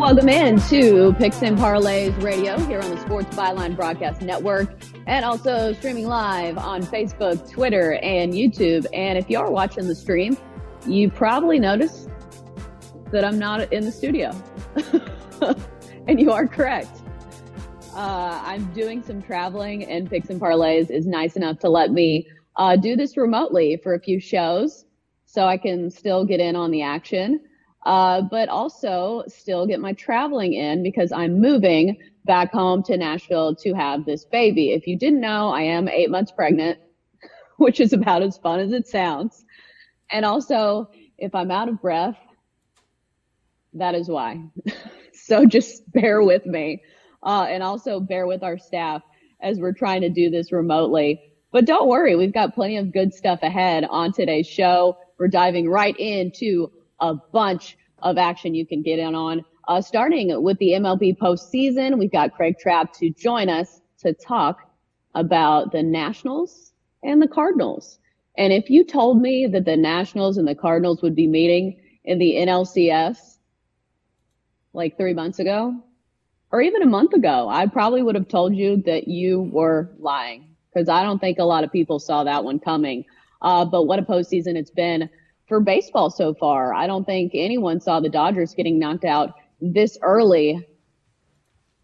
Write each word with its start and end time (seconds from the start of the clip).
Welcome 0.00 0.30
in 0.30 0.58
to 0.62 1.12
Picks 1.18 1.42
and 1.42 1.58
Parlays 1.58 2.20
Radio 2.22 2.58
here 2.60 2.80
on 2.80 2.88
the 2.88 2.98
Sports 3.02 3.36
Byline 3.36 3.76
Broadcast 3.76 4.22
Network 4.22 4.72
and 5.06 5.26
also 5.26 5.74
streaming 5.74 6.06
live 6.06 6.56
on 6.56 6.82
Facebook, 6.82 7.50
Twitter, 7.50 7.96
and 8.02 8.32
YouTube. 8.32 8.86
And 8.94 9.18
if 9.18 9.28
you 9.28 9.38
are 9.38 9.50
watching 9.50 9.86
the 9.86 9.94
stream, 9.94 10.38
you 10.86 11.10
probably 11.10 11.58
noticed 11.58 12.08
that 13.12 13.26
I'm 13.26 13.38
not 13.38 13.70
in 13.74 13.84
the 13.84 13.92
studio. 13.92 14.34
and 16.08 16.18
you 16.18 16.32
are 16.32 16.46
correct. 16.48 17.02
Uh, 17.94 18.40
I'm 18.42 18.72
doing 18.72 19.02
some 19.02 19.20
traveling, 19.20 19.84
and 19.84 20.08
Picks 20.08 20.30
and 20.30 20.40
Parlays 20.40 20.90
is 20.90 21.06
nice 21.06 21.36
enough 21.36 21.58
to 21.58 21.68
let 21.68 21.92
me 21.92 22.26
uh, 22.56 22.74
do 22.74 22.96
this 22.96 23.18
remotely 23.18 23.78
for 23.82 23.92
a 23.92 24.00
few 24.00 24.18
shows 24.18 24.86
so 25.26 25.44
I 25.44 25.58
can 25.58 25.90
still 25.90 26.24
get 26.24 26.40
in 26.40 26.56
on 26.56 26.70
the 26.70 26.80
action 26.80 27.40
uh, 27.84 28.22
but 28.22 28.48
also 28.48 29.24
still 29.26 29.66
get 29.66 29.80
my 29.80 29.92
traveling 29.94 30.52
in 30.52 30.82
because 30.82 31.12
I'm 31.12 31.40
moving 31.40 31.98
back 32.24 32.52
home 32.52 32.82
to 32.84 32.96
Nashville 32.96 33.54
to 33.56 33.72
have 33.74 34.04
this 34.04 34.24
baby. 34.24 34.72
If 34.72 34.86
you 34.86 34.98
didn't 34.98 35.20
know, 35.20 35.48
I 35.50 35.62
am 35.62 35.88
eight 35.88 36.10
months 36.10 36.32
pregnant, 36.32 36.78
which 37.56 37.80
is 37.80 37.92
about 37.92 38.22
as 38.22 38.36
fun 38.36 38.60
as 38.60 38.72
it 38.72 38.86
sounds. 38.86 39.44
And 40.10 40.24
also, 40.24 40.90
if 41.16 41.34
I'm 41.34 41.50
out 41.50 41.68
of 41.68 41.80
breath, 41.80 42.16
that 43.74 43.94
is 43.94 44.08
why. 44.08 44.42
so 45.12 45.46
just 45.46 45.90
bear 45.92 46.22
with 46.22 46.44
me. 46.44 46.82
Uh, 47.22 47.46
and 47.48 47.62
also 47.62 48.00
bear 48.00 48.26
with 48.26 48.42
our 48.42 48.58
staff 48.58 49.02
as 49.40 49.58
we're 49.58 49.72
trying 49.72 50.00
to 50.02 50.08
do 50.08 50.30
this 50.30 50.52
remotely. 50.52 51.20
But 51.52 51.64
don't 51.64 51.88
worry, 51.88 52.16
we've 52.16 52.32
got 52.32 52.54
plenty 52.54 52.76
of 52.76 52.92
good 52.92 53.12
stuff 53.12 53.40
ahead 53.42 53.84
on 53.88 54.12
today's 54.12 54.46
show. 54.46 54.98
We're 55.18 55.28
diving 55.28 55.68
right 55.68 55.96
into 55.98 56.70
a 57.00 57.14
bunch 57.14 57.76
of 58.02 58.18
action 58.18 58.54
you 58.54 58.66
can 58.66 58.82
get 58.82 58.98
in 58.98 59.14
on. 59.14 59.44
Uh, 59.68 59.80
starting 59.80 60.42
with 60.42 60.58
the 60.58 60.70
MLB 60.70 61.16
postseason, 61.18 61.98
we've 61.98 62.12
got 62.12 62.34
Craig 62.34 62.56
Trapp 62.58 62.92
to 62.94 63.10
join 63.10 63.48
us 63.48 63.80
to 63.98 64.12
talk 64.12 64.70
about 65.14 65.72
the 65.72 65.82
Nationals 65.82 66.72
and 67.02 67.20
the 67.20 67.28
Cardinals. 67.28 67.98
And 68.36 68.52
if 68.52 68.70
you 68.70 68.84
told 68.84 69.20
me 69.20 69.46
that 69.46 69.64
the 69.64 69.76
Nationals 69.76 70.38
and 70.38 70.46
the 70.46 70.54
Cardinals 70.54 71.02
would 71.02 71.14
be 71.14 71.26
meeting 71.26 71.80
in 72.04 72.18
the 72.18 72.36
NLCS 72.36 73.38
like 74.72 74.96
three 74.96 75.14
months 75.14 75.38
ago, 75.38 75.74
or 76.52 76.60
even 76.62 76.82
a 76.82 76.86
month 76.86 77.12
ago, 77.12 77.48
I 77.48 77.66
probably 77.66 78.02
would 78.02 78.14
have 78.14 78.28
told 78.28 78.56
you 78.56 78.82
that 78.86 79.08
you 79.08 79.42
were 79.52 79.90
lying 79.98 80.56
because 80.72 80.88
I 80.88 81.02
don't 81.02 81.18
think 81.18 81.38
a 81.38 81.44
lot 81.44 81.64
of 81.64 81.72
people 81.72 81.98
saw 81.98 82.24
that 82.24 82.44
one 82.44 82.58
coming. 82.58 83.04
Uh, 83.42 83.64
but 83.64 83.84
what 83.84 83.98
a 83.98 84.02
postseason 84.02 84.56
it's 84.56 84.70
been 84.70 85.08
for 85.50 85.60
baseball 85.60 86.10
so 86.10 86.32
far. 86.32 86.72
I 86.72 86.86
don't 86.86 87.04
think 87.04 87.32
anyone 87.34 87.80
saw 87.80 87.98
the 87.98 88.08
Dodgers 88.08 88.54
getting 88.54 88.78
knocked 88.78 89.04
out 89.04 89.34
this 89.60 89.98
early. 90.00 90.64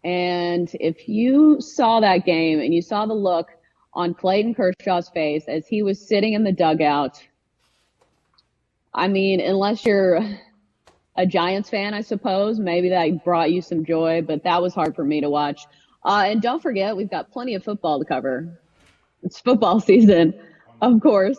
And 0.05 0.69
if 0.79 1.09
you 1.09 1.59
saw 1.59 1.99
that 1.99 2.25
game 2.25 2.61
and 2.61 2.73
you 2.73 2.81
saw 2.81 3.05
the 3.05 3.13
look 3.13 3.49
on 3.93 4.13
Clayton 4.13 4.55
Kershaw's 4.55 5.09
face 5.09 5.43
as 5.49 5.67
he 5.67 5.83
was 5.83 6.07
sitting 6.07 6.31
in 6.31 6.45
the 6.45 6.51
dugout, 6.53 7.21
I 8.93 9.09
mean, 9.09 9.41
unless 9.41 9.85
you're 9.85 10.21
a 11.17 11.25
Giants 11.25 11.69
fan, 11.69 11.93
I 11.93 12.01
suppose, 12.01 12.59
maybe 12.59 12.89
that 12.89 13.25
brought 13.25 13.51
you 13.51 13.61
some 13.61 13.83
joy, 13.83 14.21
but 14.21 14.45
that 14.45 14.61
was 14.61 14.73
hard 14.73 14.95
for 14.95 15.03
me 15.03 15.19
to 15.19 15.29
watch. 15.29 15.65
Uh, 16.05 16.23
and 16.27 16.41
don't 16.41 16.63
forget, 16.63 16.95
we've 16.95 17.11
got 17.11 17.31
plenty 17.31 17.53
of 17.55 17.65
football 17.65 17.99
to 17.99 18.05
cover. 18.05 18.61
It's 19.23 19.41
football 19.41 19.79
season, 19.81 20.35
of 20.81 21.01
course. 21.01 21.37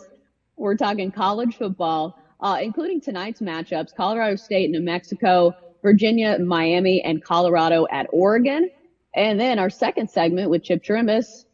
We're 0.59 0.75
talking 0.75 1.09
college 1.09 1.55
football, 1.55 2.18
uh, 2.41 2.57
including 2.61 3.01
tonight's 3.01 3.41
matchups, 3.41 3.95
Colorado 3.95 4.35
State, 4.35 4.69
New 4.69 4.81
Mexico, 4.81 5.53
Virginia, 5.81 6.37
Miami, 6.39 7.01
and 7.01 7.23
Colorado 7.23 7.87
at 7.91 8.07
Oregon. 8.11 8.69
And 9.15 9.39
then 9.39 9.59
our 9.59 9.69
second 9.69 10.09
segment 10.09 10.49
with 10.49 10.63
Chip 10.63 10.83
Chirimbus, 10.83 11.45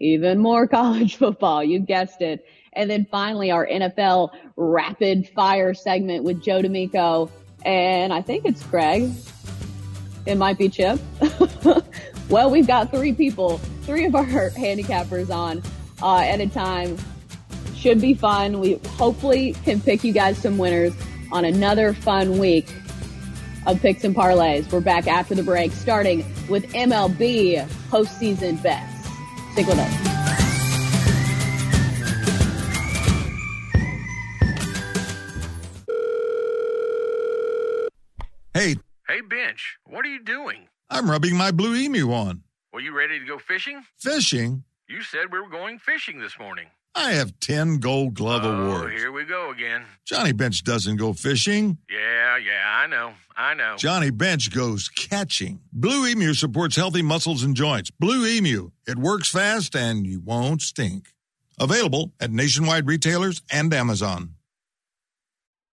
even 0.00 0.38
more 0.38 0.66
college 0.68 1.16
football. 1.16 1.62
You 1.62 1.78
guessed 1.80 2.20
it. 2.20 2.44
And 2.74 2.90
then 2.90 3.06
finally 3.10 3.50
our 3.50 3.66
NFL 3.66 4.30
rapid 4.56 5.28
fire 5.28 5.74
segment 5.74 6.24
with 6.24 6.42
Joe 6.42 6.60
D'Amico. 6.60 7.30
And 7.64 8.12
I 8.12 8.20
think 8.20 8.44
it's 8.44 8.62
Craig. 8.64 9.10
It 10.26 10.36
might 10.36 10.58
be 10.58 10.68
Chip. 10.68 10.98
well, 12.28 12.50
we've 12.50 12.66
got 12.66 12.90
three 12.90 13.12
people, 13.12 13.58
three 13.82 14.06
of 14.06 14.14
our 14.14 14.24
handicappers 14.50 15.30
on 15.30 15.62
uh, 16.02 16.20
at 16.20 16.40
a 16.40 16.48
time 16.48 16.98
should 17.84 18.00
be 18.00 18.14
fun. 18.14 18.60
We 18.60 18.80
hopefully 18.96 19.52
can 19.62 19.78
pick 19.78 20.02
you 20.04 20.14
guys 20.14 20.38
some 20.38 20.56
winners 20.56 20.94
on 21.30 21.44
another 21.44 21.92
fun 21.92 22.38
week 22.38 22.66
of 23.66 23.78
picks 23.82 24.04
and 24.04 24.16
parlays. 24.16 24.72
We're 24.72 24.80
back 24.80 25.06
after 25.06 25.34
the 25.34 25.42
break, 25.42 25.70
starting 25.72 26.24
with 26.48 26.64
MLB 26.72 27.62
postseason 27.90 28.62
bets. 28.62 28.90
Stick 29.52 29.66
with 29.66 29.78
us. 29.78 29.92
Hey. 38.54 38.76
Hey, 39.06 39.20
Bench, 39.20 39.76
what 39.84 40.06
are 40.06 40.08
you 40.08 40.24
doing? 40.24 40.68
I'm 40.88 41.10
rubbing 41.10 41.36
my 41.36 41.50
blue 41.50 41.76
emu 41.76 42.12
on. 42.12 42.44
Well, 42.72 42.82
you 42.82 42.96
ready 42.96 43.18
to 43.18 43.26
go 43.26 43.36
fishing? 43.36 43.82
Fishing? 43.98 44.64
You 44.88 45.02
said 45.02 45.30
we 45.30 45.38
were 45.38 45.50
going 45.50 45.78
fishing 45.78 46.18
this 46.18 46.38
morning. 46.38 46.68
I 46.94 47.12
have 47.12 47.38
10 47.40 47.78
gold 47.78 48.14
glove 48.14 48.44
oh, 48.44 48.52
awards. 48.52 48.94
Here 48.94 49.10
we 49.10 49.24
go 49.24 49.50
again. 49.50 49.84
Johnny 50.04 50.32
Bench 50.32 50.62
doesn't 50.62 50.96
go 50.96 51.12
fishing. 51.12 51.78
Yeah, 51.90 52.36
yeah, 52.36 52.62
I 52.66 52.86
know. 52.86 53.12
I 53.36 53.54
know. 53.54 53.74
Johnny 53.76 54.10
Bench 54.10 54.54
goes 54.54 54.88
catching. 54.88 55.60
Blue 55.72 56.06
Emu 56.06 56.34
supports 56.34 56.76
healthy 56.76 57.02
muscles 57.02 57.42
and 57.42 57.56
joints. 57.56 57.90
Blue 57.90 58.26
Emu. 58.26 58.70
It 58.86 58.96
works 58.96 59.28
fast 59.30 59.74
and 59.74 60.06
you 60.06 60.20
won't 60.20 60.62
stink. 60.62 61.08
Available 61.58 62.12
at 62.20 62.30
nationwide 62.30 62.86
retailers 62.86 63.42
and 63.50 63.72
Amazon. 63.74 64.34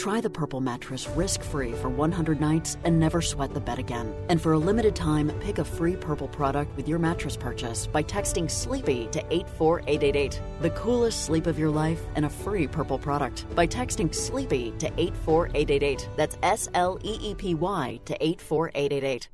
Try 0.00 0.22
the 0.22 0.30
Purple 0.30 0.62
mattress 0.62 1.06
risk 1.10 1.42
free 1.42 1.72
for 1.72 1.90
100 1.90 2.40
nights 2.40 2.78
and 2.84 2.98
never 2.98 3.20
sweat 3.20 3.52
the 3.52 3.60
bed 3.60 3.78
again. 3.78 4.14
And 4.30 4.40
for 4.40 4.54
a 4.54 4.58
limited 4.58 4.96
time, 4.96 5.30
pick 5.40 5.58
a 5.58 5.64
free 5.64 5.94
Purple 5.94 6.28
product 6.28 6.74
with 6.74 6.88
your 6.88 6.98
mattress 6.98 7.36
purchase 7.36 7.86
by 7.86 8.02
texting 8.02 8.50
SLEEPY 8.50 9.08
to 9.12 9.18
84888. 9.30 10.40
The 10.62 10.70
coolest 10.70 11.26
sleep 11.26 11.46
of 11.46 11.58
your 11.58 11.68
life 11.68 12.00
and 12.14 12.24
a 12.24 12.30
free 12.30 12.66
Purple 12.66 12.98
product 12.98 13.44
by 13.54 13.66
texting 13.66 14.14
SLEEPY 14.14 14.72
to 14.78 14.86
84888. 14.98 16.08
That's 16.16 16.38
S 16.42 16.70
L 16.72 16.98
E 17.02 17.18
E 17.20 17.34
P 17.34 17.54
Y 17.54 18.00
to 18.06 18.16
84888. 18.24 19.28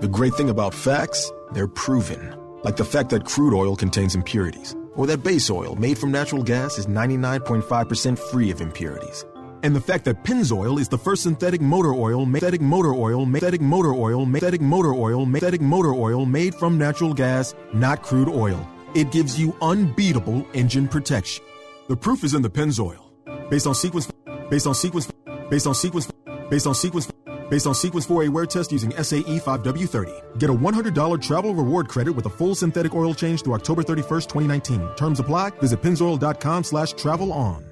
The 0.00 0.08
great 0.08 0.34
thing 0.34 0.50
about 0.50 0.74
facts, 0.74 1.32
they're 1.52 1.66
proven. 1.66 2.36
Like 2.62 2.76
the 2.76 2.84
fact 2.84 3.08
that 3.08 3.24
crude 3.24 3.54
oil 3.54 3.74
contains 3.74 4.14
impurities, 4.14 4.76
or 4.96 5.06
that 5.06 5.22
base 5.22 5.50
oil 5.50 5.76
made 5.76 5.98
from 5.98 6.12
natural 6.12 6.42
gas 6.42 6.78
is 6.78 6.86
99.5% 6.86 8.18
free 8.18 8.50
of 8.50 8.60
impurities. 8.60 9.24
And 9.62 9.76
the 9.76 9.80
fact 9.80 10.04
that 10.06 10.24
Pennzoil 10.24 10.80
is 10.80 10.88
the 10.88 10.98
first 10.98 11.22
synthetic 11.22 11.60
motor 11.60 11.94
oil, 11.94 12.24
synthetic 12.24 12.60
motor 12.60 12.92
oil, 12.92 13.24
synthetic 13.24 13.60
motor 13.60 13.94
oil, 13.94 14.24
synthetic 14.24 14.60
motor 14.60 14.92
oil, 14.92 15.24
synthetic 15.24 15.60
motor 15.60 15.94
oil 15.94 16.26
made 16.26 16.54
from 16.54 16.78
natural 16.78 17.14
gas, 17.14 17.54
not 17.72 18.02
crude 18.02 18.28
oil. 18.28 18.66
It 18.94 19.12
gives 19.12 19.38
you 19.38 19.56
unbeatable 19.62 20.46
engine 20.52 20.88
protection. 20.88 21.44
The 21.88 21.96
proof 21.96 22.24
is 22.24 22.34
in 22.34 22.42
the 22.42 22.50
Pennzoil. 22.50 22.98
Based 23.50 23.66
on 23.66 23.74
sequence, 23.74 24.10
based 24.50 24.66
on 24.66 24.74
sequence, 24.74 25.10
based 25.48 25.66
on 25.66 25.74
sequence, 25.74 26.10
based 26.50 26.66
on 26.66 26.74
sequence, 26.74 27.06
based 27.52 27.66
on 27.66 27.74
Sequence 27.74 28.06
4A 28.06 28.30
wear 28.30 28.46
test 28.46 28.72
using 28.72 28.90
SAE 28.92 29.38
5W30. 29.38 30.38
Get 30.38 30.48
a 30.48 30.54
$100 30.54 31.20
travel 31.20 31.54
reward 31.54 31.86
credit 31.86 32.12
with 32.12 32.24
a 32.24 32.30
full 32.30 32.54
synthetic 32.54 32.94
oil 32.94 33.12
change 33.12 33.42
through 33.42 33.52
October 33.52 33.82
31st, 33.82 34.26
2019. 34.26 34.88
Terms 34.96 35.20
apply. 35.20 35.50
Visit 35.60 35.82
pennzoil.com 35.82 36.64
slash 36.64 36.94
travel 36.94 37.30
on. 37.30 37.71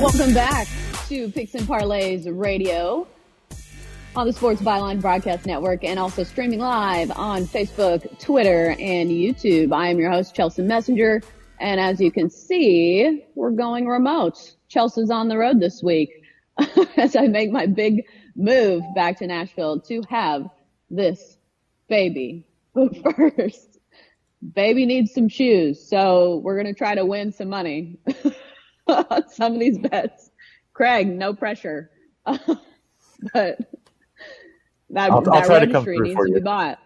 Welcome 0.00 0.32
back 0.32 0.66
to 1.08 1.30
Picks 1.30 1.54
and 1.54 1.68
Parlays 1.68 2.24
Radio 2.26 3.06
on 4.16 4.26
the 4.26 4.32
Sports 4.32 4.62
Byline 4.62 4.98
Broadcast 4.98 5.44
Network 5.44 5.84
and 5.84 5.98
also 5.98 6.24
streaming 6.24 6.58
live 6.58 7.10
on 7.10 7.44
Facebook, 7.44 8.18
Twitter, 8.18 8.70
and 8.78 9.10
YouTube. 9.10 9.74
I 9.74 9.88
am 9.88 9.98
your 9.98 10.10
host, 10.10 10.34
Chelsea 10.34 10.62
Messenger. 10.62 11.20
And 11.60 11.78
as 11.78 12.00
you 12.00 12.10
can 12.10 12.30
see, 12.30 13.26
we're 13.34 13.50
going 13.50 13.86
remote. 13.86 14.56
Chelsea's 14.68 15.10
on 15.10 15.28
the 15.28 15.36
road 15.36 15.60
this 15.60 15.82
week 15.82 16.10
as 16.96 17.14
I 17.14 17.26
make 17.26 17.50
my 17.50 17.66
big 17.66 18.06
move 18.34 18.82
back 18.94 19.18
to 19.18 19.26
Nashville 19.26 19.80
to 19.80 20.02
have 20.08 20.46
this 20.88 21.36
baby. 21.88 22.46
But 22.72 22.96
first, 23.16 23.78
baby 24.54 24.86
needs 24.86 25.12
some 25.12 25.28
shoes. 25.28 25.86
So 25.86 26.40
we're 26.42 26.54
going 26.54 26.72
to 26.72 26.78
try 26.78 26.94
to 26.94 27.04
win 27.04 27.32
some 27.32 27.50
money. 27.50 27.98
on 28.90 29.28
some 29.28 29.54
of 29.54 29.60
these 29.60 29.78
bets. 29.78 30.30
Craig, 30.72 31.08
no 31.08 31.34
pressure. 31.34 31.90
but 32.24 32.36
that, 33.32 35.10
I'll, 35.10 35.20
that 35.22 35.32
I'll 35.32 35.46
try 35.46 35.64
to 35.64 35.70
come 35.70 35.84
through 35.84 36.02
needs 36.02 36.14
for 36.14 36.26
to 36.26 36.30
you. 36.30 36.36
be 36.36 36.42
bought. 36.42 36.78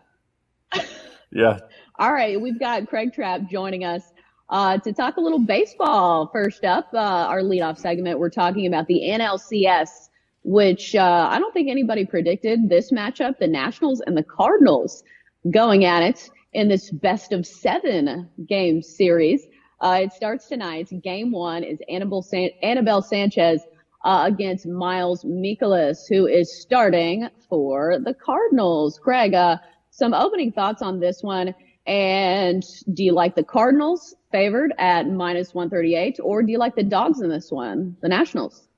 Yeah. 1.30 1.58
All 1.98 2.12
right, 2.12 2.40
we've 2.40 2.58
got 2.58 2.88
Craig 2.88 3.12
Trapp 3.12 3.48
joining 3.48 3.84
us 3.84 4.02
uh, 4.48 4.78
to 4.78 4.92
talk 4.92 5.16
a 5.16 5.20
little 5.20 5.38
baseball. 5.38 6.28
First 6.32 6.64
up, 6.64 6.88
uh, 6.92 6.98
our 6.98 7.40
leadoff 7.40 7.78
segment, 7.78 8.18
we're 8.18 8.30
talking 8.30 8.66
about 8.66 8.88
the 8.88 9.00
NLCS, 9.04 10.08
which 10.42 10.94
uh, 10.96 11.28
I 11.30 11.38
don't 11.38 11.52
think 11.52 11.70
anybody 11.70 12.04
predicted 12.04 12.68
this 12.68 12.90
matchup, 12.90 13.38
the 13.38 13.46
Nationals 13.46 14.02
and 14.06 14.16
the 14.16 14.24
Cardinals 14.24 15.04
going 15.50 15.84
at 15.84 16.02
it 16.02 16.30
in 16.52 16.68
this 16.68 16.90
best 16.90 17.32
of 17.32 17.46
seven 17.46 18.28
game 18.46 18.82
series. 18.82 19.46
Uh, 19.80 20.00
it 20.02 20.12
starts 20.12 20.48
tonight. 20.48 20.88
Game 21.02 21.30
one 21.30 21.62
is 21.62 21.78
Anibal, 21.88 22.22
San- 22.22 22.50
Anibal 22.62 23.02
Sanchez 23.02 23.62
uh, 24.04 24.24
against 24.26 24.66
Miles 24.66 25.24
Mikolas, 25.24 26.08
who 26.08 26.26
is 26.26 26.60
starting 26.60 27.28
for 27.48 27.98
the 27.98 28.14
Cardinals. 28.14 28.98
Craig, 28.98 29.34
uh, 29.34 29.58
some 29.90 30.14
opening 30.14 30.52
thoughts 30.52 30.82
on 30.82 31.00
this 31.00 31.22
one. 31.22 31.54
And 31.86 32.64
do 32.94 33.04
you 33.04 33.12
like 33.12 33.34
the 33.34 33.44
Cardinals 33.44 34.14
favored 34.32 34.72
at 34.78 35.08
minus 35.08 35.54
138, 35.54 36.18
or 36.22 36.42
do 36.42 36.50
you 36.50 36.58
like 36.58 36.74
the 36.74 36.82
dogs 36.82 37.20
in 37.20 37.28
this 37.28 37.50
one, 37.50 37.96
the 38.00 38.08
Nationals? 38.08 38.68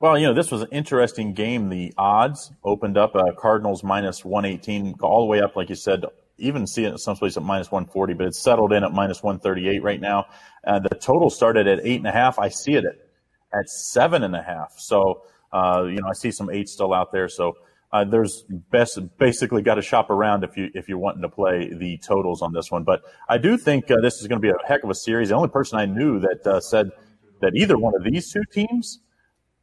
Well, 0.00 0.16
you 0.16 0.26
know, 0.26 0.34
this 0.34 0.52
was 0.52 0.62
an 0.62 0.68
interesting 0.70 1.32
game. 1.32 1.70
The 1.70 1.92
odds 1.98 2.52
opened 2.62 2.96
up 2.96 3.16
uh, 3.16 3.32
Cardinals 3.36 3.82
minus 3.82 4.24
118, 4.24 4.94
all 5.00 5.22
the 5.22 5.26
way 5.26 5.40
up, 5.40 5.56
like 5.56 5.70
you 5.70 5.74
said, 5.74 6.04
even 6.38 6.66
see 6.66 6.84
it 6.84 6.92
in 6.92 6.98
some 6.98 7.16
places 7.16 7.36
at 7.36 7.42
minus 7.42 7.70
140, 7.70 8.14
but 8.14 8.26
it's 8.26 8.42
settled 8.42 8.72
in 8.72 8.84
at 8.84 8.92
minus 8.92 9.22
138 9.22 9.82
right 9.82 10.00
now. 10.00 10.26
Uh, 10.66 10.78
the 10.78 10.94
total 10.94 11.30
started 11.30 11.66
at 11.66 11.80
eight 11.82 11.96
and 11.96 12.06
a 12.06 12.12
half. 12.12 12.38
I 12.38 12.48
see 12.48 12.74
it 12.74 12.84
at, 12.84 13.58
at 13.58 13.68
seven 13.68 14.22
and 14.22 14.34
a 14.34 14.42
half. 14.42 14.74
So, 14.78 15.22
uh, 15.52 15.84
you 15.84 16.00
know, 16.00 16.08
I 16.08 16.14
see 16.14 16.30
some 16.30 16.50
eight 16.50 16.68
still 16.68 16.94
out 16.94 17.12
there. 17.12 17.28
So, 17.28 17.54
uh, 17.90 18.04
there's 18.04 18.44
best 18.70 18.98
basically 19.18 19.62
got 19.62 19.76
to 19.76 19.82
shop 19.82 20.10
around 20.10 20.44
if 20.44 20.56
you 20.58 20.70
if 20.74 20.88
you're 20.88 20.98
wanting 20.98 21.22
to 21.22 21.28
play 21.28 21.72
the 21.72 21.98
totals 22.06 22.42
on 22.42 22.52
this 22.52 22.70
one. 22.70 22.84
But 22.84 23.00
I 23.28 23.38
do 23.38 23.56
think 23.56 23.90
uh, 23.90 23.96
this 24.02 24.20
is 24.20 24.26
going 24.26 24.40
to 24.40 24.46
be 24.46 24.50
a 24.50 24.68
heck 24.68 24.84
of 24.84 24.90
a 24.90 24.94
series. 24.94 25.30
The 25.30 25.36
only 25.36 25.48
person 25.48 25.78
I 25.78 25.86
knew 25.86 26.20
that 26.20 26.46
uh, 26.46 26.60
said 26.60 26.90
that 27.40 27.52
either 27.54 27.78
one 27.78 27.94
of 27.96 28.04
these 28.04 28.30
two 28.30 28.42
teams 28.52 29.00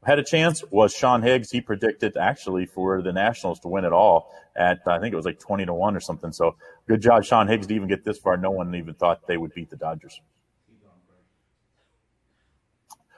had 0.05 0.19
a 0.19 0.23
chance 0.23 0.63
was 0.69 0.93
Sean 0.93 1.21
Higgs. 1.21 1.51
He 1.51 1.61
predicted 1.61 2.15
actually 2.15 2.65
for 2.65 3.01
the 3.01 3.11
Nationals 3.11 3.59
to 3.61 3.67
win 3.67 3.85
it 3.85 3.93
all 3.93 4.31
at 4.55 4.79
I 4.87 4.99
think 4.99 5.13
it 5.13 5.15
was 5.15 5.25
like 5.25 5.39
twenty 5.39 5.65
to 5.65 5.73
one 5.73 5.95
or 5.95 5.99
something. 5.99 6.31
So 6.31 6.55
good 6.87 7.01
job, 7.01 7.23
Sean 7.23 7.47
Higgs, 7.47 7.67
to 7.67 7.73
even 7.73 7.87
get 7.87 8.05
this 8.05 8.19
far. 8.19 8.37
No 8.37 8.51
one 8.51 8.73
even 8.75 8.93
thought 8.93 9.27
they 9.27 9.37
would 9.37 9.53
beat 9.53 9.69
the 9.69 9.75
Dodgers. 9.75 10.21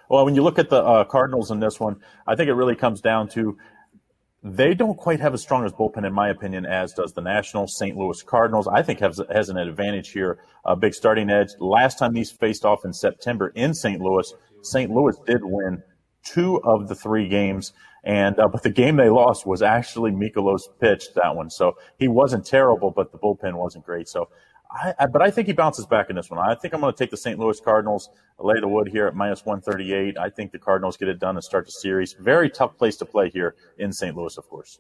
Well, 0.10 0.24
when 0.24 0.36
you 0.36 0.44
look 0.44 0.58
at 0.58 0.70
the 0.70 0.82
uh, 0.82 1.04
Cardinals 1.04 1.52
in 1.52 1.60
this 1.60 1.80
one, 1.80 1.98
I 2.26 2.36
think 2.36 2.48
it 2.48 2.54
really 2.54 2.76
comes 2.76 3.02
down 3.02 3.28
to 3.30 3.58
they 4.42 4.74
don't 4.74 4.96
quite 4.96 5.20
have 5.20 5.34
as 5.34 5.42
strong 5.42 5.66
as 5.66 5.74
bullpen, 5.74 6.06
in 6.06 6.14
my 6.14 6.30
opinion, 6.30 6.66
as 6.66 6.94
does 6.94 7.12
the 7.12 7.22
Nationals. 7.22 7.78
St. 7.78 7.98
Louis 7.98 8.22
Cardinals, 8.24 8.68
I 8.68 8.82
think, 8.82 9.00
has, 9.00 9.20
has 9.30 9.50
an 9.50 9.58
advantage 9.58 10.12
here, 10.12 10.40
a 10.64 10.76
big 10.76 10.94
starting 10.94 11.30
edge. 11.30 11.50
Last 11.60 12.00
time 12.00 12.14
these 12.14 12.32
faced 12.32 12.64
off 12.64 12.86
in 12.86 12.94
September 12.94 13.50
in 13.50 13.74
St. 13.74 14.00
Louis, 14.00 14.32
St. 14.62 14.90
Louis 14.90 15.16
did 15.26 15.44
win 15.44 15.84
two 16.34 16.62
of 16.64 16.88
the 16.88 16.96
three 16.96 17.28
games, 17.28 17.74
and 18.04 18.40
uh, 18.40 18.48
but 18.48 18.64
the 18.64 18.70
game 18.70 18.96
they 18.96 19.10
lost 19.10 19.46
was 19.46 19.62
actually 19.62 20.12
Mikolas 20.12 20.62
pitched 20.80 21.16
that 21.16 21.36
one, 21.36 21.50
so 21.50 21.74
he 21.98 22.08
wasn't 22.08 22.46
terrible, 22.46 22.92
but 22.92 23.12
the 23.12 23.18
bullpen 23.18 23.56
wasn't 23.56 23.86
great. 23.86 24.08
So, 24.08 24.30
I, 24.72 24.94
I, 25.00 25.06
but 25.08 25.22
I 25.22 25.32
think 25.32 25.48
he 25.48 25.54
bounces 25.54 25.86
back 25.86 26.10
in 26.10 26.16
this 26.16 26.30
one. 26.30 26.40
I 26.40 26.56
think 26.56 26.74
I'm 26.74 26.82
going 26.82 26.94
to 26.94 26.98
take 26.98 27.12
the 27.12 27.18
St. 27.18 27.40
Louis 27.40 27.60
Cardinals, 27.60 28.10
lay 28.40 28.60
the 28.60 28.68
wood 28.68 28.88
here 28.88 29.08
at 29.08 29.16
minus 29.16 29.46
138. 29.46 30.18
I 30.18 30.30
think 30.30 30.52
the 30.52 30.60
Cardinals 30.60 30.98
get 30.98 31.08
it 31.08 31.20
done 31.20 31.36
and 31.36 31.44
start 31.44 31.66
the 31.66 31.72
series. 31.72 32.14
Very 32.20 32.50
tough 32.50 32.78
place 32.78 32.98
to 32.98 33.06
play 33.06 33.30
here 33.30 33.56
in 33.78 33.92
St. 33.92 34.16
Louis, 34.16 34.38
of 34.38 34.48
course. 34.50 34.80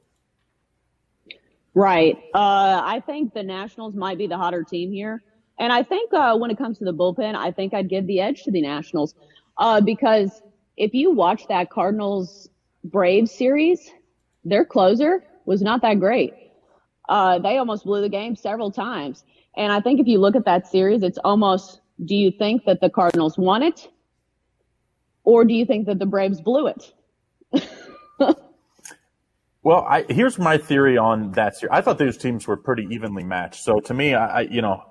Right. 1.73 2.17
Uh, 2.33 2.81
I 2.83 3.01
think 3.05 3.33
the 3.33 3.43
Nationals 3.43 3.93
might 3.93 4.17
be 4.17 4.25
the 4.25 4.37
hotter 4.37 4.63
team 4.63 4.91
here. 4.91 5.21
And 5.59 5.71
I 5.71 5.83
think 5.83 6.13
uh, 6.13 6.35
when 6.37 6.51
it 6.51 6.57
comes 6.57 6.77
to 6.79 6.85
the 6.85 6.93
bullpen, 6.93 7.35
I 7.35 7.51
think 7.51 7.73
I'd 7.73 7.89
give 7.89 8.07
the 8.07 8.19
edge 8.19 8.43
to 8.43 8.51
the 8.51 8.61
Nationals 8.61 9.15
uh, 9.57 9.81
because 9.81 10.41
if 10.77 10.93
you 10.93 11.11
watch 11.11 11.47
that 11.47 11.69
Cardinals 11.69 12.49
Braves 12.83 13.31
series, 13.31 13.91
their 14.45 14.63
closer 14.63 15.23
was 15.45 15.61
not 15.61 15.81
that 15.81 15.99
great. 15.99 16.33
uh, 17.09 17.39
they 17.39 17.57
almost 17.57 17.85
blew 17.85 18.01
the 18.01 18.09
game 18.09 18.35
several 18.35 18.71
times. 18.71 19.23
And 19.55 19.71
I 19.71 19.79
think 19.81 19.99
if 19.99 20.07
you 20.07 20.19
look 20.19 20.35
at 20.35 20.45
that 20.45 20.67
series, 20.67 21.03
it's 21.03 21.17
almost 21.23 21.81
do 22.05 22.15
you 22.15 22.31
think 22.31 22.65
that 22.65 22.79
the 22.81 22.89
Cardinals 22.89 23.37
won 23.37 23.63
it? 23.63 23.89
Or 25.23 25.43
do 25.45 25.53
you 25.53 25.65
think 25.65 25.87
that 25.87 25.99
the 25.99 26.05
Braves 26.05 26.41
blew 26.41 26.67
it? 26.67 26.93
well, 29.63 29.85
I, 29.89 30.05
here's 30.09 30.37
my 30.37 30.57
theory 30.57 30.97
on 30.97 31.31
that 31.31 31.55
series. 31.57 31.71
I 31.73 31.81
thought 31.81 31.97
those 31.97 32.17
teams 32.17 32.45
were 32.47 32.57
pretty 32.57 32.87
evenly 32.91 33.23
matched. 33.23 33.63
So 33.63 33.79
to 33.79 33.93
me, 33.93 34.13
I, 34.13 34.41
you 34.41 34.61
know, 34.61 34.83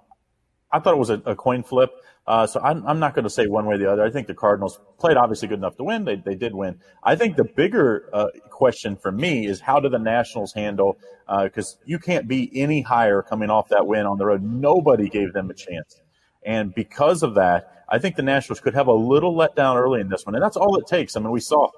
I 0.76 0.80
thought 0.80 0.94
it 0.94 0.98
was 0.98 1.10
a, 1.10 1.22
a 1.24 1.34
coin 1.34 1.62
flip. 1.62 1.90
Uh, 2.26 2.44
so 2.44 2.60
I'm, 2.60 2.84
I'm 2.86 2.98
not 2.98 3.14
going 3.14 3.22
to 3.22 3.30
say 3.30 3.46
one 3.46 3.66
way 3.66 3.76
or 3.76 3.78
the 3.78 3.90
other. 3.90 4.04
I 4.04 4.10
think 4.10 4.26
the 4.26 4.34
Cardinals 4.34 4.80
played 4.98 5.16
obviously 5.16 5.46
good 5.46 5.58
enough 5.58 5.76
to 5.76 5.84
win. 5.84 6.04
They, 6.04 6.16
they 6.16 6.34
did 6.34 6.54
win. 6.54 6.80
I 7.02 7.14
think 7.14 7.36
the 7.36 7.44
bigger 7.44 8.10
uh, 8.12 8.26
question 8.50 8.96
for 8.96 9.12
me 9.12 9.46
is 9.46 9.60
how 9.60 9.78
do 9.78 9.88
the 9.88 10.00
Nationals 10.00 10.52
handle, 10.52 10.98
because 11.28 11.76
uh, 11.76 11.84
you 11.84 12.00
can't 12.00 12.26
be 12.26 12.50
any 12.54 12.82
higher 12.82 13.22
coming 13.22 13.48
off 13.48 13.68
that 13.68 13.86
win 13.86 14.06
on 14.06 14.18
the 14.18 14.26
road. 14.26 14.42
Nobody 14.42 15.08
gave 15.08 15.32
them 15.34 15.50
a 15.50 15.54
chance. 15.54 16.00
And 16.44 16.74
because 16.74 17.22
of 17.22 17.34
that, 17.34 17.84
I 17.88 18.00
think 18.00 18.16
the 18.16 18.22
Nationals 18.22 18.58
could 18.58 18.74
have 18.74 18.88
a 18.88 18.92
little 18.92 19.34
letdown 19.34 19.76
early 19.76 20.00
in 20.00 20.08
this 20.08 20.26
one. 20.26 20.34
And 20.34 20.42
that's 20.42 20.56
all 20.56 20.76
it 20.78 20.88
takes. 20.88 21.16
I 21.16 21.20
mean, 21.20 21.30
we 21.30 21.40
saw 21.40 21.70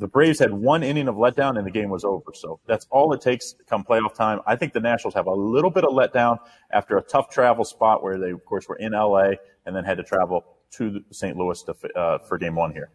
the 0.00 0.08
Braves 0.08 0.38
had 0.38 0.50
one 0.52 0.82
inning 0.82 1.08
of 1.08 1.16
letdown 1.16 1.58
and 1.58 1.66
the 1.66 1.70
game 1.70 1.90
was 1.90 2.04
over. 2.04 2.32
So 2.34 2.58
that's 2.66 2.86
all 2.90 3.12
it 3.12 3.20
takes 3.20 3.54
come 3.68 3.84
playoff 3.84 4.14
time. 4.14 4.40
I 4.46 4.56
think 4.56 4.72
the 4.72 4.80
Nationals 4.80 5.14
have 5.14 5.26
a 5.26 5.34
little 5.34 5.70
bit 5.70 5.84
of 5.84 5.90
letdown 5.90 6.38
after 6.72 6.96
a 6.96 7.02
tough 7.02 7.28
travel 7.28 7.64
spot 7.64 8.02
where 8.02 8.18
they, 8.18 8.30
of 8.30 8.44
course, 8.46 8.66
were 8.66 8.76
in 8.76 8.92
LA 8.92 9.32
and 9.66 9.76
then 9.76 9.84
had 9.84 9.98
to 9.98 10.02
travel 10.02 10.44
to 10.72 11.04
St. 11.10 11.36
Louis 11.36 11.62
to, 11.64 11.74
uh, 11.94 12.18
for 12.18 12.38
game 12.38 12.54
one 12.54 12.72
here. 12.72 12.90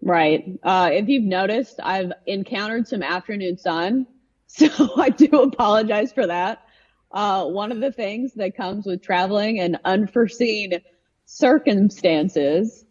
Right. 0.00 0.58
Uh, 0.62 0.88
if 0.92 1.08
you've 1.08 1.24
noticed, 1.24 1.78
I've 1.82 2.12
encountered 2.26 2.88
some 2.88 3.02
afternoon 3.02 3.56
sun. 3.56 4.06
So 4.52 4.66
I 4.96 5.10
do 5.10 5.28
apologize 5.42 6.12
for 6.12 6.26
that. 6.26 6.64
Uh, 7.12 7.44
one 7.44 7.70
of 7.70 7.78
the 7.78 7.92
things 7.92 8.34
that 8.34 8.56
comes 8.56 8.84
with 8.84 9.00
traveling 9.00 9.60
and 9.60 9.78
unforeseen 9.84 10.80
circumstances 11.24 12.84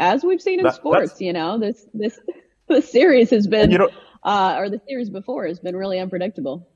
as 0.00 0.24
we've 0.24 0.40
seen 0.40 0.58
in 0.58 0.64
that, 0.64 0.74
sports, 0.74 1.20
you 1.20 1.32
know, 1.32 1.58
this 1.58 1.86
this 1.94 2.18
the 2.68 2.82
series 2.82 3.30
has 3.30 3.46
been, 3.46 3.70
you 3.70 3.78
know, 3.78 3.90
uh, 4.24 4.56
or 4.58 4.68
the 4.68 4.80
series 4.88 5.10
before 5.10 5.46
has 5.46 5.60
been 5.60 5.76
really 5.76 6.00
unpredictable. 6.00 6.66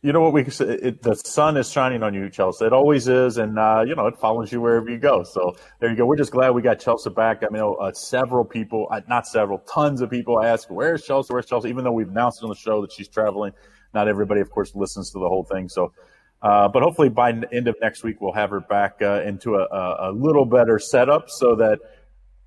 You 0.00 0.12
know 0.12 0.20
what 0.20 0.32
we 0.32 0.48
say? 0.48 0.66
It, 0.66 1.02
the 1.02 1.16
sun 1.16 1.56
is 1.56 1.68
shining 1.68 2.04
on 2.04 2.14
you, 2.14 2.30
Chelsea. 2.30 2.64
It 2.64 2.72
always 2.72 3.08
is, 3.08 3.36
and 3.36 3.58
uh, 3.58 3.82
you 3.84 3.96
know 3.96 4.06
it 4.06 4.16
follows 4.16 4.52
you 4.52 4.60
wherever 4.60 4.88
you 4.88 4.98
go. 4.98 5.24
So 5.24 5.56
there 5.80 5.90
you 5.90 5.96
go. 5.96 6.06
We're 6.06 6.16
just 6.16 6.30
glad 6.30 6.50
we 6.50 6.62
got 6.62 6.78
Chelsea 6.78 7.10
back. 7.10 7.42
I 7.42 7.52
mean, 7.52 7.74
uh, 7.80 7.92
several 7.92 8.44
people, 8.44 8.86
uh, 8.92 9.00
not 9.08 9.26
several, 9.26 9.58
tons 9.58 10.00
of 10.00 10.08
people 10.08 10.40
ask, 10.40 10.70
"Where's 10.70 11.04
Chelsea? 11.04 11.32
Where's 11.32 11.46
Chelsea?" 11.46 11.68
Even 11.68 11.82
though 11.82 11.92
we've 11.92 12.08
announced 12.08 12.44
on 12.44 12.48
the 12.48 12.54
show 12.54 12.80
that 12.82 12.92
she's 12.92 13.08
traveling, 13.08 13.52
not 13.92 14.06
everybody, 14.06 14.40
of 14.40 14.50
course, 14.50 14.72
listens 14.76 15.10
to 15.10 15.18
the 15.18 15.28
whole 15.28 15.44
thing. 15.44 15.68
So 15.68 15.92
uh, 16.40 16.68
but 16.68 16.82
hopefully 16.82 17.08
by 17.08 17.32
the 17.32 17.52
end 17.52 17.66
of 17.66 17.74
next 17.80 18.04
week, 18.04 18.20
we'll 18.20 18.32
have 18.32 18.50
her 18.50 18.60
back 18.60 18.98
uh, 19.02 19.22
into 19.22 19.56
a, 19.56 20.08
a, 20.10 20.12
little 20.12 20.44
better 20.44 20.78
setup 20.78 21.28
so 21.28 21.56
that 21.56 21.80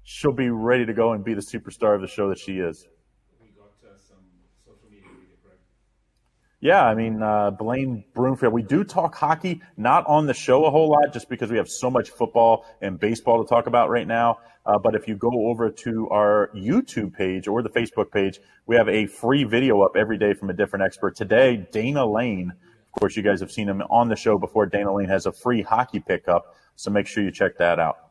she'll 0.04 0.34
be 0.34 0.50
ready 0.50 0.86
to 0.86 0.94
go 0.94 1.14
and 1.14 1.24
be 1.24 1.34
the 1.34 1.42
superstar 1.42 1.96
of 1.96 2.02
the 2.02 2.08
show 2.08 2.30
that 2.30 2.40
she 2.40 2.60
is. 2.60 2.88
Yeah, 6.64 6.86
I 6.86 6.94
mean, 6.94 7.24
uh, 7.24 7.50
Blaine 7.50 8.04
Broomfield. 8.14 8.54
We 8.54 8.62
do 8.62 8.84
talk 8.84 9.16
hockey, 9.16 9.64
not 9.78 10.06
on 10.06 10.28
the 10.28 10.34
show 10.36 10.66
a 10.66 10.70
whole 10.70 10.92
lot, 10.92 11.12
just 11.12 11.28
because 11.28 11.50
we 11.50 11.58
have 11.58 11.68
so 11.68 11.90
much 11.90 12.12
football 12.12 12.66
and 12.82 13.00
baseball 13.00 13.44
to 13.44 13.50
talk 13.50 13.66
about 13.66 13.90
right 13.90 14.08
now. 14.08 14.38
Uh, 14.64 14.78
but 14.78 14.94
if 14.94 15.08
you 15.08 15.16
go 15.16 15.48
over 15.48 15.72
to 15.72 16.08
our 16.12 16.52
YouTube 16.56 17.16
page 17.16 17.48
or 17.48 17.64
the 17.64 17.70
Facebook 17.70 18.12
page, 18.12 18.40
we 18.68 18.76
have 18.76 18.88
a 18.88 19.08
free 19.08 19.44
video 19.44 19.82
up 19.82 19.96
every 19.96 20.20
day 20.20 20.36
from 20.36 20.52
a 20.52 20.54
different 20.54 20.86
expert. 20.86 21.16
Today, 21.16 21.68
Dana 21.72 22.06
Lane. 22.06 22.52
Of 22.52 23.00
course, 23.00 23.18
you 23.18 23.24
guys 23.24 23.40
have 23.40 23.52
seen 23.52 23.68
him 23.68 23.82
on 23.90 24.10
the 24.10 24.16
show 24.16 24.38
before. 24.38 24.68
Dana 24.68 24.94
Lane 24.94 25.10
has 25.10 25.26
a 25.26 25.32
free 25.32 25.64
hockey 25.64 26.00
pickup, 26.00 26.56
so 26.76 26.92
make 26.92 27.08
sure 27.08 27.24
you 27.24 27.32
check 27.32 27.58
that 27.58 27.80
out. 27.80 28.11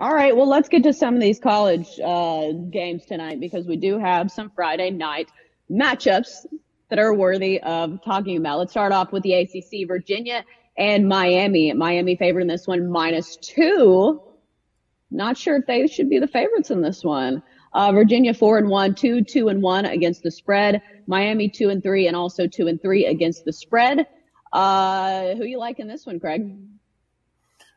All 0.00 0.12
right, 0.12 0.36
well, 0.36 0.48
let's 0.48 0.68
get 0.68 0.82
to 0.82 0.92
some 0.92 1.14
of 1.14 1.20
these 1.20 1.38
college 1.38 2.00
uh, 2.04 2.50
games 2.68 3.06
tonight 3.06 3.38
because 3.38 3.68
we 3.68 3.76
do 3.76 3.96
have 3.96 4.28
some 4.28 4.50
Friday 4.50 4.90
night 4.90 5.30
matchups 5.70 6.46
that 6.88 6.98
are 6.98 7.14
worthy 7.14 7.60
of 7.60 8.02
talking 8.04 8.36
about. 8.36 8.58
Let's 8.58 8.72
start 8.72 8.90
off 8.90 9.12
with 9.12 9.22
the 9.22 9.34
ACC, 9.34 9.86
Virginia 9.86 10.44
and 10.76 11.08
Miami. 11.08 11.72
Miami 11.74 12.16
favored 12.16 12.40
in 12.40 12.48
this 12.48 12.66
one 12.66 12.90
minus 12.90 13.36
two. 13.36 14.20
Not 15.12 15.38
sure 15.38 15.58
if 15.58 15.66
they 15.66 15.86
should 15.86 16.10
be 16.10 16.18
the 16.18 16.26
favorites 16.26 16.72
in 16.72 16.80
this 16.80 17.04
one. 17.04 17.44
Uh, 17.72 17.92
Virginia 17.92 18.34
four 18.34 18.58
and 18.58 18.68
one, 18.68 18.96
two, 18.96 19.22
two 19.22 19.46
and 19.46 19.62
one 19.62 19.84
against 19.84 20.24
the 20.24 20.30
spread. 20.32 20.82
Miami 21.06 21.48
two 21.48 21.70
and 21.70 21.84
three 21.84 22.08
and 22.08 22.16
also 22.16 22.48
two 22.48 22.66
and 22.66 22.82
three 22.82 23.06
against 23.06 23.44
the 23.44 23.52
spread. 23.52 24.08
Uh, 24.52 25.36
who 25.36 25.44
you 25.44 25.60
like 25.60 25.78
in 25.78 25.86
this 25.86 26.04
one, 26.04 26.18
Craig? 26.18 26.50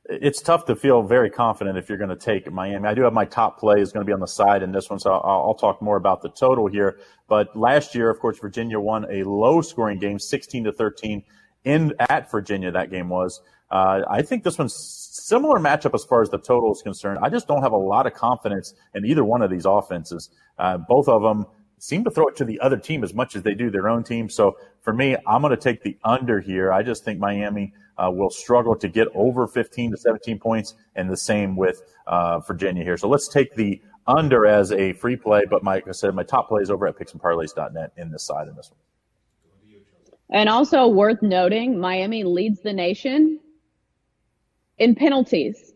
It's 0.09 0.41
tough 0.41 0.65
to 0.65 0.75
feel 0.75 1.03
very 1.03 1.29
confident 1.29 1.77
if 1.77 1.89
you're 1.89 1.97
going 1.97 2.09
to 2.09 2.15
take 2.15 2.51
Miami. 2.51 2.87
I 2.87 2.93
do 2.93 3.01
have 3.03 3.13
my 3.13 3.25
top 3.25 3.59
play 3.59 3.81
is 3.81 3.91
going 3.91 4.05
to 4.05 4.07
be 4.07 4.13
on 4.13 4.19
the 4.19 4.27
side 4.27 4.63
in 4.63 4.71
this 4.71 4.89
one, 4.89 4.99
so 4.99 5.11
I'll, 5.11 5.47
I'll, 5.47 5.53
talk 5.53 5.81
more 5.81 5.97
about 5.97 6.21
the 6.21 6.29
total 6.29 6.67
here. 6.67 6.99
But 7.27 7.55
last 7.55 7.93
year, 7.93 8.09
of 8.09 8.19
course, 8.19 8.39
Virginia 8.39 8.79
won 8.79 9.05
a 9.11 9.23
low 9.23 9.61
scoring 9.61 9.99
game, 9.99 10.19
16 10.19 10.65
to 10.65 10.71
13 10.71 11.23
in 11.65 11.93
at 12.09 12.31
Virginia. 12.31 12.71
That 12.71 12.89
game 12.89 13.09
was. 13.09 13.41
Uh, 13.69 14.01
I 14.09 14.21
think 14.21 14.43
this 14.43 14.57
one's 14.57 14.75
similar 14.75 15.59
matchup 15.59 15.93
as 15.93 16.05
far 16.05 16.21
as 16.21 16.29
the 16.29 16.37
total 16.37 16.71
is 16.71 16.81
concerned. 16.81 17.19
I 17.21 17.29
just 17.29 17.47
don't 17.47 17.61
have 17.61 17.73
a 17.73 17.77
lot 17.77 18.07
of 18.07 18.13
confidence 18.13 18.73
in 18.93 19.05
either 19.05 19.25
one 19.25 19.41
of 19.41 19.49
these 19.49 19.65
offenses. 19.65 20.29
Uh, 20.57 20.77
both 20.77 21.09
of 21.09 21.21
them 21.21 21.45
seem 21.79 22.03
to 22.03 22.09
throw 22.09 22.27
it 22.27 22.35
to 22.37 22.45
the 22.45 22.59
other 22.59 22.77
team 22.77 23.03
as 23.03 23.13
much 23.13 23.35
as 23.35 23.43
they 23.43 23.53
do 23.53 23.69
their 23.69 23.87
own 23.87 24.03
team. 24.03 24.29
So 24.29 24.57
for 24.81 24.93
me, 24.93 25.15
I'm 25.27 25.41
going 25.41 25.51
to 25.51 25.61
take 25.61 25.83
the 25.83 25.97
under 26.03 26.39
here. 26.39 26.71
I 26.71 26.83
just 26.83 27.03
think 27.03 27.19
Miami 27.19 27.73
uh, 27.97 28.11
will 28.11 28.29
struggle 28.29 28.75
to 28.75 28.87
get 28.87 29.07
over 29.13 29.47
15 29.47 29.91
to 29.91 29.97
17 29.97 30.39
points, 30.39 30.75
and 30.95 31.09
the 31.09 31.17
same 31.17 31.55
with 31.55 31.81
uh, 32.07 32.39
Virginia 32.39 32.83
here. 32.83 32.97
So 32.97 33.07
let's 33.07 33.27
take 33.27 33.55
the 33.55 33.81
under 34.07 34.45
as 34.45 34.71
a 34.71 34.93
free 34.93 35.15
play, 35.15 35.43
but 35.49 35.63
my, 35.63 35.75
like 35.75 35.87
I 35.87 35.91
said, 35.91 36.15
my 36.15 36.23
top 36.23 36.47
play 36.47 36.61
is 36.61 36.69
over 36.69 36.87
at 36.87 36.95
picksandparlays.net 36.97 37.91
in 37.97 38.11
this 38.11 38.25
side 38.25 38.47
in 38.47 38.55
this 38.55 38.71
one. 38.71 38.79
And 40.29 40.49
also 40.49 40.87
worth 40.87 41.21
noting, 41.21 41.79
Miami 41.79 42.23
leads 42.23 42.61
the 42.61 42.73
nation 42.73 43.39
in 44.77 44.95
penalties, 44.95 45.73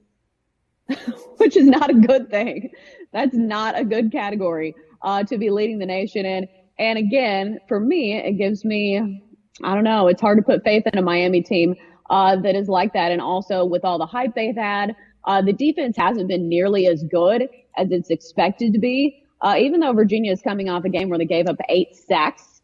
which 1.38 1.56
is 1.56 1.66
not 1.66 1.90
a 1.90 1.94
good 1.94 2.30
thing. 2.30 2.72
That's 3.12 3.36
not 3.36 3.78
a 3.78 3.84
good 3.84 4.12
category 4.12 4.76
uh, 5.04 5.24
to 5.24 5.38
be 5.38 5.50
leading 5.50 5.80
the 5.80 5.86
nation 5.86 6.26
in. 6.26 6.48
And 6.80 6.98
again, 6.98 7.60
for 7.68 7.80
me, 7.80 8.18
it 8.18 8.34
gives 8.34 8.66
me, 8.66 9.24
I 9.64 9.76
don't 9.76 9.84
know, 9.84 10.08
it's 10.08 10.22
hard 10.22 10.38
to 10.38 10.44
put 10.44 10.64
faith 10.64 10.84
in 10.92 10.98
a 10.98 11.02
Miami 11.02 11.42
team 11.42 11.76
uh, 12.10 12.36
that 12.38 12.56
is 12.56 12.68
like 12.68 12.94
that. 12.94 13.12
And 13.12 13.22
also 13.22 13.66
with 13.66 13.86
all 13.86 13.98
the 13.98 14.06
hype 14.06 14.36
they've 14.36 14.56
had, 14.56 14.96
uh, 15.26 15.42
the 15.42 15.54
defense 15.54 15.96
hasn't 15.98 16.28
been 16.28 16.50
nearly 16.50 16.88
as 16.88 17.04
good 17.04 17.48
as 17.78 17.92
it's 17.92 18.10
expected 18.10 18.74
to 18.74 18.80
be. 18.80 19.24
Uh, 19.42 19.56
even 19.58 19.80
though 19.80 19.94
Virginia 19.94 20.32
is 20.32 20.42
coming 20.42 20.70
off 20.70 20.86
a 20.86 20.90
game 20.90 21.10
where 21.10 21.18
they 21.18 21.26
gave 21.26 21.48
up 21.48 21.58
eight 21.68 21.96
sacks, 21.96 22.62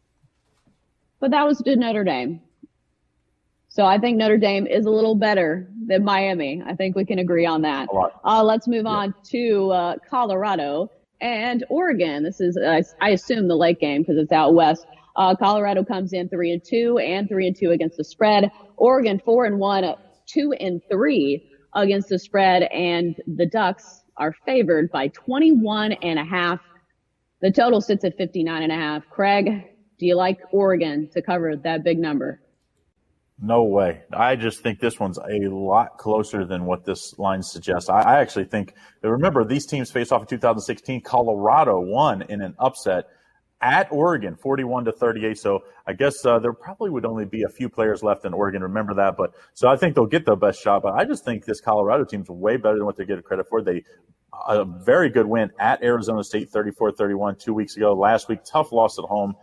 but 1.20 1.32
that 1.32 1.44
was 1.44 1.58
to 1.58 1.76
Notre 1.76 2.04
Dame. 2.04 2.40
So 3.68 3.84
I 3.84 3.98
think 3.98 4.16
Notre 4.16 4.38
Dame 4.38 4.66
is 4.66 4.86
a 4.86 4.90
little 4.90 5.14
better 5.14 5.68
than 5.86 6.04
Miami. 6.04 6.62
I 6.64 6.74
think 6.74 6.96
we 6.96 7.04
can 7.04 7.18
agree 7.18 7.46
on 7.46 7.62
that. 7.62 7.88
Uh, 8.24 8.42
let's 8.42 8.66
move 8.66 8.84
yeah. 8.84 8.90
on 8.90 9.14
to 9.30 9.70
uh, 9.70 9.96
Colorado 10.08 10.90
and 11.20 11.64
Oregon. 11.68 12.22
This 12.22 12.40
is, 12.40 12.56
uh, 12.56 12.82
I 13.00 13.10
assume, 13.10 13.48
the 13.48 13.56
late 13.56 13.80
game 13.80 14.02
because 14.02 14.16
it's 14.16 14.32
out 14.32 14.54
west. 14.54 14.86
Uh, 15.16 15.34
Colorado 15.34 15.84
comes 15.84 16.12
in 16.12 16.28
three 16.28 16.52
and 16.52 16.62
two 16.64 16.98
and 16.98 17.28
three 17.28 17.48
and 17.48 17.56
two 17.56 17.70
against 17.70 17.96
the 17.96 18.04
spread. 18.04 18.50
Oregon 18.76 19.20
four 19.24 19.44
and 19.44 19.58
one, 19.58 19.84
two 20.26 20.52
and 20.60 20.80
three 20.90 21.50
against 21.74 22.08
the 22.08 22.18
spread, 22.18 22.62
and 22.64 23.16
the 23.26 23.46
Ducks 23.46 24.02
are 24.16 24.34
favored 24.46 24.90
by 24.90 25.08
21 25.08 25.92
and 25.92 26.18
a 26.18 26.24
half. 26.24 26.60
The 27.40 27.52
total 27.52 27.80
sits 27.80 28.04
at 28.04 28.16
59 28.16 28.62
and 28.62 28.72
a 28.72 28.74
half. 28.74 29.08
Craig, 29.10 29.64
do 29.98 30.06
you 30.06 30.16
like 30.16 30.38
Oregon 30.52 31.08
to 31.12 31.22
cover 31.22 31.56
that 31.56 31.84
big 31.84 31.98
number? 31.98 32.40
No 33.40 33.62
way. 33.64 34.02
I 34.12 34.34
just 34.34 34.62
think 34.62 34.80
this 34.80 34.98
one's 34.98 35.18
a 35.18 35.48
lot 35.48 35.96
closer 35.96 36.44
than 36.44 36.64
what 36.64 36.84
this 36.84 37.16
line 37.18 37.42
suggests. 37.42 37.88
I, 37.88 38.00
I 38.00 38.20
actually 38.20 38.46
think, 38.46 38.74
remember, 39.02 39.44
these 39.44 39.64
teams 39.64 39.92
faced 39.92 40.10
off 40.10 40.22
in 40.22 40.26
2016. 40.26 41.02
Colorado 41.02 41.78
won 41.78 42.22
in 42.22 42.42
an 42.42 42.56
upset 42.58 43.04
at 43.60 43.90
Oregon, 43.92 44.34
41 44.34 44.86
to 44.86 44.92
38. 44.92 45.38
So 45.38 45.60
I 45.86 45.92
guess 45.92 46.24
uh, 46.24 46.40
there 46.40 46.52
probably 46.52 46.90
would 46.90 47.04
only 47.04 47.26
be 47.26 47.44
a 47.44 47.48
few 47.48 47.68
players 47.68 48.02
left 48.02 48.24
in 48.24 48.34
Oregon. 48.34 48.62
Remember 48.62 48.94
that. 48.94 49.16
But 49.16 49.34
so 49.54 49.68
I 49.68 49.76
think 49.76 49.94
they'll 49.94 50.06
get 50.06 50.24
the 50.24 50.34
best 50.34 50.60
shot. 50.60 50.82
But 50.82 50.94
I 50.94 51.04
just 51.04 51.24
think 51.24 51.44
this 51.44 51.60
Colorado 51.60 52.04
team's 52.04 52.28
way 52.28 52.56
better 52.56 52.76
than 52.76 52.86
what 52.86 52.96
they 52.96 53.04
get 53.04 53.22
credit 53.24 53.46
for. 53.48 53.62
They 53.62 53.84
a 54.48 54.64
very 54.64 55.10
good 55.10 55.26
win 55.26 55.50
at 55.58 55.82
Arizona 55.82 56.22
State, 56.22 56.50
34-31 56.52 57.38
two 57.38 57.54
weeks 57.54 57.76
ago. 57.76 57.94
Last 57.94 58.28
week, 58.28 58.40
tough 58.44 58.72
loss 58.72 58.98
at 58.98 59.04
home 59.04 59.34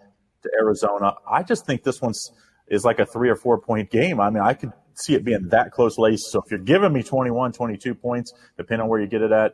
to 0.44 0.50
Arizona. 0.60 1.14
I 1.30 1.44
just 1.44 1.66
think 1.66 1.84
this 1.84 2.02
one's 2.02 2.32
is 2.68 2.84
like 2.84 3.00
a 3.00 3.06
three 3.06 3.30
or 3.30 3.36
four 3.36 3.60
point 3.60 3.90
game. 3.90 4.20
I 4.20 4.30
mean, 4.30 4.44
I 4.44 4.54
could 4.54 4.72
see 4.96 5.14
it 5.14 5.24
being 5.24 5.50
that 5.50 5.72
close 5.72 5.98
lace. 5.98 6.28
So 6.30 6.42
if 6.44 6.52
you're 6.52 6.60
giving 6.60 6.94
me 6.94 7.04
21, 7.04 7.52
22 7.52 7.96
points, 7.96 8.34
depending 8.58 8.84
on 8.84 8.90
where 8.90 9.00
you 9.00 9.08
get 9.08 9.22
it 9.22 9.32
at, 9.32 9.54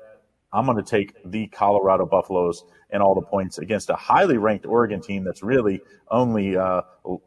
I'm 0.54 0.66
going 0.66 0.78
to 0.78 0.84
take 0.84 1.16
the 1.26 1.48
Colorado 1.48 2.06
Buffaloes 2.06 2.64
and 2.90 3.02
all 3.02 3.16
the 3.16 3.22
points 3.22 3.58
against 3.58 3.90
a 3.90 3.96
highly 3.96 4.38
ranked 4.38 4.66
Oregon 4.66 5.02
team 5.02 5.24
that's 5.24 5.42
really 5.42 5.82
only 6.10 6.58
uh, 6.58 6.82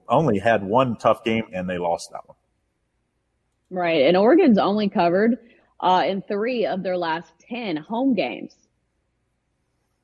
only 0.08 0.38
had 0.38 0.62
one 0.62 0.96
tough 0.96 1.24
game 1.24 1.44
and 1.52 1.68
they 1.68 1.78
lost 1.78 2.10
that 2.12 2.26
one. 2.26 2.36
Right, 3.70 4.02
and 4.02 4.16
Oregon's 4.16 4.58
only 4.58 4.88
covered 4.90 5.38
uh, 5.80 6.04
in 6.06 6.22
three 6.22 6.66
of 6.66 6.82
their 6.82 6.98
last 6.98 7.32
ten 7.40 7.76
home 7.76 8.14
games. 8.14 8.54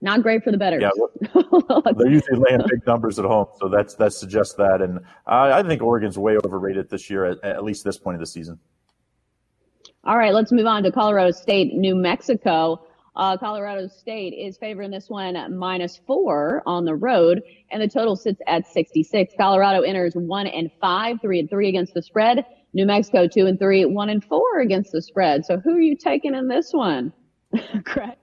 Not 0.02 0.22
great 0.22 0.42
for 0.42 0.50
the 0.50 0.56
bettors. 0.56 0.82
Yeah, 0.82 0.90
they're 1.96 2.10
usually 2.10 2.38
laying 2.38 2.62
big 2.68 2.86
numbers 2.86 3.18
at 3.18 3.26
home, 3.26 3.46
so 3.60 3.68
that's 3.68 3.94
that 3.96 4.14
suggests 4.14 4.54
that. 4.54 4.80
And 4.80 4.98
uh, 5.26 5.50
I 5.52 5.62
think 5.62 5.82
Oregon's 5.82 6.18
way 6.18 6.38
overrated 6.44 6.88
this 6.88 7.10
year, 7.10 7.26
at, 7.26 7.44
at 7.44 7.64
least 7.64 7.84
this 7.84 7.98
point 7.98 8.14
of 8.14 8.20
the 8.20 8.26
season. 8.26 8.58
All 10.04 10.16
right, 10.16 10.32
let's 10.32 10.52
move 10.52 10.64
on 10.64 10.82
to 10.84 10.92
Colorado 10.92 11.30
State, 11.32 11.74
New 11.74 11.94
Mexico. 11.94 12.86
Uh, 13.16 13.36
Colorado 13.36 13.86
State 13.88 14.32
is 14.32 14.56
favoring 14.56 14.90
this 14.90 15.10
one 15.10 15.36
minus 15.58 16.00
four 16.06 16.62
on 16.64 16.86
the 16.86 16.94
road, 16.94 17.42
and 17.70 17.82
the 17.82 17.88
total 17.88 18.16
sits 18.16 18.40
at 18.46 18.66
66. 18.66 19.34
Colorado 19.36 19.82
enters 19.82 20.14
one 20.14 20.46
and 20.46 20.70
five, 20.80 21.20
three 21.20 21.40
and 21.40 21.50
three 21.50 21.68
against 21.68 21.92
the 21.92 22.02
spread. 22.02 22.46
New 22.72 22.86
Mexico 22.86 23.26
two 23.26 23.46
and 23.46 23.58
three, 23.58 23.84
one 23.84 24.08
and 24.08 24.24
four 24.24 24.60
against 24.60 24.92
the 24.92 25.02
spread. 25.02 25.44
So 25.44 25.58
who 25.58 25.74
are 25.74 25.80
you 25.80 25.96
taking 25.96 26.34
in 26.34 26.48
this 26.48 26.72
one, 26.72 27.12
Craig? 27.84 28.16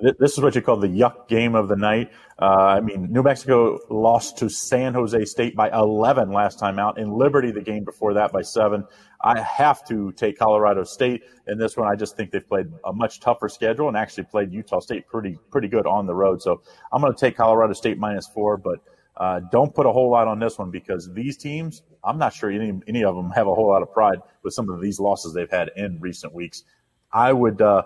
This 0.00 0.32
is 0.32 0.40
what 0.40 0.56
you 0.56 0.62
call 0.62 0.76
the 0.78 0.88
yuck 0.88 1.28
game 1.28 1.54
of 1.54 1.68
the 1.68 1.76
night. 1.76 2.10
Uh, 2.40 2.46
I 2.46 2.80
mean, 2.80 3.12
New 3.12 3.22
Mexico 3.22 3.78
lost 3.88 4.38
to 4.38 4.48
San 4.48 4.94
Jose 4.94 5.24
State 5.24 5.54
by 5.54 5.70
11 5.70 6.32
last 6.32 6.58
time 6.58 6.80
out. 6.80 6.98
In 6.98 7.12
Liberty, 7.12 7.52
the 7.52 7.60
game 7.60 7.84
before 7.84 8.14
that 8.14 8.32
by 8.32 8.42
seven. 8.42 8.84
I 9.22 9.40
have 9.40 9.84
to 9.86 10.10
take 10.12 10.36
Colorado 10.36 10.82
State 10.82 11.22
in 11.46 11.58
this 11.58 11.76
one. 11.76 11.88
I 11.88 11.94
just 11.94 12.16
think 12.16 12.32
they've 12.32 12.46
played 12.46 12.66
a 12.84 12.92
much 12.92 13.20
tougher 13.20 13.48
schedule 13.48 13.86
and 13.86 13.96
actually 13.96 14.24
played 14.24 14.52
Utah 14.52 14.80
State 14.80 15.06
pretty 15.06 15.38
pretty 15.50 15.68
good 15.68 15.86
on 15.86 16.06
the 16.06 16.14
road. 16.14 16.42
So 16.42 16.62
I'm 16.92 17.00
going 17.00 17.14
to 17.14 17.18
take 17.18 17.36
Colorado 17.36 17.72
State 17.72 17.98
minus 17.98 18.26
four, 18.26 18.56
but 18.56 18.80
uh, 19.16 19.40
don't 19.52 19.74
put 19.74 19.86
a 19.86 19.92
whole 19.92 20.10
lot 20.10 20.26
on 20.26 20.40
this 20.40 20.58
one 20.58 20.70
because 20.70 21.12
these 21.12 21.36
teams, 21.36 21.82
I'm 22.02 22.18
not 22.18 22.32
sure 22.32 22.50
any 22.50 22.80
any 22.88 23.04
of 23.04 23.14
them 23.14 23.30
have 23.30 23.46
a 23.46 23.54
whole 23.54 23.68
lot 23.68 23.82
of 23.82 23.92
pride 23.92 24.18
with 24.42 24.54
some 24.54 24.70
of 24.70 24.80
these 24.80 24.98
losses 24.98 25.34
they've 25.34 25.50
had 25.50 25.70
in 25.76 26.00
recent 26.00 26.34
weeks. 26.34 26.64
I 27.12 27.32
would. 27.32 27.62
Uh, 27.62 27.82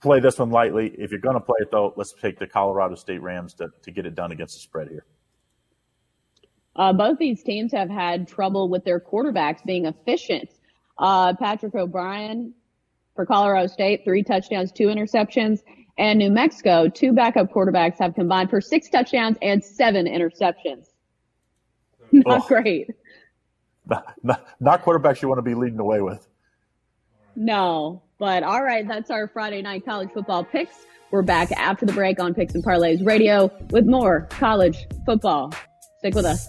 play 0.00 0.20
this 0.20 0.38
one 0.38 0.50
lightly. 0.50 0.94
If 0.98 1.10
you're 1.10 1.20
going 1.20 1.34
to 1.34 1.40
play 1.40 1.56
it, 1.60 1.70
though, 1.70 1.92
let's 1.96 2.12
take 2.12 2.38
the 2.38 2.46
Colorado 2.46 2.94
State 2.94 3.22
Rams 3.22 3.54
to, 3.54 3.68
to 3.82 3.90
get 3.90 4.06
it 4.06 4.14
done 4.14 4.32
against 4.32 4.54
the 4.54 4.60
spread 4.60 4.88
here. 4.88 5.04
Uh, 6.76 6.92
both 6.92 7.18
these 7.18 7.42
teams 7.42 7.72
have 7.72 7.90
had 7.90 8.26
trouble 8.28 8.68
with 8.68 8.84
their 8.84 9.00
quarterbacks 9.00 9.64
being 9.64 9.86
efficient. 9.86 10.50
Uh, 10.98 11.34
Patrick 11.34 11.74
O'Brien 11.74 12.54
for 13.14 13.26
Colorado 13.26 13.66
State, 13.66 14.04
three 14.04 14.22
touchdowns, 14.22 14.72
two 14.72 14.86
interceptions. 14.86 15.60
And 15.98 16.18
New 16.18 16.30
Mexico, 16.30 16.88
two 16.88 17.12
backup 17.12 17.52
quarterbacks 17.52 17.98
have 17.98 18.14
combined 18.14 18.48
for 18.48 18.60
six 18.60 18.88
touchdowns 18.88 19.36
and 19.42 19.62
seven 19.62 20.06
interceptions. 20.06 20.86
Not 22.12 22.42
oh. 22.42 22.46
great. 22.48 22.90
Not, 23.86 24.14
not, 24.22 24.46
not 24.60 24.84
quarterbacks 24.84 25.20
you 25.20 25.28
want 25.28 25.38
to 25.38 25.42
be 25.42 25.54
leading 25.54 25.80
away 25.80 26.00
with. 26.00 26.26
No, 27.34 28.02
but 28.20 28.42
all 28.44 28.62
right, 28.62 28.86
that's 28.86 29.10
our 29.10 29.26
Friday 29.26 29.62
night 29.62 29.84
college 29.84 30.10
football 30.12 30.44
picks. 30.44 30.84
We're 31.10 31.22
back 31.22 31.50
after 31.52 31.86
the 31.86 31.92
break 31.92 32.20
on 32.20 32.34
Picks 32.34 32.54
and 32.54 32.64
Parlays 32.64 33.04
Radio 33.04 33.50
with 33.70 33.86
more 33.86 34.28
college 34.30 34.86
football. 35.04 35.52
Stick 35.98 36.14
with 36.14 36.26
us. 36.26 36.48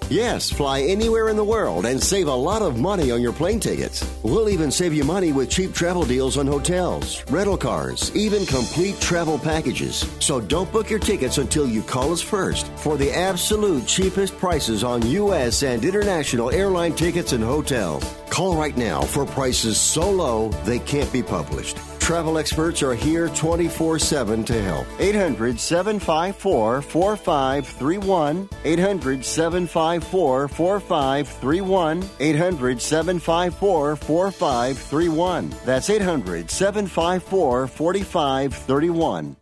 Yes, 0.11 0.49
fly 0.49 0.81
anywhere 0.81 1.29
in 1.29 1.37
the 1.37 1.43
world 1.43 1.85
and 1.85 2.03
save 2.03 2.27
a 2.27 2.33
lot 2.33 2.61
of 2.61 2.77
money 2.77 3.11
on 3.11 3.21
your 3.21 3.31
plane 3.31 3.61
tickets. 3.61 4.03
We'll 4.23 4.49
even 4.49 4.69
save 4.69 4.93
you 4.93 5.05
money 5.05 5.31
with 5.31 5.49
cheap 5.49 5.73
travel 5.73 6.03
deals 6.03 6.35
on 6.35 6.47
hotels, 6.47 7.23
rental 7.29 7.55
cars, 7.55 8.13
even 8.13 8.45
complete 8.45 8.99
travel 8.99 9.39
packages. 9.39 10.05
So 10.19 10.41
don't 10.41 10.69
book 10.73 10.89
your 10.89 10.99
tickets 10.99 11.37
until 11.37 11.65
you 11.65 11.81
call 11.81 12.11
us 12.11 12.19
first 12.19 12.67
for 12.75 12.97
the 12.97 13.09
absolute 13.09 13.87
cheapest 13.87 14.37
prices 14.37 14.83
on 14.83 15.07
U.S. 15.07 15.63
and 15.63 15.85
international 15.85 16.51
airline 16.51 16.93
tickets 16.93 17.31
and 17.31 17.41
hotels. 17.41 18.03
Call 18.29 18.57
right 18.57 18.75
now 18.75 19.03
for 19.03 19.25
prices 19.25 19.79
so 19.79 20.11
low 20.11 20.49
they 20.65 20.79
can't 20.79 21.11
be 21.13 21.23
published. 21.23 21.77
Travel 22.01 22.37
experts 22.37 22.83
are 22.83 22.93
here 22.93 23.29
24 23.29 23.99
7 23.99 24.43
to 24.43 24.61
help. 24.61 24.87
800 24.99 25.59
754 25.59 26.81
4531. 26.81 28.49
800 28.65 29.23
754 29.23 30.47
4531. 30.49 32.09
800 32.19 32.81
754 32.81 33.95
4531. 33.95 35.53
That's 35.63 35.89
800 35.89 36.51
754 36.51 37.67
4531. 37.67 39.37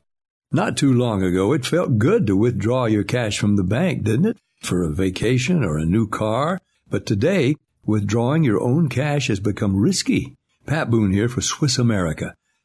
Not 0.52 0.78
too 0.78 0.93
long 0.93 1.24
ago, 1.24 1.54
it 1.54 1.65
felt 1.65 1.98
good 1.98 2.28
to 2.28 2.36
withdraw 2.36 2.86
your 2.86 3.04
cash 3.04 3.39
from 3.39 3.56
the 3.56 3.63
bank, 3.63 4.04
didn't 4.04 4.26
it? 4.26 4.38
For 4.62 4.84
a 4.84 4.93
vacation 4.93 5.63
or 5.63 5.78
a 5.78 5.86
new 5.86 6.08
car. 6.08 6.60
But 6.89 7.06
today, 7.06 7.56
Withdrawing 7.89 8.43
your 8.43 8.62
own 8.62 8.88
cash 8.88 9.30
has 9.30 9.39
become 9.39 9.76
risky. 9.76 10.36
Pat 10.67 10.91
Boone 10.91 11.12
here 11.12 11.28
for 11.28 11.41
Swiss 11.41 11.80
America. 11.80 12.36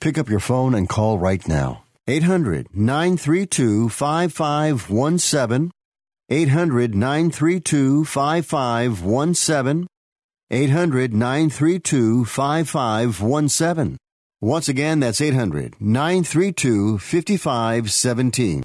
Pick 0.00 0.18
up 0.18 0.28
your 0.28 0.40
phone 0.40 0.74
and 0.74 0.88
call 0.88 1.18
right 1.18 1.46
now. 1.48 1.84
800 2.06 2.68
932 2.74 3.88
5517. 3.88 5.70
800 6.28 6.94
932 6.94 8.04
5517. 8.04 9.86
800 10.50 11.14
932 11.14 12.24
5517. 12.24 13.96
Once 14.40 14.68
again, 14.68 15.00
that's 15.00 15.20
800 15.20 15.80
932 15.80 16.98
5517. 16.98 18.64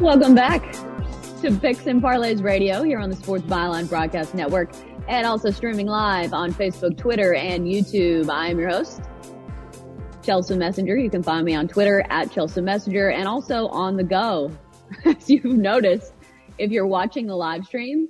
Welcome 0.00 0.36
back 0.36 0.62
to 1.42 1.50
Picks 1.60 1.88
and 1.88 2.00
Parlays 2.00 2.40
Radio 2.40 2.84
here 2.84 3.00
on 3.00 3.10
the 3.10 3.16
Sports 3.16 3.42
Byline 3.46 3.88
Broadcast 3.88 4.32
Network 4.32 4.70
and 5.08 5.26
also 5.26 5.50
streaming 5.50 5.88
live 5.88 6.32
on 6.32 6.52
Facebook, 6.54 6.96
Twitter, 6.96 7.34
and 7.34 7.64
YouTube. 7.64 8.30
I 8.30 8.46
am 8.46 8.60
your 8.60 8.68
host, 8.68 9.00
Chelsea 10.22 10.56
Messenger. 10.56 10.96
You 10.96 11.10
can 11.10 11.24
find 11.24 11.44
me 11.44 11.56
on 11.56 11.66
Twitter 11.66 12.06
at 12.10 12.30
Chelsea 12.30 12.60
Messenger 12.60 13.10
and 13.10 13.26
also 13.26 13.66
on 13.68 13.96
the 13.96 14.04
go. 14.04 14.52
As 15.04 15.28
you've 15.28 15.44
noticed, 15.44 16.12
if 16.58 16.70
you're 16.70 16.86
watching 16.86 17.26
the 17.26 17.34
live 17.34 17.64
stream, 17.64 18.08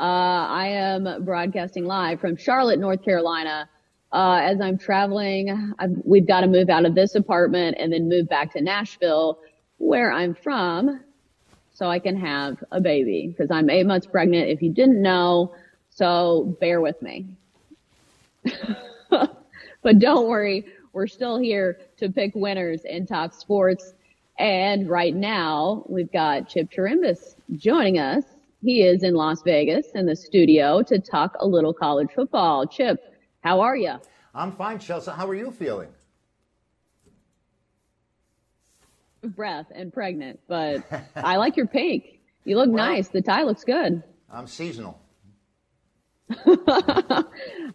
uh, 0.00 0.02
I 0.02 0.66
am 0.66 1.24
broadcasting 1.24 1.84
live 1.84 2.20
from 2.20 2.36
Charlotte, 2.36 2.80
North 2.80 3.04
Carolina. 3.04 3.68
Uh, 4.10 4.40
as 4.42 4.58
I'm 4.60 4.78
traveling, 4.78 5.74
I've, 5.78 5.90
we've 6.02 6.26
got 6.26 6.40
to 6.40 6.46
move 6.46 6.70
out 6.70 6.86
of 6.86 6.94
this 6.94 7.14
apartment 7.14 7.76
and 7.78 7.92
then 7.92 8.08
move 8.08 8.26
back 8.26 8.54
to 8.54 8.60
Nashville 8.62 9.38
where 9.78 10.12
I'm 10.12 10.34
from 10.34 11.00
so 11.72 11.86
I 11.86 11.98
can 11.98 12.16
have 12.16 12.62
a 12.72 12.80
baby 12.80 13.28
because 13.28 13.50
I'm 13.50 13.70
eight 13.70 13.86
months 13.86 14.06
pregnant. 14.06 14.50
If 14.50 14.62
you 14.62 14.70
didn't 14.70 15.00
know, 15.00 15.54
so 15.90 16.56
bear 16.60 16.80
with 16.80 17.00
me. 17.00 17.26
but 19.10 19.98
don't 19.98 20.28
worry. 20.28 20.66
We're 20.92 21.06
still 21.06 21.38
here 21.38 21.78
to 21.98 22.08
pick 22.08 22.32
winners 22.34 22.82
and 22.84 23.06
talk 23.06 23.32
sports. 23.32 23.94
And 24.38 24.88
right 24.88 25.14
now 25.14 25.84
we've 25.88 26.10
got 26.10 26.48
Chip 26.48 26.70
Chirimbus 26.70 27.36
joining 27.56 27.98
us. 27.98 28.24
He 28.62 28.82
is 28.82 29.04
in 29.04 29.14
Las 29.14 29.42
Vegas 29.42 29.86
in 29.94 30.06
the 30.06 30.16
studio 30.16 30.82
to 30.82 30.98
talk 30.98 31.36
a 31.38 31.46
little 31.46 31.72
college 31.72 32.10
football. 32.12 32.66
Chip, 32.66 33.14
how 33.42 33.60
are 33.60 33.76
you? 33.76 33.94
I'm 34.34 34.52
fine, 34.52 34.80
Chelsea. 34.80 35.12
How 35.12 35.28
are 35.28 35.34
you 35.34 35.52
feeling? 35.52 35.88
Breath 39.22 39.66
and 39.74 39.92
pregnant, 39.92 40.40
but 40.48 40.84
I 41.16 41.36
like 41.36 41.56
your 41.56 41.66
pink. 41.66 42.20
You 42.44 42.56
look 42.56 42.68
well, 42.68 42.86
nice. 42.86 43.08
The 43.08 43.22
tie 43.22 43.42
looks 43.42 43.64
good. 43.64 44.02
I'm 44.30 44.46
seasonal. 44.46 45.00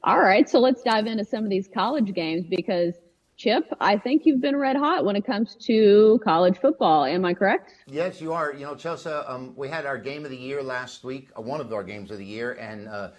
All 0.04 0.20
right, 0.20 0.48
so 0.48 0.60
let's 0.60 0.84
dive 0.84 1.08
into 1.08 1.26
some 1.26 1.44
of 1.44 1.50
these 1.50 1.68
college 1.74 2.14
games 2.14 2.46
because 2.50 2.96
Chip, 3.36 3.66
I 3.82 3.98
think 3.98 4.24
you've 4.26 4.42
been 4.42 4.56
red 4.56 4.76
hot 4.76 5.06
when 5.06 5.16
it 5.16 5.26
comes 5.26 5.56
to 5.66 6.20
college 6.24 6.58
football. 6.60 7.04
Am 7.06 7.26
I 7.26 7.34
correct? 7.34 7.74
Yes, 7.88 8.22
you 8.22 8.32
are. 8.32 8.54
You 8.54 8.66
know, 8.66 8.76
Chelsea, 8.76 9.10
um, 9.10 9.54
we 9.56 9.68
had 9.68 9.86
our 9.86 9.98
game 9.98 10.24
of 10.24 10.30
the 10.30 10.38
year 10.38 10.62
last 10.62 11.04
week, 11.04 11.30
uh, 11.36 11.42
one 11.42 11.60
of 11.60 11.74
our 11.74 11.84
games 11.84 12.12
of 12.12 12.20
the 12.20 12.26
year, 12.26 12.54
and 12.54 12.88
uh, 12.88 13.10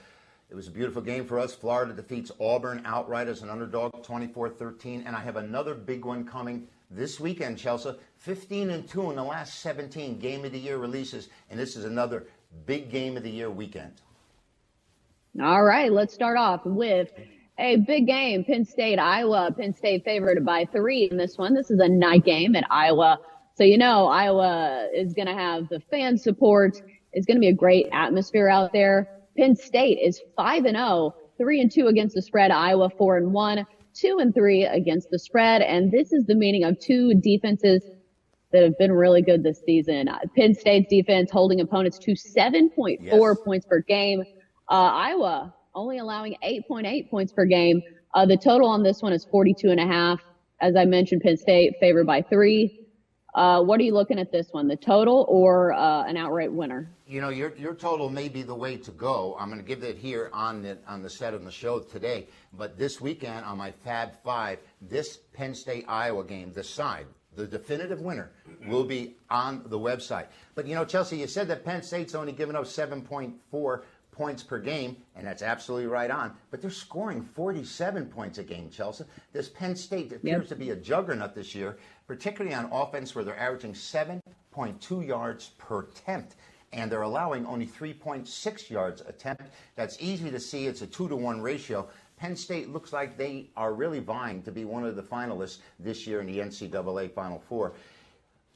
it 0.50 0.54
was 0.54 0.68
a 0.68 0.70
beautiful 0.70 1.02
game 1.02 1.26
for 1.26 1.40
us. 1.40 1.52
Florida 1.52 1.92
defeats 1.92 2.30
Auburn 2.38 2.82
outright 2.84 3.26
as 3.26 3.42
an 3.42 3.50
underdog, 3.50 4.04
24 4.04 4.50
13. 4.50 5.02
And 5.04 5.16
I 5.16 5.20
have 5.20 5.36
another 5.36 5.74
big 5.74 6.04
one 6.04 6.24
coming 6.24 6.68
this 6.94 7.18
weekend, 7.18 7.58
Chelsea. 7.58 7.90
15 8.18 8.70
and 8.70 8.88
2 8.88 9.10
in 9.10 9.16
the 9.16 9.24
last 9.24 9.60
17 9.60 10.18
game 10.18 10.44
of 10.44 10.52
the 10.52 10.58
year 10.58 10.78
releases, 10.78 11.28
and 11.50 11.58
this 11.58 11.76
is 11.76 11.84
another 11.84 12.26
big 12.66 12.90
game 12.90 13.16
of 13.16 13.22
the 13.22 13.30
year 13.30 13.50
weekend. 13.50 13.92
All 15.42 15.64
right, 15.64 15.92
let's 15.92 16.14
start 16.14 16.38
off 16.38 16.64
with 16.64 17.10
a 17.58 17.76
big 17.76 18.06
game. 18.06 18.44
Penn 18.44 18.64
State, 18.64 18.98
Iowa. 18.98 19.52
Penn 19.56 19.74
State 19.74 20.04
favored 20.04 20.44
by 20.44 20.64
three 20.66 21.08
in 21.10 21.16
this 21.16 21.36
one. 21.36 21.54
This 21.54 21.70
is 21.70 21.80
a 21.80 21.88
night 21.88 22.24
game 22.24 22.54
at 22.56 22.64
Iowa. 22.70 23.18
So, 23.56 23.64
you 23.64 23.78
know, 23.78 24.06
Iowa 24.06 24.88
is 24.94 25.12
going 25.12 25.26
to 25.26 25.34
have 25.34 25.68
the 25.68 25.80
fan 25.80 26.16
support. 26.16 26.80
It's 27.12 27.26
going 27.26 27.36
to 27.36 27.40
be 27.40 27.48
a 27.48 27.54
great 27.54 27.88
atmosphere 27.92 28.48
out 28.48 28.72
there. 28.72 29.08
Penn 29.36 29.56
State 29.56 29.98
is 30.02 30.20
5 30.36 30.64
and 30.64 30.76
0, 30.76 31.14
3 31.38 31.60
and 31.60 31.70
2 31.70 31.88
against 31.88 32.14
the 32.14 32.22
spread. 32.22 32.50
Iowa 32.50 32.88
4 32.90 33.18
and 33.18 33.32
1 33.32 33.66
two 33.94 34.18
and 34.20 34.34
three 34.34 34.64
against 34.64 35.10
the 35.10 35.18
spread. 35.18 35.62
And 35.62 35.90
this 35.90 36.12
is 36.12 36.26
the 36.26 36.34
meaning 36.34 36.64
of 36.64 36.78
two 36.78 37.14
defenses 37.14 37.82
that 38.52 38.62
have 38.62 38.78
been 38.78 38.92
really 38.92 39.22
good 39.22 39.42
this 39.42 39.60
season. 39.64 40.08
Uh, 40.08 40.18
Penn 40.36 40.54
State's 40.54 40.88
defense 40.88 41.30
holding 41.30 41.60
opponents 41.60 41.98
to 42.00 42.12
7.4 42.12 42.98
yes. 43.00 43.36
points 43.44 43.66
per 43.66 43.80
game. 43.80 44.22
Uh, 44.70 44.74
Iowa 44.74 45.54
only 45.74 45.98
allowing 45.98 46.36
8.8 46.42 47.10
points 47.10 47.32
per 47.32 47.44
game. 47.44 47.82
Uh, 48.14 48.26
the 48.26 48.36
total 48.36 48.68
on 48.68 48.82
this 48.82 49.02
one 49.02 49.12
is 49.12 49.24
42 49.24 49.70
and 49.70 49.80
a 49.80 49.86
half. 49.86 50.20
As 50.60 50.76
I 50.76 50.84
mentioned, 50.84 51.22
Penn 51.22 51.36
State 51.36 51.74
favored 51.80 52.06
by 52.06 52.22
three. 52.22 52.83
Uh, 53.34 53.60
what 53.60 53.80
are 53.80 53.82
you 53.82 53.92
looking 53.92 54.18
at 54.18 54.30
this 54.30 54.52
one, 54.52 54.68
the 54.68 54.76
total 54.76 55.26
or 55.28 55.72
uh, 55.72 56.04
an 56.04 56.16
outright 56.16 56.52
winner? 56.52 56.88
You 57.06 57.20
know, 57.20 57.30
your 57.30 57.54
your 57.56 57.74
total 57.74 58.08
may 58.08 58.28
be 58.28 58.42
the 58.42 58.54
way 58.54 58.76
to 58.76 58.90
go. 58.92 59.36
I'm 59.38 59.48
going 59.48 59.60
to 59.60 59.66
give 59.66 59.82
it 59.82 59.98
here 59.98 60.30
on 60.32 60.62
the 60.62 60.78
on 60.86 61.02
the 61.02 61.10
set 61.10 61.34
of 61.34 61.44
the 61.44 61.50
show 61.50 61.80
today. 61.80 62.28
But 62.52 62.78
this 62.78 63.00
weekend 63.00 63.44
on 63.44 63.58
my 63.58 63.72
Fab 63.72 64.12
Five, 64.22 64.60
this 64.80 65.18
Penn 65.32 65.54
State 65.54 65.84
Iowa 65.88 66.24
game, 66.24 66.52
the 66.52 66.62
side, 66.62 67.06
the 67.34 67.46
definitive 67.46 68.00
winner, 68.00 68.30
will 68.68 68.84
be 68.84 69.16
on 69.30 69.64
the 69.66 69.78
website. 69.78 70.26
But 70.54 70.68
you 70.68 70.76
know, 70.76 70.84
Chelsea, 70.84 71.16
you 71.18 71.26
said 71.26 71.48
that 71.48 71.64
Penn 71.64 71.82
State's 71.82 72.14
only 72.14 72.32
given 72.32 72.54
up 72.54 72.64
7.4 72.64 73.82
points 74.14 74.42
per 74.42 74.58
game, 74.58 74.96
and 75.16 75.26
that's 75.26 75.42
absolutely 75.42 75.88
right 75.88 76.10
on. 76.10 76.32
But 76.50 76.62
they're 76.62 76.70
scoring 76.70 77.22
47 77.22 78.06
points 78.06 78.38
a 78.38 78.44
game, 78.44 78.70
Chelsea. 78.70 79.04
This 79.32 79.48
Penn 79.48 79.76
State 79.76 80.12
appears 80.12 80.42
yep. 80.42 80.48
to 80.48 80.56
be 80.56 80.70
a 80.70 80.76
juggernaut 80.76 81.34
this 81.34 81.54
year, 81.54 81.76
particularly 82.06 82.54
on 82.54 82.70
offense, 82.72 83.14
where 83.14 83.24
they're 83.24 83.38
averaging 83.38 83.72
7.2 83.72 85.06
yards 85.06 85.50
per 85.58 85.80
attempt. 85.80 86.36
And 86.72 86.90
they're 86.90 87.02
allowing 87.02 87.46
only 87.46 87.66
3.6 87.66 88.70
yards 88.70 89.00
attempt. 89.02 89.44
That's 89.76 89.96
easy 90.00 90.30
to 90.30 90.40
see. 90.40 90.66
It's 90.66 90.82
a 90.82 90.86
two 90.86 91.08
to 91.08 91.14
one 91.14 91.40
ratio. 91.40 91.88
Penn 92.16 92.34
State 92.34 92.70
looks 92.70 92.92
like 92.92 93.16
they 93.16 93.50
are 93.56 93.74
really 93.74 94.00
vying 94.00 94.42
to 94.42 94.52
be 94.52 94.64
one 94.64 94.84
of 94.84 94.96
the 94.96 95.02
finalists 95.02 95.58
this 95.78 96.06
year 96.06 96.20
in 96.20 96.26
the 96.26 96.38
NCAA 96.38 97.12
Final 97.12 97.38
Four. 97.48 97.74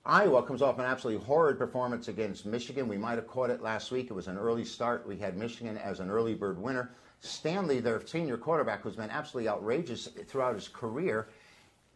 Iowa 0.04 0.42
comes 0.42 0.62
off 0.62 0.78
an 0.78 0.86
absolutely 0.86 1.24
horrid 1.24 1.58
performance 1.58 2.08
against 2.08 2.46
Michigan. 2.46 2.88
We 2.88 2.96
might 2.96 3.16
have 3.16 3.26
caught 3.26 3.50
it 3.50 3.60
last 3.60 3.90
week. 3.90 4.06
It 4.10 4.14
was 4.14 4.26
an 4.26 4.38
early 4.38 4.64
start. 4.64 5.06
We 5.06 5.18
had 5.18 5.36
Michigan 5.36 5.76
as 5.76 6.00
an 6.00 6.08
early 6.08 6.34
bird 6.34 6.58
winner. 6.58 6.92
Stanley, 7.20 7.80
their 7.80 8.04
senior 8.06 8.38
quarterback, 8.38 8.80
who's 8.80 8.96
been 8.96 9.10
absolutely 9.10 9.50
outrageous 9.50 10.08
throughout 10.26 10.54
his 10.54 10.68
career, 10.68 11.28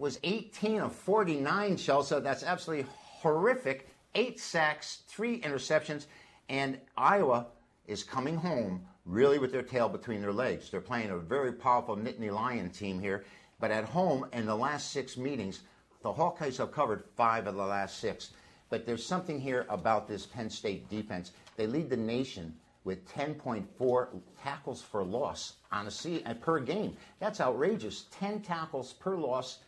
was 0.02 0.18
18 0.24 0.80
of 0.80 0.92
49, 0.92 1.76
Chelsea. 1.76 2.18
That's 2.18 2.42
absolutely 2.42 2.86
horrific. 2.98 3.88
Eight 4.16 4.40
sacks, 4.40 5.02
three 5.06 5.40
interceptions, 5.40 6.06
and 6.48 6.76
Iowa 6.96 7.46
is 7.86 8.02
coming 8.02 8.34
home 8.34 8.84
really 9.06 9.38
with 9.38 9.52
their 9.52 9.62
tail 9.62 9.88
between 9.88 10.20
their 10.20 10.32
legs. 10.32 10.70
They're 10.70 10.80
playing 10.80 11.10
a 11.10 11.18
very 11.18 11.52
powerful 11.52 11.96
Nittany 11.96 12.32
Lion 12.32 12.70
team 12.70 12.98
here, 12.98 13.24
but 13.60 13.70
at 13.70 13.84
home 13.84 14.26
in 14.32 14.44
the 14.44 14.56
last 14.56 14.90
six 14.90 15.16
meetings, 15.16 15.60
the 16.02 16.12
Hawkeyes 16.12 16.58
have 16.58 16.72
covered 16.72 17.04
five 17.16 17.46
of 17.46 17.54
the 17.54 17.64
last 17.64 18.00
six. 18.00 18.32
But 18.70 18.84
there's 18.84 19.06
something 19.06 19.40
here 19.40 19.66
about 19.68 20.08
this 20.08 20.26
Penn 20.26 20.50
State 20.50 20.90
defense. 20.90 21.30
They 21.56 21.68
lead 21.68 21.88
the 21.88 21.96
nation 21.96 22.56
with 22.82 23.08
10.4 23.14 24.08
tackles 24.42 24.82
for 24.82 25.04
loss 25.04 25.58
on 25.70 25.86
a 25.86 26.34
per 26.34 26.58
game. 26.58 26.96
That's 27.20 27.40
outrageous. 27.40 28.06
10 28.10 28.40
tackles 28.40 28.94
per 28.94 29.16
loss 29.16 29.60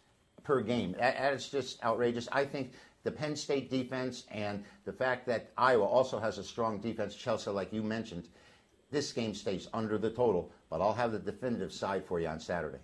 per 0.45 0.61
game. 0.61 0.93
That, 0.99 1.19
that 1.19 1.33
is 1.33 1.49
just 1.49 1.83
outrageous. 1.83 2.29
I 2.31 2.45
think 2.45 2.73
the 3.03 3.11
Penn 3.11 3.35
State 3.35 3.71
defense 3.71 4.25
and 4.31 4.63
the 4.85 4.93
fact 4.93 5.27
that 5.27 5.51
Iowa 5.59 5.85
also 5.85 6.19
has 6.19 6.39
a 6.39 6.45
strong 6.45 6.79
defense, 6.79 7.15
Chelsea, 7.15 7.51
like 7.51 7.73
you 7.73 7.83
mentioned, 7.83 8.29
this 8.91 9.13
game 9.13 9.35
stays 9.35 9.69
under 9.75 9.99
the 9.99 10.11
total. 10.11 10.51
But 10.71 10.81
I'll 10.81 10.93
have 10.95 11.13
the 11.13 11.19
definitive 11.19 11.73
side 11.73 12.05
for 12.05 12.21
you 12.21 12.29
on 12.29 12.39
Saturday. 12.39 12.79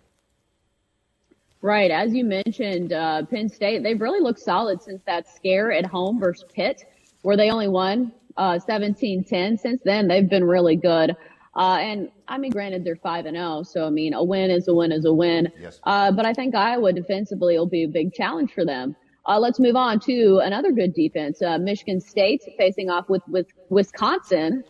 Right. 1.63 1.91
As 1.91 2.15
you 2.15 2.25
mentioned, 2.25 2.93
uh, 2.93 3.25
Penn 3.27 3.49
State, 3.49 3.83
they've 3.83 4.01
really 4.01 4.21
looked 4.21 4.41
solid 4.41 4.83
since 4.83 5.03
that 5.05 5.29
scare 5.29 5.71
at 5.71 5.85
home 5.85 6.19
versus 6.19 6.45
Pitt, 6.55 6.85
where 7.23 7.37
they 7.37 7.51
only 7.51 7.69
won 7.69 8.13
uh, 8.37 8.59
17-10. 8.67 9.59
Since 9.59 9.83
then, 9.85 10.09
they've 10.09 10.29
been 10.29 10.45
really 10.45 10.77
good. 10.77 11.15
Uh, 11.57 11.79
and 11.81 12.11
I 12.29 12.39
mean, 12.39 12.53
granted, 12.53 12.85
they're 12.85 12.97
5 12.97 13.27
and 13.27 13.37
0, 13.37 13.65
so 13.65 13.87
I 13.87 13.91
mean, 13.91 14.15
a 14.15 14.23
win 14.23 14.51
is 14.51 14.69
a 14.69 14.75
win 14.75 14.93
is 14.93 15.05
a 15.05 15.13
win. 15.13 15.51
Yes. 15.61 15.81
Uh, 15.83 16.13
but 16.13 16.25
I 16.25 16.33
think 16.33 16.55
Iowa 16.55 16.93
defensively 16.93 17.59
will 17.59 17.67
be 17.67 17.85
a 17.85 17.89
big 17.89 18.13
challenge 18.13 18.53
for 18.53 18.65
them. 18.65 18.95
Uh, 19.27 19.39
let's 19.39 19.59
move 19.61 19.77
on 19.77 20.01
to 20.01 20.41
another 20.43 20.73
good 20.73 20.95
defense. 20.95 21.43
Uh, 21.43 21.59
Michigan 21.59 22.01
State 22.01 22.43
facing 22.57 22.89
off 22.89 23.09
with, 23.09 23.23
with 23.29 23.47
Wisconsin. 23.69 24.65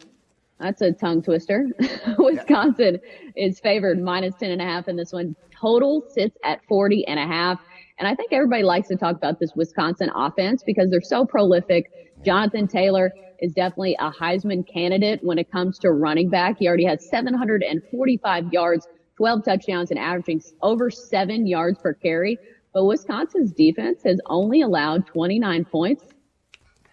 That's 0.59 0.83
a 0.83 0.93
tongue 0.93 1.23
twister. 1.23 1.69
Wisconsin 2.19 2.99
is 3.37 3.61
favored 3.61 4.03
minus 4.03 4.35
10 4.37 4.51
and 4.51 4.61
a 4.61 4.65
half 4.65 4.89
in 4.89 4.97
this 4.97 5.13
one. 5.13 5.37
Total 5.59 6.03
sits 6.09 6.37
at 6.45 6.65
40 6.67 7.07
and 7.07 7.19
a 7.19 7.27
half. 7.27 7.61
And 7.99 8.09
I 8.09 8.15
think 8.15 8.33
everybody 8.33 8.63
likes 8.63 8.89
to 8.89 8.97
talk 8.97 9.17
about 9.17 9.41
this 9.41 9.53
Wisconsin 9.55 10.11
offense 10.15 10.63
because 10.63 10.91
they're 10.91 11.03
so 11.03 11.25
prolific. 11.25 11.91
Jonathan 12.25 12.69
Taylor 12.69 13.13
is 13.41 13.53
definitely 13.53 13.97
a 13.99 14.11
Heisman 14.11 14.67
candidate 14.67 15.21
when 15.23 15.39
it 15.39 15.51
comes 15.51 15.79
to 15.79 15.93
running 15.93 16.29
back. 16.29 16.59
He 16.59 16.69
already 16.69 16.85
has 16.85 17.09
745 17.09 18.53
yards, 18.53 18.87
12 19.17 19.45
touchdowns 19.45 19.91
and 19.91 19.99
averaging 19.99 20.43
over 20.63 20.91
seven 20.91 21.47
yards 21.47 21.79
per 21.79 21.95
carry. 21.95 22.39
But 22.73 22.85
Wisconsin's 22.85 23.53
defense 23.53 24.03
has 24.05 24.21
only 24.27 24.61
allowed 24.61 25.07
29 25.07 25.65
points 25.65 26.05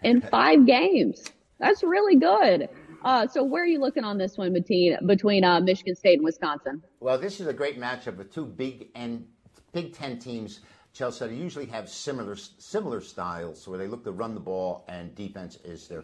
in 0.02 0.20
five 0.20 0.66
games. 0.66 1.24
That's 1.60 1.82
really 1.82 2.16
good. 2.16 2.68
Uh, 3.04 3.26
so 3.28 3.44
where 3.44 3.62
are 3.62 3.66
you 3.66 3.78
looking 3.78 4.04
on 4.04 4.18
this 4.18 4.36
one 4.36 4.52
between 4.52 4.96
between 5.06 5.44
uh, 5.44 5.60
Michigan 5.60 5.94
State 5.94 6.14
and 6.14 6.24
Wisconsin? 6.24 6.82
Well, 6.98 7.18
this 7.18 7.38
is 7.38 7.46
a 7.46 7.52
great 7.52 7.78
matchup 7.78 8.18
of 8.18 8.30
two 8.30 8.44
big 8.44 8.88
and 8.94 9.24
Big 9.72 9.92
Ten 9.92 10.18
teams. 10.18 10.60
Chelsea 10.98 11.26
usually 11.26 11.66
have 11.66 11.88
similar 11.88 12.34
similar 12.34 13.00
styles 13.00 13.68
where 13.68 13.78
they 13.78 13.86
look 13.86 14.02
to 14.02 14.10
run 14.10 14.34
the 14.34 14.40
ball 14.40 14.84
and 14.88 15.14
defense 15.14 15.56
is 15.64 15.86
their 15.86 16.02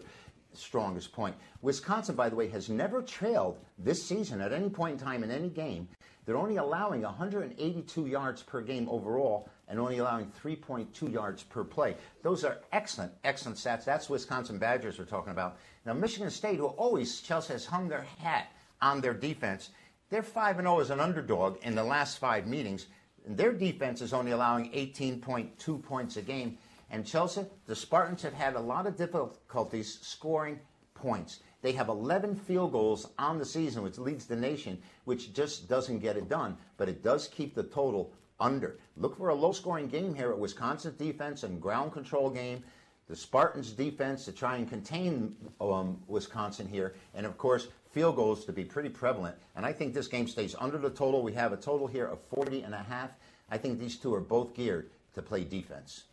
strongest 0.53 1.11
point. 1.11 1.35
Wisconsin, 1.61 2.15
by 2.15 2.29
the 2.29 2.35
way, 2.37 2.47
has 2.47 2.69
never 2.69 3.01
trailed 3.01 3.57
this 3.77 4.01
season 4.01 4.39
at 4.39 4.53
any 4.53 4.69
point 4.69 4.93
in 4.93 5.05
time 5.05 5.21
in 5.21 5.31
any 5.31 5.49
game. 5.49 5.89
They're 6.25 6.37
only 6.37 6.55
allowing 6.55 7.01
182 7.01 8.07
yards 8.07 8.41
per 8.41 8.61
game 8.61 8.87
overall 8.87 9.49
and 9.67 9.81
only 9.81 9.97
allowing 9.97 10.31
3.2 10.41 11.11
yards 11.11 11.43
per 11.43 11.65
play. 11.65 11.97
Those 12.23 12.45
are 12.45 12.59
excellent, 12.71 13.11
excellent 13.25 13.57
stats. 13.57 13.83
That's 13.83 14.09
Wisconsin 14.09 14.57
Badgers 14.59 14.97
we're 14.97 15.03
talking 15.03 15.33
about. 15.33 15.57
Now, 15.85 15.91
Michigan 15.91 16.29
State, 16.31 16.59
who 16.59 16.67
always, 16.67 17.19
Chelsea 17.19 17.51
has 17.51 17.65
hung 17.65 17.89
their 17.89 18.07
hat 18.19 18.47
on 18.81 19.01
their 19.01 19.13
defense, 19.13 19.71
they're 20.09 20.23
5 20.23 20.55
0 20.55 20.79
as 20.79 20.89
an 20.89 21.01
underdog 21.01 21.57
in 21.63 21.75
the 21.75 21.83
last 21.83 22.17
five 22.17 22.47
meetings. 22.47 22.87
And 23.25 23.37
their 23.37 23.53
defense 23.53 24.01
is 24.01 24.13
only 24.13 24.31
allowing 24.31 24.71
18.2 24.71 25.83
points 25.83 26.17
a 26.17 26.21
game. 26.21 26.57
And 26.91 27.05
Chelsea, 27.05 27.45
the 27.65 27.75
Spartans 27.75 28.21
have 28.21 28.33
had 28.33 28.55
a 28.55 28.59
lot 28.59 28.85
of 28.85 28.95
difficulties 28.95 29.99
scoring 30.01 30.59
points. 30.93 31.39
They 31.61 31.71
have 31.71 31.89
11 31.89 32.35
field 32.35 32.71
goals 32.71 33.09
on 33.17 33.39
the 33.39 33.45
season, 33.45 33.81
which 33.81 33.97
leads 33.97 34.27
the 34.27 34.35
nation, 34.35 34.79
which 35.05 35.33
just 35.33 35.67
doesn't 35.67 35.99
get 35.99 36.17
it 36.17 36.29
done, 36.29 36.57
but 36.77 36.87
it 36.87 37.03
does 37.03 37.27
keep 37.27 37.55
the 37.55 37.63
total 37.63 38.13
under. 38.39 38.77
Look 38.97 39.17
for 39.17 39.29
a 39.29 39.35
low 39.35 39.51
scoring 39.51 39.87
game 39.87 40.13
here 40.13 40.31
at 40.31 40.37
Wisconsin's 40.37 40.95
defense 40.95 41.43
and 41.43 41.61
ground 41.61 41.91
control 41.91 42.29
game. 42.29 42.63
The 43.07 43.15
Spartans' 43.15 43.71
defense 43.71 44.25
to 44.25 44.31
try 44.31 44.57
and 44.57 44.69
contain 44.69 45.35
um, 45.61 46.01
Wisconsin 46.07 46.67
here. 46.67 46.95
And 47.13 47.25
of 47.25 47.37
course, 47.37 47.67
field 47.95 48.17
goals 48.17 48.43
to 48.43 48.51
be 48.51 48.65
pretty 48.65 48.89
prevalent. 48.89 49.35
And 49.55 49.65
I 49.65 49.71
think 49.71 49.93
this 49.93 50.07
game 50.09 50.27
stays 50.27 50.53
under 50.59 50.77
the 50.77 50.89
total. 50.89 51.23
We 51.23 51.31
have 51.33 51.53
a 51.53 51.57
total 51.57 51.87
here 51.87 52.05
of 52.05 52.19
40 52.35 52.63
and 52.63 52.73
a 52.75 52.83
half. 52.83 53.11
I 53.49 53.57
think 53.57 53.79
these 53.79 53.95
two 53.95 54.13
are 54.13 54.19
both 54.19 54.53
geared 54.53 54.89
to 55.13 55.21
play 55.21 55.45
defense. 55.45 56.03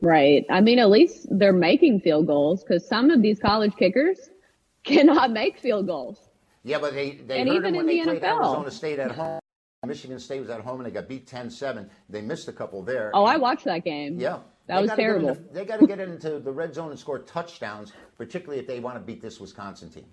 Right. 0.00 0.46
I 0.48 0.60
mean, 0.60 0.78
at 0.78 0.90
least 0.90 1.26
they're 1.28 1.52
making 1.52 2.00
field 2.00 2.28
goals 2.28 2.62
because 2.62 2.86
some 2.86 3.10
of 3.10 3.20
these 3.20 3.40
college 3.40 3.74
kickers 3.76 4.30
cannot 4.84 5.32
make 5.32 5.58
field 5.58 5.88
goals. 5.88 6.28
Yeah, 6.62 6.78
but 6.78 6.94
they, 6.94 7.16
they 7.26 7.40
and 7.40 7.48
even 7.48 7.74
in 7.74 7.84
they 7.86 7.98
the 7.98 8.04
played 8.04 8.22
NFL. 8.22 8.36
Arizona 8.36 8.70
State 8.70 8.98
at 9.00 9.10
home. 9.10 9.40
Michigan 9.84 10.20
State 10.20 10.40
was 10.40 10.50
at 10.50 10.60
home 10.60 10.76
and 10.80 10.86
they 10.86 10.92
got 10.92 11.08
beat 11.08 11.26
10-7. 11.26 11.88
They 12.08 12.22
missed 12.22 12.46
a 12.46 12.52
couple 12.52 12.80
there. 12.84 13.10
Oh, 13.12 13.24
I 13.24 13.36
watched 13.38 13.64
that 13.64 13.84
game. 13.84 14.20
Yeah. 14.20 14.38
That 14.68 14.76
They 14.76 14.82
was 14.82 14.90
terrible. 14.92 15.28
into- 15.30 15.42
they 15.52 15.64
got 15.64 15.80
to 15.80 15.86
get 15.86 15.98
into 15.98 16.38
the 16.38 16.52
red 16.52 16.74
zone 16.74 16.90
and 16.90 16.98
score 16.98 17.18
touchdowns, 17.18 17.92
particularly 18.16 18.60
if 18.60 18.68
they 18.68 18.78
want 18.78 18.96
to 18.96 19.00
beat 19.00 19.20
this 19.20 19.40
Wisconsin 19.40 19.90
team. 19.90 20.06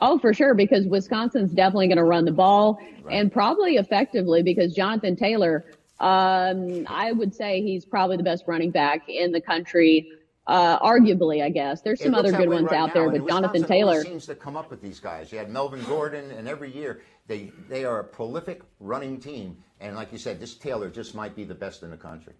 Oh, 0.00 0.18
for 0.18 0.32
sure, 0.32 0.54
because 0.54 0.86
Wisconsin's 0.86 1.52
definitely 1.52 1.88
going 1.88 1.98
to 1.98 2.04
run 2.04 2.24
the 2.24 2.32
ball 2.32 2.80
and 3.10 3.30
probably 3.30 3.76
effectively 3.76 4.42
because 4.42 4.74
Jonathan 4.74 5.14
Taylor, 5.14 5.64
um, 5.98 6.86
I 6.88 7.12
would 7.12 7.34
say 7.34 7.60
he's 7.60 7.84
probably 7.84 8.16
the 8.16 8.22
best 8.22 8.44
running 8.46 8.70
back 8.70 9.08
in 9.08 9.32
the 9.32 9.40
country. 9.40 10.12
Uh, 10.46 10.80
arguably, 10.80 11.44
I 11.44 11.50
guess. 11.50 11.82
There's 11.82 12.02
some 12.02 12.14
other 12.14 12.32
good 12.32 12.48
ones 12.48 12.70
right 12.70 12.80
out 12.80 12.88
now, 12.88 12.94
there, 12.94 13.10
but 13.10 13.28
Jonathan 13.28 13.60
Wisconsin 13.60 13.64
Taylor. 13.64 14.02
seems 14.02 14.26
to 14.26 14.34
come 14.34 14.56
up 14.56 14.68
with 14.68 14.82
these 14.82 14.98
guys. 14.98 15.30
You 15.30 15.38
had 15.38 15.48
Melvin 15.48 15.84
Gordon, 15.84 16.28
and 16.32 16.48
every 16.48 16.74
year 16.74 17.02
they 17.28 17.52
they 17.68 17.84
are 17.84 18.00
a 18.00 18.04
prolific 18.04 18.62
running 18.80 19.20
team. 19.20 19.58
And 19.80 19.94
like 19.94 20.10
you 20.10 20.18
said, 20.18 20.40
this 20.40 20.54
Taylor 20.54 20.90
just 20.90 21.14
might 21.14 21.36
be 21.36 21.44
the 21.44 21.54
best 21.54 21.84
in 21.84 21.90
the 21.90 21.96
country. 21.96 22.32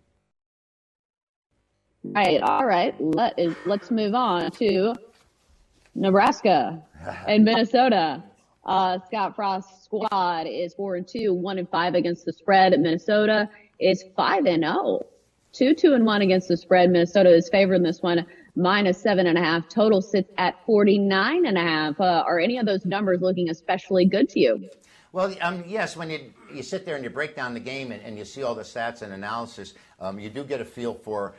Right. 2.03 2.43
All 2.43 2.67
right. 2.67 2.99
Let 3.01 3.39
is, 3.39 3.55
let's 3.67 3.91
move 3.93 4.15
on 4.15 4.51
to 4.53 4.95
Nebraska 6.01 6.83
and 7.29 7.45
Minnesota. 7.45 8.25
Uh, 8.65 8.99
Scott 9.07 9.37
Frost's 9.37 9.85
squad 9.85 10.47
is 10.47 10.75
four 10.75 10.97
and 10.97 11.07
two, 11.07 11.33
one 11.33 11.59
and 11.59 11.69
five 11.69 11.95
against 11.95 12.25
the 12.25 12.33
spread. 12.33 12.79
Minnesota 12.79 13.49
is 13.79 14.05
five 14.17 14.47
and 14.47 14.63
zero, 14.63 15.01
two 15.53 15.75
two 15.75 15.95
and 15.95 16.05
one 16.05 16.23
against 16.23 16.49
the 16.49 16.57
spread. 16.57 16.91
Minnesota 16.91 17.35
is 17.35 17.49
favored 17.49 17.75
in 17.75 17.83
this 17.83 18.03
one, 18.03 18.27
minus 18.57 19.01
seven 19.01 19.27
and 19.27 19.39
a 19.39 19.41
half. 19.41 19.69
Total 19.69 20.03
sits 20.03 20.31
at 20.37 20.55
forty 20.67 20.99
nine 20.99 21.47
and 21.47 21.57
a 21.57 21.63
half. 21.63 22.01
Uh, 22.01 22.25
are 22.27 22.39
any 22.39 22.59
of 22.59 22.67
those 22.67 22.85
numbers 22.85 23.21
looking 23.21 23.49
especially 23.49 24.05
good 24.05 24.29
to 24.31 24.41
you? 24.41 24.69
Well, 25.13 25.35
um, 25.41 25.65
yes, 25.67 25.97
when 25.97 26.09
you, 26.09 26.33
you 26.55 26.63
sit 26.63 26.87
there 26.87 26.95
and 26.95 27.03
you 27.03 27.11
break 27.11 27.35
down 27.35 27.53
the 27.53 27.61
game 27.61 27.91
and, 27.91 28.01
and 28.03 28.17
you 28.17 28.25
see 28.25 28.45
all 28.45 28.55
the 28.55 28.63
stats 28.63 29.03
and 29.03 29.13
analysis, 29.13 29.75
um, 29.99 30.21
you 30.21 30.31
do 30.31 30.45
get 30.45 30.61
a 30.61 30.65
feel 30.65 30.95
for 30.95 31.35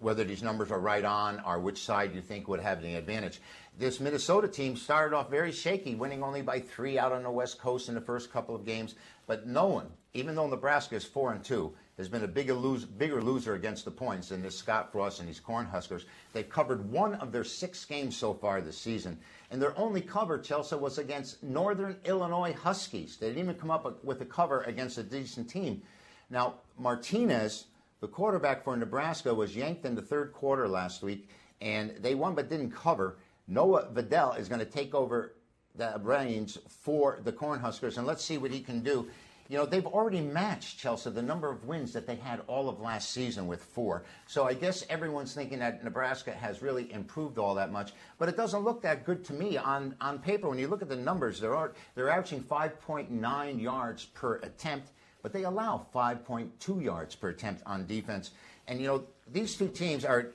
whether 0.00 0.24
these 0.24 0.42
numbers 0.42 0.70
are 0.70 0.80
right 0.80 1.04
on 1.04 1.40
or 1.40 1.58
which 1.58 1.82
side 1.82 2.14
you 2.14 2.20
think 2.20 2.48
would 2.48 2.60
have 2.60 2.82
the 2.82 2.94
advantage. 2.94 3.40
This 3.78 4.00
Minnesota 4.00 4.48
team 4.48 4.76
started 4.76 5.14
off 5.14 5.30
very 5.30 5.52
shaky, 5.52 5.94
winning 5.94 6.22
only 6.22 6.42
by 6.42 6.60
three 6.60 6.98
out 6.98 7.12
on 7.12 7.22
the 7.22 7.30
West 7.30 7.60
Coast 7.60 7.88
in 7.88 7.94
the 7.94 8.00
first 8.00 8.32
couple 8.32 8.54
of 8.54 8.64
games. 8.64 8.94
But 9.26 9.46
no 9.46 9.66
one, 9.66 9.86
even 10.14 10.34
though 10.34 10.48
Nebraska 10.48 10.96
is 10.96 11.04
four 11.04 11.32
and 11.32 11.44
two, 11.44 11.72
has 11.96 12.08
been 12.08 12.24
a 12.24 12.28
bigger, 12.28 12.54
lose, 12.54 12.84
bigger 12.84 13.20
loser 13.20 13.54
against 13.54 13.84
the 13.84 13.90
points 13.90 14.28
than 14.28 14.40
this 14.40 14.56
Scott 14.56 14.92
Frost 14.92 15.18
and 15.18 15.28
these 15.28 15.40
Cornhuskers. 15.40 16.04
They've 16.32 16.48
covered 16.48 16.90
one 16.90 17.14
of 17.16 17.32
their 17.32 17.44
six 17.44 17.84
games 17.84 18.16
so 18.16 18.34
far 18.34 18.60
this 18.60 18.78
season, 18.78 19.18
and 19.50 19.60
their 19.60 19.76
only 19.76 20.00
cover, 20.00 20.38
Chelsea, 20.38 20.76
was 20.76 20.98
against 20.98 21.42
Northern 21.42 21.96
Illinois 22.04 22.52
Huskies. 22.52 23.16
They 23.16 23.28
didn't 23.28 23.42
even 23.42 23.56
come 23.56 23.72
up 23.72 24.04
with 24.04 24.20
a 24.20 24.26
cover 24.26 24.62
against 24.62 24.98
a 24.98 25.02
decent 25.02 25.50
team. 25.50 25.82
Now, 26.30 26.54
Martinez, 26.78 27.66
the 28.00 28.08
quarterback 28.08 28.64
for 28.64 28.76
Nebraska, 28.76 29.34
was 29.34 29.56
yanked 29.56 29.84
in 29.84 29.94
the 29.94 30.02
third 30.02 30.32
quarter 30.32 30.68
last 30.68 31.02
week, 31.02 31.28
and 31.60 31.94
they 32.00 32.14
won 32.14 32.34
but 32.34 32.48
didn't 32.48 32.70
cover. 32.70 33.18
Noah 33.46 33.88
Vedral 33.92 34.38
is 34.38 34.48
going 34.48 34.60
to 34.60 34.66
take 34.66 34.94
over 34.94 35.34
the 35.74 36.00
reins 36.02 36.58
for 36.68 37.20
the 37.24 37.32
Cornhuskers, 37.32 37.96
and 37.96 38.06
let's 38.06 38.24
see 38.24 38.38
what 38.38 38.50
he 38.50 38.60
can 38.60 38.80
do. 38.80 39.08
You 39.48 39.56
know, 39.56 39.64
they've 39.64 39.86
already 39.86 40.20
matched 40.20 40.78
Chelsea 40.78 41.08
the 41.08 41.22
number 41.22 41.50
of 41.50 41.64
wins 41.64 41.94
that 41.94 42.06
they 42.06 42.16
had 42.16 42.42
all 42.48 42.68
of 42.68 42.80
last 42.80 43.12
season 43.12 43.46
with 43.46 43.64
four. 43.64 44.04
So 44.26 44.44
I 44.44 44.52
guess 44.52 44.84
everyone's 44.90 45.32
thinking 45.32 45.60
that 45.60 45.82
Nebraska 45.82 46.32
has 46.32 46.60
really 46.60 46.92
improved 46.92 47.38
all 47.38 47.54
that 47.54 47.72
much, 47.72 47.92
but 48.18 48.28
it 48.28 48.36
doesn't 48.36 48.62
look 48.62 48.82
that 48.82 49.06
good 49.06 49.24
to 49.24 49.32
me 49.32 49.56
on, 49.56 49.94
on 50.02 50.18
paper. 50.18 50.50
When 50.50 50.58
you 50.58 50.68
look 50.68 50.82
at 50.82 50.90
the 50.90 50.96
numbers, 50.96 51.40
they're, 51.40 51.72
they're 51.94 52.10
averaging 52.10 52.42
5.9 52.42 53.62
yards 53.62 54.04
per 54.04 54.36
attempt, 54.36 54.90
but 55.22 55.32
they 55.32 55.44
allow 55.44 55.86
5.2 55.94 56.82
yards 56.82 57.14
per 57.14 57.30
attempt 57.30 57.62
on 57.66 57.86
defense. 57.86 58.30
And, 58.66 58.80
you 58.80 58.86
know, 58.86 59.04
these 59.30 59.56
two 59.56 59.68
teams 59.68 60.04
are, 60.04 60.28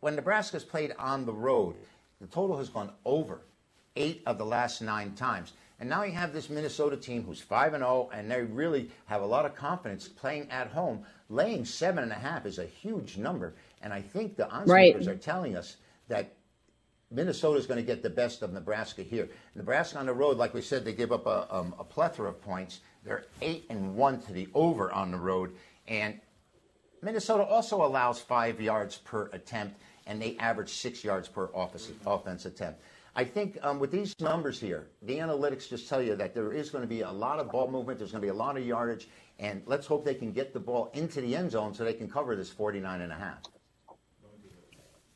when 0.00 0.16
Nebraska's 0.16 0.64
played 0.64 0.94
on 0.98 1.26
the 1.26 1.32
road, 1.32 1.74
the 2.20 2.26
total 2.26 2.56
has 2.58 2.68
gone 2.68 2.90
over 3.04 3.40
eight 3.96 4.22
of 4.26 4.38
the 4.38 4.46
last 4.46 4.82
nine 4.82 5.12
times. 5.14 5.52
And 5.78 5.88
now 5.90 6.04
you 6.04 6.12
have 6.12 6.32
this 6.32 6.48
Minnesota 6.48 6.96
team 6.96 7.22
who's 7.24 7.40
5 7.40 7.74
and 7.74 7.82
0, 7.82 8.08
and 8.12 8.30
they 8.30 8.42
really 8.42 8.90
have 9.06 9.20
a 9.22 9.26
lot 9.26 9.44
of 9.44 9.54
confidence 9.54 10.08
playing 10.08 10.50
at 10.50 10.68
home. 10.68 11.04
Laying 11.28 11.64
seven 11.64 12.02
and 12.02 12.12
a 12.12 12.16
half 12.16 12.46
is 12.46 12.58
a 12.58 12.64
huge 12.64 13.18
number. 13.18 13.54
And 13.82 13.92
I 13.92 14.00
think 14.00 14.36
the 14.36 14.48
odds 14.48 14.70
Right. 14.70 15.06
are 15.06 15.16
telling 15.16 15.56
us 15.56 15.76
that 16.08 16.32
Minnesota 17.10 17.58
is 17.58 17.66
going 17.66 17.78
to 17.78 17.86
get 17.86 18.02
the 18.02 18.10
best 18.10 18.42
of 18.42 18.52
Nebraska 18.52 19.02
here. 19.02 19.28
Nebraska 19.54 19.98
on 19.98 20.06
the 20.06 20.14
road, 20.14 20.38
like 20.38 20.54
we 20.54 20.62
said, 20.62 20.84
they 20.84 20.92
give 20.92 21.12
up 21.12 21.26
a, 21.26 21.46
um, 21.54 21.74
a 21.78 21.84
plethora 21.84 22.28
of 22.28 22.40
points. 22.40 22.80
They're 23.06 23.24
8 23.40 23.66
and 23.70 23.94
1 23.94 24.20
to 24.22 24.32
the 24.32 24.48
over 24.52 24.92
on 24.92 25.12
the 25.12 25.18
road. 25.18 25.52
And 25.86 26.20
Minnesota 27.02 27.44
also 27.44 27.84
allows 27.84 28.20
five 28.20 28.60
yards 28.60 28.96
per 28.96 29.30
attempt, 29.32 29.80
and 30.06 30.20
they 30.20 30.36
average 30.38 30.70
six 30.70 31.04
yards 31.04 31.28
per 31.28 31.48
office, 31.54 31.92
offense 32.04 32.46
attempt. 32.46 32.80
I 33.14 33.24
think 33.24 33.58
um, 33.62 33.78
with 33.78 33.92
these 33.92 34.14
numbers 34.20 34.60
here, 34.60 34.88
the 35.02 35.18
analytics 35.18 35.68
just 35.68 35.88
tell 35.88 36.02
you 36.02 36.16
that 36.16 36.34
there 36.34 36.52
is 36.52 36.68
going 36.68 36.82
to 36.82 36.88
be 36.88 37.02
a 37.02 37.10
lot 37.10 37.38
of 37.38 37.50
ball 37.50 37.70
movement. 37.70 37.98
There's 37.98 38.10
going 38.10 38.20
to 38.20 38.26
be 38.26 38.30
a 38.30 38.34
lot 38.34 38.58
of 38.58 38.66
yardage, 38.66 39.08
and 39.38 39.62
let's 39.66 39.86
hope 39.86 40.04
they 40.04 40.14
can 40.14 40.32
get 40.32 40.52
the 40.52 40.60
ball 40.60 40.90
into 40.92 41.20
the 41.20 41.34
end 41.34 41.52
zone 41.52 41.72
so 41.72 41.84
they 41.84 41.94
can 41.94 42.10
cover 42.10 42.34
this 42.34 42.50
49 42.50 43.00
and 43.00 43.12
a 43.12 43.14
half. 43.14 43.38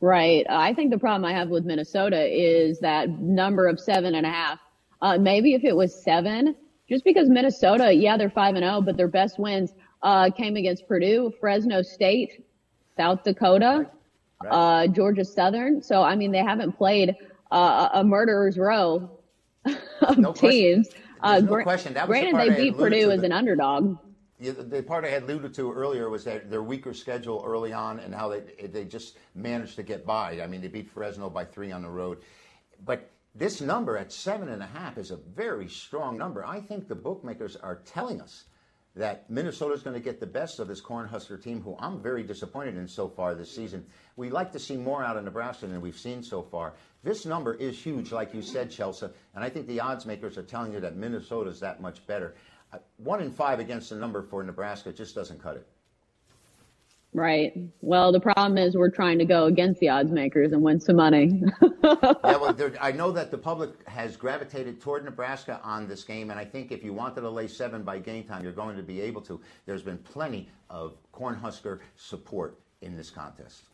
Right. 0.00 0.46
I 0.48 0.72
think 0.72 0.92
the 0.92 0.98
problem 0.98 1.26
I 1.26 1.34
have 1.34 1.50
with 1.50 1.66
Minnesota 1.66 2.24
is 2.24 2.78
that 2.80 3.10
number 3.10 3.66
of 3.66 3.78
seven 3.78 4.14
and 4.14 4.24
a 4.24 4.30
half. 4.30 4.58
Uh, 5.02 5.18
maybe 5.18 5.52
if 5.54 5.64
it 5.64 5.76
was 5.76 6.02
seven, 6.02 6.54
just 6.90 7.04
because 7.04 7.28
Minnesota, 7.28 7.92
yeah, 7.92 8.16
they're 8.16 8.28
five 8.28 8.56
and 8.56 8.64
zero, 8.64 8.80
but 8.80 8.96
their 8.96 9.08
best 9.08 9.38
wins 9.38 9.72
uh, 10.02 10.30
came 10.30 10.56
against 10.56 10.88
Purdue, 10.88 11.32
Fresno 11.40 11.82
State, 11.82 12.44
South 12.96 13.22
Dakota, 13.22 13.88
uh, 14.50 14.88
Georgia 14.88 15.24
Southern. 15.24 15.82
So 15.82 16.02
I 16.02 16.16
mean, 16.16 16.32
they 16.32 16.38
haven't 16.38 16.72
played 16.72 17.14
uh, 17.50 17.90
a 17.94 18.04
murderer's 18.04 18.58
row 18.58 19.10
of 20.02 20.18
No 20.18 20.32
teams. 20.32 20.88
Uh, 21.22 21.40
no 21.40 21.62
question. 21.62 21.94
That 21.94 22.08
was 22.08 22.16
the 22.16 22.30
granted, 22.30 22.32
part 22.32 22.48
they 22.48 22.70
beat 22.70 22.76
Purdue 22.76 23.06
to, 23.06 23.12
as 23.12 23.22
an 23.22 23.32
underdog. 23.32 23.98
The, 24.40 24.52
the 24.52 24.82
part 24.82 25.04
I 25.04 25.08
had 25.08 25.24
alluded 25.24 25.52
to 25.54 25.70
earlier 25.70 26.08
was 26.08 26.24
that 26.24 26.50
their 26.50 26.62
weaker 26.62 26.94
schedule 26.94 27.44
early 27.46 27.72
on 27.72 28.00
and 28.00 28.12
how 28.14 28.28
they 28.30 28.40
they 28.66 28.84
just 28.84 29.18
managed 29.34 29.76
to 29.76 29.82
get 29.82 30.04
by. 30.04 30.40
I 30.40 30.46
mean, 30.46 30.60
they 30.60 30.68
beat 30.68 30.90
Fresno 30.90 31.30
by 31.30 31.44
three 31.44 31.70
on 31.70 31.82
the 31.82 31.90
road, 31.90 32.18
but 32.84 33.10
this 33.34 33.60
number 33.60 33.96
at 33.96 34.12
seven 34.12 34.48
and 34.48 34.62
a 34.62 34.66
half 34.66 34.98
is 34.98 35.10
a 35.10 35.16
very 35.16 35.68
strong 35.68 36.18
number. 36.18 36.44
I 36.44 36.60
think 36.60 36.88
the 36.88 36.94
bookmakers 36.94 37.56
are 37.56 37.82
telling 37.84 38.20
us 38.20 38.44
that 38.96 39.30
Minnesota 39.30 39.72
is 39.72 39.82
going 39.82 39.94
to 39.94 40.00
get 40.02 40.18
the 40.18 40.26
best 40.26 40.58
of 40.58 40.66
this 40.66 40.80
Cornhusker 40.80 41.40
team, 41.40 41.62
who 41.62 41.76
I'm 41.78 42.02
very 42.02 42.24
disappointed 42.24 42.76
in 42.76 42.88
so 42.88 43.08
far 43.08 43.34
this 43.34 43.54
season. 43.54 43.86
We 44.16 44.30
like 44.30 44.50
to 44.52 44.58
see 44.58 44.76
more 44.76 45.04
out 45.04 45.16
of 45.16 45.24
Nebraska 45.24 45.68
than 45.68 45.80
we've 45.80 45.96
seen 45.96 46.24
so 46.24 46.42
far. 46.42 46.74
This 47.04 47.24
number 47.24 47.54
is 47.54 47.80
huge, 47.80 48.10
like 48.10 48.34
you 48.34 48.42
said, 48.42 48.70
Chelsea, 48.70 49.06
and 49.34 49.44
I 49.44 49.48
think 49.48 49.68
the 49.68 49.80
odds 49.80 50.06
makers 50.06 50.36
are 50.36 50.42
telling 50.42 50.72
you 50.72 50.80
that 50.80 50.96
Minnesota 50.96 51.50
is 51.50 51.60
that 51.60 51.80
much 51.80 52.04
better. 52.06 52.34
Uh, 52.72 52.78
One 52.96 53.22
in 53.22 53.30
five 53.30 53.60
against 53.60 53.90
the 53.90 53.96
number 53.96 54.22
for 54.22 54.42
Nebraska 54.42 54.92
just 54.92 55.14
doesn't 55.14 55.40
cut 55.40 55.56
it. 55.56 55.66
Right. 57.12 57.52
Well, 57.80 58.12
the 58.12 58.20
problem 58.20 58.56
is 58.56 58.76
we're 58.76 58.90
trying 58.90 59.18
to 59.18 59.24
go 59.24 59.46
against 59.46 59.80
the 59.80 59.88
odds 59.88 60.12
makers 60.12 60.52
and 60.52 60.62
win 60.62 60.78
some 60.78 60.94
money. 60.94 61.42
yeah, 61.82 62.14
well, 62.22 62.52
there, 62.52 62.72
I 62.80 62.92
know 62.92 63.10
that 63.10 63.32
the 63.32 63.38
public 63.38 63.70
has 63.88 64.16
gravitated 64.16 64.80
toward 64.80 65.04
Nebraska 65.04 65.60
on 65.64 65.88
this 65.88 66.04
game, 66.04 66.30
and 66.30 66.38
I 66.38 66.44
think 66.44 66.70
if 66.70 66.84
you 66.84 66.92
wanted 66.92 67.22
to 67.22 67.30
lay 67.30 67.48
seven 67.48 67.82
by 67.82 67.98
game 67.98 68.22
time, 68.22 68.44
you're 68.44 68.52
going 68.52 68.76
to 68.76 68.82
be 68.82 69.00
able 69.00 69.22
to. 69.22 69.40
There's 69.66 69.82
been 69.82 69.98
plenty 69.98 70.50
of 70.68 70.98
Cornhusker 71.12 71.80
support 71.96 72.60
in 72.80 72.96
this 72.96 73.10
contest. 73.10 73.64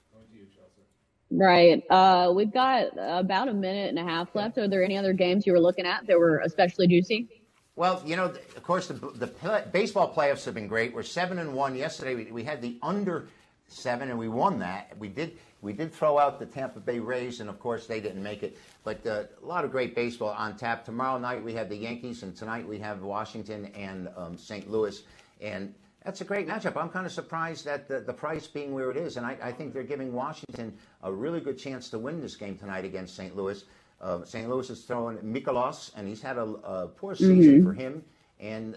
right. 1.31 1.83
Uh, 1.91 2.33
we've 2.35 2.53
got 2.53 2.87
about 2.97 3.49
a 3.49 3.55
minute 3.55 3.91
and 3.91 3.99
a 3.99 4.05
half 4.05 4.35
left. 4.35 4.57
Are 4.57 4.67
there 4.67 4.83
any 4.83 4.97
other 4.97 5.13
games 5.13 5.47
you 5.47 5.53
were 5.53 5.61
looking 5.61 5.85
at 5.85 6.07
that 6.07 6.19
were 6.19 6.39
especially 6.39 6.87
juicy? 6.87 7.36
Well, 7.77 8.03
you 8.07 8.17
know, 8.17 8.25
of 8.25 8.63
course, 8.63 8.89
the, 8.89 8.95
the 8.95 9.65
baseball 9.71 10.13
playoffs 10.13 10.47
have 10.47 10.55
been 10.55 10.67
great. 10.67 10.95
We're 10.95 11.03
seven 11.03 11.39
and 11.39 11.53
one. 11.53 11.77
Yesterday, 11.77 12.15
we, 12.15 12.25
we 12.33 12.43
had 12.43 12.63
the 12.63 12.79
under 12.83 13.29
seven, 13.69 14.09
and 14.09 14.19
we 14.19 14.29
won 14.29 14.59
that. 14.61 14.97
We 14.99 15.09
did 15.09 15.37
we 15.61 15.75
did 15.75 15.93
throw 15.93 16.19
out 16.19 16.39
the 16.39 16.47
Tampa 16.47 16.81
Bay 16.81 17.01
Rays, 17.01 17.41
and 17.41 17.51
of 17.51 17.61
course, 17.61 17.87
they 17.87 18.01
didn't 18.01 18.23
make 18.23 18.43
it. 18.43 18.57
But 18.83 19.07
uh, 19.07 19.25
a 19.43 19.47
lot 19.47 19.65
of 19.65 19.73
great 19.73 19.95
baseball 19.95 20.31
on 20.31 20.57
tap. 20.57 20.87
Tomorrow 20.87 21.19
night 21.19 21.45
we 21.45 21.53
have 21.53 21.69
the 21.69 21.77
Yankees, 21.77 22.23
and 22.23 22.35
tonight 22.35 22.67
we 22.67 22.79
have 22.79 23.03
Washington 23.03 23.67
and 23.75 24.09
um, 24.17 24.39
St. 24.39 24.71
Louis, 24.71 25.03
and 25.43 25.75
that's 26.03 26.23
a 26.23 26.25
great 26.25 26.49
matchup. 26.49 26.77
I'm 26.79 26.89
kind 26.89 27.05
of 27.05 27.13
surprised 27.13 27.67
that 27.67 27.89
the, 27.89 28.01
the 28.01 28.13
price 28.13 28.47
being 28.47 28.73
where 28.73 28.91
it 28.91 28.97
is, 28.97 29.19
and 29.19 29.27
I, 29.27 29.37
I 29.43 29.53
think 29.53 29.75
they're 29.75 29.83
giving 29.83 30.15
Washington 30.15 30.73
a 31.03 31.13
really 31.13 31.41
good 31.41 31.59
chance 31.59 31.91
to 31.91 31.99
win 31.99 32.23
this 32.23 32.37
game 32.37 32.57
tonight 32.57 32.87
against 32.87 33.17
St. 33.17 33.37
Louis. 33.37 33.65
Uh, 34.01 34.25
St. 34.25 34.49
Louis 34.49 34.69
is 34.71 34.85
throwing 34.85 35.17
Mikolas, 35.19 35.91
and 35.97 36.07
he's 36.07 36.21
had 36.23 36.37
a, 36.37 36.43
a 36.43 36.89
poor 36.89 37.15
season 37.15 37.61
Mhm. 37.61 37.65
for 37.65 37.73
him. 37.73 38.05
And 38.39 38.77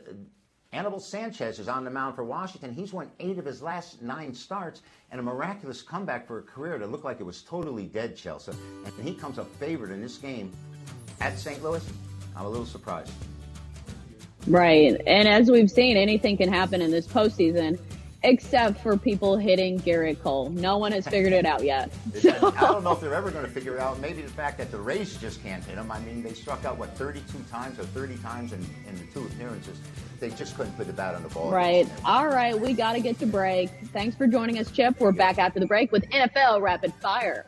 Anibal 0.71 0.99
Sanchez 0.99 1.60
is 1.60 1.67
on 1.67 1.84
the 1.84 1.89
mound 1.91 2.15
for 2.15 2.23
Washington. 2.23 2.71
He's 2.73 2.93
won 2.93 3.10
eight 3.19 3.38
of 3.38 3.45
his 3.45 3.62
last 3.62 4.01
nine 4.01 4.34
starts, 4.34 4.82
and 5.12 5.19
a 5.19 5.23
miraculous 5.23 5.82
comeback 5.82 6.25
for 6.27 6.39
a 6.39 6.43
career 6.43 6.77
that 6.77 6.89
looked 6.89 7.03
like 7.03 7.19
it 7.19 7.25
was 7.25 7.41
totally 7.41 7.86
dead, 7.88 8.15
Chelsea. 8.15 8.53
And 8.86 9.08
he 9.08 9.13
comes 9.13 9.38
up 9.39 9.47
favored 9.55 9.91
in 9.91 10.01
this 10.01 10.17
game 10.17 10.51
at 11.19 11.38
St. 11.38 11.62
Louis. 11.62 11.86
I'm 12.36 12.45
a 12.45 12.49
little 12.49 12.65
surprised. 12.65 13.12
Right. 14.47 14.99
And 15.05 15.27
as 15.27 15.51
we've 15.51 15.69
seen, 15.69 15.97
anything 15.97 16.38
can 16.38 16.51
happen 16.51 16.82
in 16.82 16.91
this 16.91 17.05
postseason, 17.05 17.77
except 18.23 18.82
for 18.82 18.97
people 18.97 19.38
hitting 19.38 19.79
Gerrit 19.79 20.21
Cole. 20.21 20.49
No 20.49 20.77
one 20.77 20.91
has 20.91 21.08
figured 21.08 21.34
it 21.34 21.45
out 21.45 21.63
yet. 21.63 21.91
I 22.17 22.62
don't 22.62 22.84
know 22.84 22.91
if 22.91 23.01
they're 23.01 23.13
ever 23.13 23.32
going 23.32 23.45
to 23.45 23.51
figure 23.51 23.75
it 23.75 23.79
out. 23.79 23.99
Maybe 23.99 24.21
the 24.21 24.29
fact 24.29 24.58
that 24.58 24.71
the 24.71 24.77
Rays 24.77 25.15
just 25.17 25.41
can't 25.43 25.63
hit 25.63 25.77
him. 25.77 25.91
I 25.91 25.99
mean, 25.99 26.21
they 26.21 26.34
struck 26.34 26.65
out, 26.65 26.77
what, 26.77 26.95
32 26.97 27.38
times 27.49 27.79
or 27.79 27.86
30 27.86 28.17
times 28.17 28.53
in, 28.53 28.65
in 28.88 28.95
the 28.97 29.05
two 29.13 29.25
appearances. 29.25 29.79
They 30.19 30.29
just 30.32 30.58
couldn't 30.58 30.75
put 30.75 30.88
the 30.88 30.93
bat 30.93 31.15
on 31.15 31.23
the 31.23 31.29
ball. 31.29 31.51
Right. 31.51 31.88
All 32.03 32.27
right. 32.27 32.60
We 32.60 32.73
got 32.73 32.93
to 32.93 32.99
get 32.99 33.19
to 33.19 33.25
break. 33.25 33.69
Thanks 33.93 34.15
for 34.15 34.27
joining 34.27 34.60
us, 34.60 34.69
Chip. 34.71 34.99
We're 34.99 35.12
back 35.12 35.38
after 35.38 35.60
the 35.60 35.67
break 35.67 35.91
with 35.91 36.03
NFL 36.10 36.62
Rapid 36.62 36.93
Fire. 36.95 37.45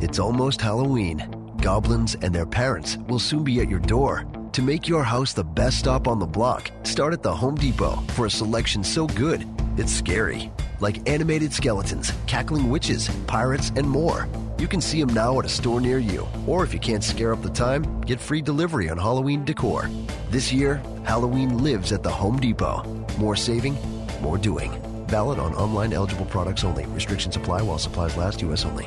It's 0.00 0.18
almost 0.18 0.60
Halloween. 0.60 1.54
Goblins 1.58 2.16
and 2.16 2.34
their 2.34 2.46
parents 2.46 2.98
will 3.08 3.20
soon 3.20 3.44
be 3.44 3.60
at 3.60 3.70
your 3.70 3.78
door. 3.78 4.26
To 4.52 4.60
make 4.60 4.86
your 4.86 5.02
house 5.02 5.32
the 5.32 5.44
best 5.44 5.78
stop 5.78 6.06
on 6.06 6.18
the 6.18 6.26
block, 6.26 6.70
start 6.82 7.14
at 7.14 7.22
the 7.22 7.34
Home 7.34 7.54
Depot 7.54 7.96
for 8.08 8.26
a 8.26 8.30
selection 8.30 8.84
so 8.84 9.06
good, 9.06 9.46
it's 9.78 9.90
scary. 9.90 10.52
Like 10.78 11.08
animated 11.08 11.54
skeletons, 11.54 12.12
cackling 12.26 12.68
witches, 12.68 13.08
pirates, 13.26 13.72
and 13.76 13.88
more. 13.88 14.28
You 14.58 14.68
can 14.68 14.82
see 14.82 15.02
them 15.02 15.14
now 15.14 15.38
at 15.38 15.46
a 15.46 15.48
store 15.48 15.80
near 15.80 15.98
you. 15.98 16.28
Or 16.46 16.64
if 16.64 16.74
you 16.74 16.80
can't 16.80 17.02
scare 17.02 17.32
up 17.32 17.40
the 17.40 17.48
time, 17.48 18.02
get 18.02 18.20
free 18.20 18.42
delivery 18.42 18.90
on 18.90 18.98
Halloween 18.98 19.42
decor. 19.42 19.88
This 20.28 20.52
year, 20.52 20.82
Halloween 21.02 21.62
lives 21.62 21.90
at 21.90 22.02
the 22.02 22.10
Home 22.10 22.38
Depot. 22.38 22.82
More 23.16 23.36
saving, 23.36 23.78
more 24.20 24.36
doing. 24.36 24.70
Valid 25.06 25.38
on 25.38 25.54
online 25.54 25.94
eligible 25.94 26.26
products 26.26 26.62
only. 26.62 26.84
Restrictions 26.88 27.36
apply 27.36 27.62
while 27.62 27.78
supplies 27.78 28.18
last, 28.18 28.42
U.S. 28.42 28.66
only. 28.66 28.86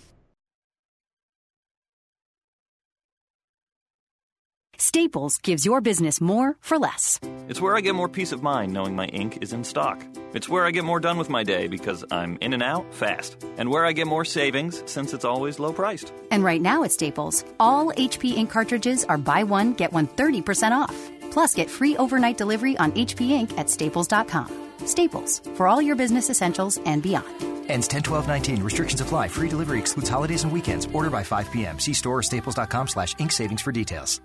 Staples 4.81 5.37
gives 5.37 5.63
your 5.63 5.79
business 5.79 6.19
more 6.19 6.57
for 6.59 6.79
less. 6.79 7.19
It's 7.47 7.61
where 7.61 7.77
I 7.77 7.81
get 7.81 7.93
more 7.93 8.09
peace 8.09 8.31
of 8.31 8.41
mind 8.41 8.73
knowing 8.73 8.95
my 8.95 9.05
ink 9.05 9.37
is 9.39 9.53
in 9.53 9.63
stock. 9.63 10.03
It's 10.33 10.49
where 10.49 10.65
I 10.65 10.71
get 10.71 10.83
more 10.83 10.99
done 10.99 11.19
with 11.19 11.29
my 11.29 11.43
day 11.43 11.67
because 11.67 12.03
I'm 12.09 12.39
in 12.41 12.51
and 12.53 12.63
out 12.63 12.91
fast. 12.91 13.35
And 13.57 13.69
where 13.69 13.85
I 13.85 13.91
get 13.91 14.07
more 14.07 14.25
savings 14.25 14.81
since 14.87 15.13
it's 15.13 15.23
always 15.23 15.59
low 15.59 15.71
priced. 15.71 16.11
And 16.31 16.43
right 16.43 16.59
now 16.59 16.83
at 16.83 16.91
Staples, 16.91 17.45
all 17.59 17.91
HP 17.91 18.33
ink 18.35 18.49
cartridges 18.49 19.03
are 19.03 19.19
buy 19.19 19.43
one, 19.43 19.73
get 19.73 19.93
one 19.93 20.07
30% 20.07 20.71
off. 20.71 21.11
Plus, 21.29 21.53
get 21.53 21.69
free 21.69 21.95
overnight 21.97 22.39
delivery 22.39 22.75
on 22.77 22.91
HP 22.93 23.29
ink 23.29 23.55
at 23.59 23.69
staples.com. 23.69 24.49
Staples, 24.85 25.43
for 25.53 25.67
all 25.67 25.79
your 25.79 25.95
business 25.95 26.31
essentials 26.31 26.79
and 26.87 27.03
beyond. 27.03 27.29
Ends 27.69 27.87
10 27.87 28.01
12 28.01 28.27
19. 28.27 28.63
Restrictions 28.63 28.99
apply. 28.99 29.27
Free 29.27 29.47
delivery 29.47 29.77
excludes 29.77 30.09
holidays 30.09 30.43
and 30.43 30.51
weekends. 30.51 30.87
Order 30.87 31.11
by 31.11 31.23
5 31.23 31.51
p.m. 31.51 31.77
See 31.77 31.93
store 31.93 32.17
or 32.17 32.23
staples.com 32.23 32.87
slash 32.87 33.13
ink 33.19 33.31
savings 33.31 33.61
for 33.61 33.71
details. 33.71 34.19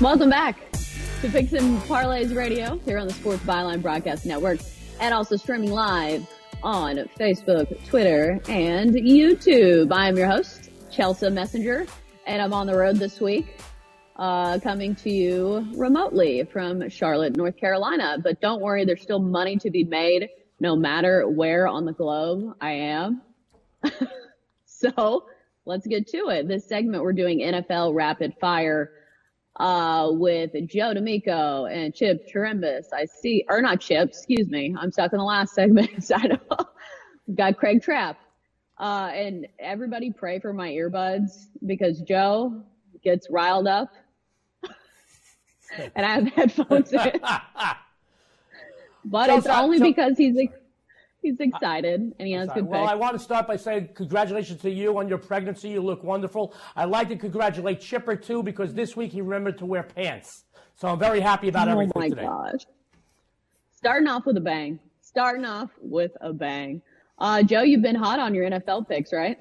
Welcome 0.00 0.30
back 0.30 0.70
to 1.22 1.26
and 1.26 1.80
Parlays 1.82 2.32
Radio 2.32 2.78
here 2.84 2.98
on 2.98 3.08
the 3.08 3.12
Sports 3.12 3.42
Byline 3.42 3.82
Broadcast 3.82 4.26
Network 4.26 4.60
and 5.00 5.12
also 5.12 5.34
streaming 5.34 5.72
live 5.72 6.24
on 6.62 6.98
Facebook, 7.18 7.84
Twitter, 7.88 8.38
and 8.48 8.92
YouTube. 8.92 9.90
I 9.90 10.06
am 10.06 10.16
your 10.16 10.28
host, 10.28 10.70
Chelsea 10.92 11.28
Messenger, 11.30 11.88
and 12.28 12.40
I'm 12.40 12.52
on 12.52 12.68
the 12.68 12.76
road 12.76 12.98
this 12.98 13.20
week, 13.20 13.60
uh, 14.14 14.60
coming 14.60 14.94
to 14.94 15.10
you 15.10 15.66
remotely 15.74 16.44
from 16.44 16.88
Charlotte, 16.88 17.36
North 17.36 17.56
Carolina. 17.56 18.18
But 18.22 18.40
don't 18.40 18.62
worry, 18.62 18.84
there's 18.84 19.02
still 19.02 19.18
money 19.20 19.56
to 19.56 19.68
be 19.68 19.82
made 19.82 20.28
no 20.60 20.76
matter 20.76 21.28
where 21.28 21.66
on 21.66 21.84
the 21.84 21.92
globe 21.92 22.54
I 22.60 22.70
am. 22.70 23.20
so 24.64 25.24
let's 25.64 25.88
get 25.88 26.06
to 26.10 26.28
it. 26.28 26.46
This 26.46 26.68
segment, 26.68 27.02
we're 27.02 27.12
doing 27.12 27.40
NFL 27.40 27.96
rapid 27.96 28.34
fire 28.40 28.92
uh, 29.58 30.08
with 30.12 30.52
Joe 30.68 30.94
D'Amico 30.94 31.66
and 31.66 31.94
Chip 31.94 32.28
Chirimbus. 32.32 32.86
I 32.92 33.06
see, 33.06 33.44
or 33.48 33.60
not 33.60 33.80
Chip, 33.80 34.10
excuse 34.10 34.48
me. 34.48 34.74
I'm 34.78 34.92
stuck 34.92 35.12
in 35.12 35.18
the 35.18 35.24
last 35.24 35.54
segment. 35.54 35.90
I 36.14 36.26
know. 36.28 36.38
Got 37.34 37.56
Craig 37.58 37.82
Trapp. 37.82 38.18
Uh, 38.78 39.10
and 39.12 39.46
everybody 39.58 40.12
pray 40.12 40.38
for 40.38 40.52
my 40.52 40.70
earbuds 40.70 41.46
because 41.66 42.00
Joe 42.02 42.62
gets 43.02 43.28
riled 43.28 43.66
up 43.66 43.92
and 45.96 46.06
I 46.06 46.14
have 46.20 46.28
headphones 46.28 46.92
in. 46.92 47.20
but 49.04 49.30
it's 49.30 49.46
only 49.46 49.80
because 49.80 50.16
he's 50.16 50.38
ex- 50.38 50.57
he's 51.22 51.38
excited 51.40 52.14
and 52.18 52.28
he 52.28 52.32
has 52.32 52.48
good 52.54 52.66
Well, 52.66 52.82
picks. 52.82 52.92
I 52.92 52.94
want 52.94 53.14
to 53.14 53.18
start 53.18 53.46
by 53.46 53.56
saying 53.56 53.90
congratulations 53.94 54.60
to 54.62 54.70
you 54.70 54.98
on 54.98 55.08
your 55.08 55.18
pregnancy. 55.18 55.68
You 55.70 55.80
look 55.80 56.02
wonderful. 56.04 56.54
I'd 56.76 56.86
like 56.86 57.08
to 57.08 57.16
congratulate 57.16 57.80
Chipper 57.80 58.16
too 58.16 58.42
because 58.42 58.74
this 58.74 58.96
week 58.96 59.12
he 59.12 59.20
remembered 59.20 59.58
to 59.58 59.66
wear 59.66 59.82
pants. 59.82 60.44
So 60.76 60.88
I'm 60.88 60.98
very 60.98 61.20
happy 61.20 61.48
about 61.48 61.68
oh 61.68 61.72
everything 61.72 61.92
my 62.00 62.08
gosh. 62.08 62.66
Starting 63.74 64.08
off 64.08 64.26
with 64.26 64.36
a 64.36 64.40
bang. 64.40 64.78
Starting 65.00 65.44
off 65.44 65.70
with 65.80 66.12
a 66.20 66.32
bang. 66.32 66.82
Uh, 67.18 67.42
Joe, 67.42 67.62
you've 67.62 67.82
been 67.82 67.96
hot 67.96 68.20
on 68.20 68.34
your 68.34 68.48
NFL 68.48 68.88
picks, 68.88 69.12
right? 69.12 69.36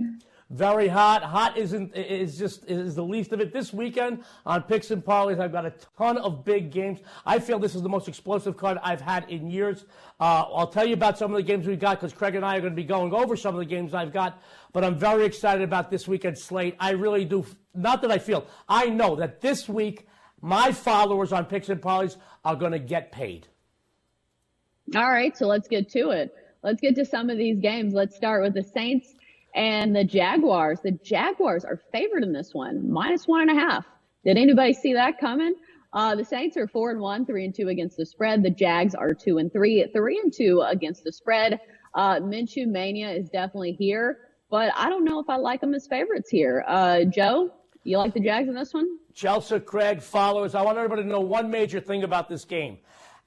Very 0.50 0.88
hot. 0.88 1.24
Hot 1.24 1.58
isn't 1.58 1.94
is 1.94 2.38
just 2.38 2.70
is 2.70 2.96
the 2.96 3.04
least 3.04 3.34
of 3.34 3.42
it. 3.42 3.52
This 3.52 3.74
weekend 3.74 4.24
on 4.46 4.64
picks 4.64 4.92
and 4.92 5.04
parlays, 5.04 5.42
I've 5.42 5.52
got 5.52 5.66
a 5.66 5.74
ton 5.98 6.18
of 6.18 6.46
big 6.46 6.72
games. 6.72 7.00
I 7.26 7.40
feel 7.40 7.60
this 7.60 7.76
is 7.76 7.82
the 7.82 7.90
most 7.90 8.08
explosive 8.08 8.56
card 8.56 8.78
I've 8.82 9.02
had 9.02 9.30
in 9.30 9.50
years. 9.50 9.84
Uh, 10.22 10.46
I'll 10.54 10.68
tell 10.68 10.88
you 10.88 10.94
about 10.94 11.18
some 11.18 11.32
of 11.32 11.36
the 11.36 11.44
games 11.44 11.68
we 11.68 11.76
got 11.76 12.00
because 12.00 12.14
Craig 12.14 12.36
and 12.36 12.46
I 12.46 12.56
are 12.56 12.62
going 12.62 12.72
to 12.72 12.78
be 12.78 12.86
going 12.86 13.14
over 13.14 13.36
some 13.36 13.56
of 13.56 13.60
the 13.60 13.66
games 13.66 13.94
I've 13.94 14.14
got. 14.14 14.42
But 14.72 14.86
I'm 14.86 14.98
very 14.98 15.26
excited 15.26 15.64
about 15.64 15.92
this 15.92 16.08
weekend 16.08 16.38
slate. 16.38 16.78
I 16.80 16.92
really 16.92 17.26
do. 17.26 17.46
Not 17.76 18.02
that 18.04 18.12
I 18.12 18.18
feel. 18.18 18.48
I 18.70 18.86
know 18.86 19.18
that 19.18 19.42
this 19.42 19.68
week 19.68 20.08
my 20.42 20.72
followers 20.72 21.34
on 21.34 21.46
picks 21.46 21.68
and 21.68 21.82
parlays 21.82 22.16
are 22.46 22.56
going 22.56 22.72
to 22.72 22.80
get 22.80 23.12
paid. 23.12 23.48
All 24.96 25.12
right, 25.12 25.38
so 25.38 25.46
let's 25.46 25.68
get 25.68 25.90
to 25.90 26.12
it. 26.12 26.34
Let's 26.64 26.80
get 26.80 26.96
to 26.96 27.06
some 27.06 27.30
of 27.30 27.38
these 27.38 27.60
games. 27.60 27.94
Let's 27.94 28.16
start 28.16 28.44
with 28.44 28.54
the 28.54 28.64
Saints 28.64 29.14
and 29.56 29.96
the 29.96 30.04
Jaguars. 30.04 30.80
The 30.84 30.92
Jaguars 30.92 31.66
are 31.66 31.82
favored 31.92 32.24
in 32.24 32.34
this 32.34 32.54
one, 32.54 32.92
minus 32.92 33.28
one 33.28 33.50
and 33.50 33.58
a 33.58 33.62
half. 33.62 33.86
Did 34.24 34.38
anybody 34.38 34.74
see 34.74 34.94
that 34.94 35.20
coming? 35.20 35.56
Uh, 35.94 36.16
the 36.16 36.26
Saints 36.26 36.58
are 36.58 36.68
four 36.68 36.92
and 36.92 37.00
one, 37.00 37.26
three 37.26 37.46
and 37.46 37.56
two 37.56 37.70
against 37.70 37.98
the 37.98 38.06
spread. 38.06 38.44
The 38.44 38.50
Jags 38.50 38.94
are 38.94 39.14
two 39.14 39.38
and 39.38 39.52
three, 39.52 39.88
three 39.94 40.20
and 40.20 40.34
two 40.34 40.64
against 40.68 41.04
the 41.04 41.12
spread. 41.12 41.60
Uh, 41.96 42.20
Minshew 42.20 42.68
mania 42.68 43.10
is 43.10 43.30
definitely 43.30 43.72
here, 43.72 44.20
but 44.52 44.72
I 44.76 44.90
don't 44.90 45.06
know 45.06 45.20
if 45.20 45.30
I 45.30 45.38
like 45.38 45.62
them 45.62 45.74
as 45.74 45.88
favorites 45.88 46.30
here. 46.30 46.64
Uh, 46.68 47.06
Joe, 47.06 47.52
you 47.84 47.98
like 47.98 48.14
the 48.14 48.20
Jags 48.20 48.50
in 48.50 48.54
this 48.54 48.74
one? 48.74 48.98
Chelsea, 49.14 49.60
Craig, 49.60 50.02
followers. 50.02 50.54
I 50.54 50.62
want 50.62 50.78
everybody 50.78 51.04
to 51.04 51.08
know 51.08 51.22
one 51.22 51.50
major 51.50 51.80
thing 51.80 52.04
about 52.04 52.30
this 52.30 52.46
game. 52.46 52.78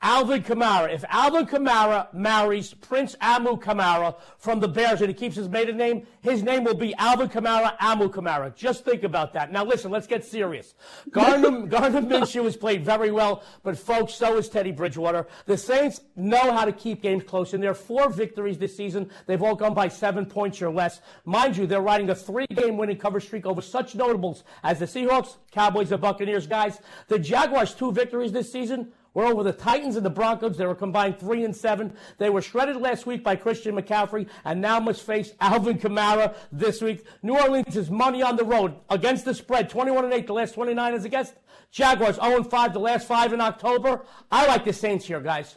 Alvin 0.02 0.42
Kamara. 0.42 0.94
If 0.94 1.04
Alvin 1.10 1.46
Kamara 1.46 2.12
marries 2.14 2.72
Prince 2.72 3.16
Amukamara 3.20 4.16
from 4.38 4.58
the 4.58 4.68
Bears 4.68 5.02
and 5.02 5.08
he 5.08 5.14
keeps 5.14 5.36
his 5.36 5.48
maiden 5.48 5.76
name, 5.76 6.06
his 6.22 6.42
name 6.42 6.64
will 6.64 6.74
be 6.74 6.94
Alvin 6.94 7.28
Kamara 7.28 7.76
Amukamara. 7.78 8.54
Just 8.54 8.84
think 8.84 9.02
about 9.02 9.34
that. 9.34 9.52
Now 9.52 9.62
listen, 9.62 9.90
let's 9.90 10.06
get 10.06 10.24
serious. 10.24 10.74
Gardner, 11.10 11.66
Gardner 11.66 12.00
Minshew 12.00 12.44
has 12.44 12.56
played 12.56 12.82
very 12.82 13.10
well, 13.10 13.42
but 13.62 13.78
folks, 13.78 14.14
so 14.14 14.38
is 14.38 14.48
Teddy 14.48 14.72
Bridgewater. 14.72 15.26
The 15.44 15.58
Saints 15.58 16.00
know 16.16 16.50
how 16.52 16.64
to 16.64 16.72
keep 16.72 17.02
games 17.02 17.24
close, 17.24 17.52
and 17.52 17.62
there 17.62 17.72
are 17.72 17.74
four 17.74 18.08
victories 18.08 18.56
this 18.56 18.74
season. 18.74 19.10
They've 19.26 19.42
all 19.42 19.54
gone 19.54 19.74
by 19.74 19.88
seven 19.88 20.24
points 20.24 20.62
or 20.62 20.70
less. 20.70 21.02
Mind 21.26 21.58
you, 21.58 21.66
they're 21.66 21.82
riding 21.82 22.08
a 22.08 22.14
three-game 22.14 22.78
winning 22.78 22.96
cover 22.96 23.20
streak 23.20 23.44
over 23.44 23.60
such 23.60 23.94
notables 23.94 24.44
as 24.62 24.78
the 24.78 24.86
Seahawks, 24.86 25.36
Cowboys, 25.50 25.92
and 25.92 26.00
Buccaneers. 26.00 26.46
Guys, 26.46 26.80
the 27.08 27.18
Jaguars' 27.18 27.74
two 27.74 27.92
victories 27.92 28.32
this 28.32 28.50
season 28.50 28.92
were 29.14 29.24
over 29.24 29.42
the 29.42 29.52
Titans 29.52 29.96
and 29.96 30.04
the 30.04 30.10
Broncos. 30.10 30.56
They 30.56 30.66
were 30.66 30.74
combined 30.74 31.18
three 31.18 31.44
and 31.44 31.54
seven. 31.54 31.92
They 32.18 32.30
were 32.30 32.42
shredded 32.42 32.76
last 32.76 33.06
week 33.06 33.24
by 33.24 33.36
Christian 33.36 33.74
McCaffrey, 33.76 34.28
and 34.44 34.60
now 34.60 34.80
must 34.80 35.02
face 35.02 35.32
Alvin 35.40 35.78
Kamara 35.78 36.34
this 36.52 36.80
week. 36.80 37.04
New 37.22 37.38
Orleans 37.38 37.76
is 37.76 37.90
money 37.90 38.22
on 38.22 38.36
the 38.36 38.44
road 38.44 38.74
against 38.88 39.24
the 39.24 39.34
spread, 39.34 39.68
21 39.68 40.04
and 40.04 40.14
eight. 40.14 40.26
The 40.26 40.32
last 40.32 40.54
29 40.54 40.94
is 40.94 41.04
against 41.04 41.34
Jaguars, 41.70 42.16
0 42.16 42.36
and 42.36 42.50
five. 42.50 42.72
The 42.72 42.80
last 42.80 43.06
five 43.06 43.32
in 43.32 43.40
October. 43.40 44.04
I 44.30 44.46
like 44.46 44.64
the 44.64 44.72
Saints 44.72 45.04
here, 45.06 45.20
guys. 45.20 45.56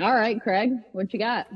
All 0.00 0.14
right, 0.14 0.40
Craig, 0.40 0.72
what 0.92 1.12
you 1.12 1.18
got? 1.18 1.46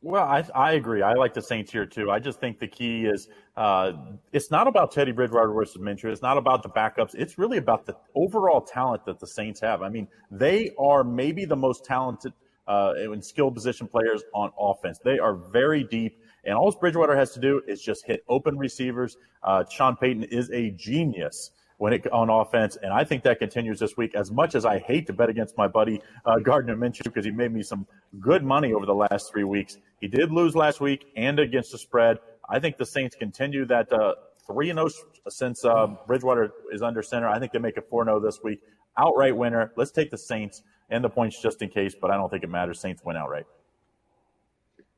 Well, 0.00 0.22
I, 0.22 0.44
I 0.54 0.72
agree. 0.74 1.02
I 1.02 1.14
like 1.14 1.34
the 1.34 1.42
Saints 1.42 1.72
here 1.72 1.84
too. 1.84 2.08
I 2.10 2.20
just 2.20 2.38
think 2.38 2.60
the 2.60 2.68
key 2.68 3.06
is 3.06 3.28
uh, 3.56 3.92
it's 4.32 4.48
not 4.48 4.68
about 4.68 4.92
Teddy 4.92 5.10
Bridgewater 5.10 5.52
versus 5.52 5.82
Minshew. 5.82 6.04
It's 6.04 6.22
not 6.22 6.38
about 6.38 6.62
the 6.62 6.68
backups. 6.68 7.16
It's 7.16 7.36
really 7.36 7.58
about 7.58 7.84
the 7.84 7.96
overall 8.14 8.60
talent 8.60 9.04
that 9.06 9.18
the 9.18 9.26
Saints 9.26 9.60
have. 9.60 9.82
I 9.82 9.88
mean, 9.88 10.06
they 10.30 10.70
are 10.78 11.02
maybe 11.02 11.44
the 11.44 11.56
most 11.56 11.84
talented 11.84 12.32
uh, 12.68 12.92
and 12.96 13.24
skilled 13.24 13.54
position 13.54 13.88
players 13.88 14.22
on 14.34 14.52
offense. 14.58 15.00
They 15.02 15.18
are 15.18 15.34
very 15.34 15.82
deep, 15.82 16.20
and 16.44 16.54
all 16.54 16.70
Bridgewater 16.70 17.16
has 17.16 17.32
to 17.32 17.40
do 17.40 17.60
is 17.66 17.82
just 17.82 18.06
hit 18.06 18.22
open 18.28 18.56
receivers. 18.56 19.16
Uh, 19.42 19.64
Sean 19.68 19.96
Payton 19.96 20.24
is 20.24 20.48
a 20.52 20.70
genius 20.70 21.50
when 21.78 21.92
it 21.92 22.10
on 22.12 22.28
offense, 22.28 22.76
and 22.82 22.92
I 22.92 23.04
think 23.04 23.22
that 23.22 23.38
continues 23.38 23.78
this 23.78 23.96
week. 23.96 24.14
As 24.14 24.30
much 24.30 24.54
as 24.54 24.64
I 24.64 24.78
hate 24.78 25.06
to 25.06 25.12
bet 25.12 25.30
against 25.30 25.56
my 25.56 25.66
buddy 25.66 26.00
uh, 26.26 26.38
Gardner 26.40 26.76
Minshew 26.76 27.04
because 27.04 27.24
he 27.24 27.30
made 27.30 27.52
me 27.52 27.62
some 27.62 27.86
good 28.20 28.44
money 28.44 28.72
over 28.72 28.84
the 28.84 28.94
last 28.94 29.30
three 29.30 29.44
weeks, 29.44 29.78
he 30.00 30.08
did 30.08 30.30
lose 30.30 30.54
last 30.54 30.80
week 30.80 31.06
and 31.16 31.38
against 31.38 31.72
the 31.72 31.78
spread. 31.78 32.18
I 32.48 32.58
think 32.58 32.78
the 32.78 32.86
Saints 32.86 33.14
continue 33.16 33.64
that 33.66 33.92
uh, 33.92 34.14
three 34.46 34.70
and 34.70 34.78
zero 34.78 34.88
since 35.28 35.64
uh, 35.64 35.86
Bridgewater 36.06 36.50
is 36.72 36.82
under 36.82 37.02
center. 37.02 37.28
I 37.28 37.38
think 37.38 37.52
they 37.52 37.58
make 37.58 37.76
it 37.76 37.86
four 37.88 38.04
zero 38.04 38.20
this 38.20 38.40
week. 38.42 38.60
Outright 38.96 39.36
winner. 39.36 39.72
Let's 39.76 39.92
take 39.92 40.10
the 40.10 40.18
Saints 40.18 40.62
and 40.90 41.04
the 41.04 41.08
points 41.08 41.40
just 41.40 41.62
in 41.62 41.68
case, 41.68 41.94
but 42.00 42.10
I 42.10 42.16
don't 42.16 42.28
think 42.30 42.42
it 42.42 42.50
matters. 42.50 42.80
Saints 42.80 43.02
win 43.04 43.16
outright. 43.16 43.46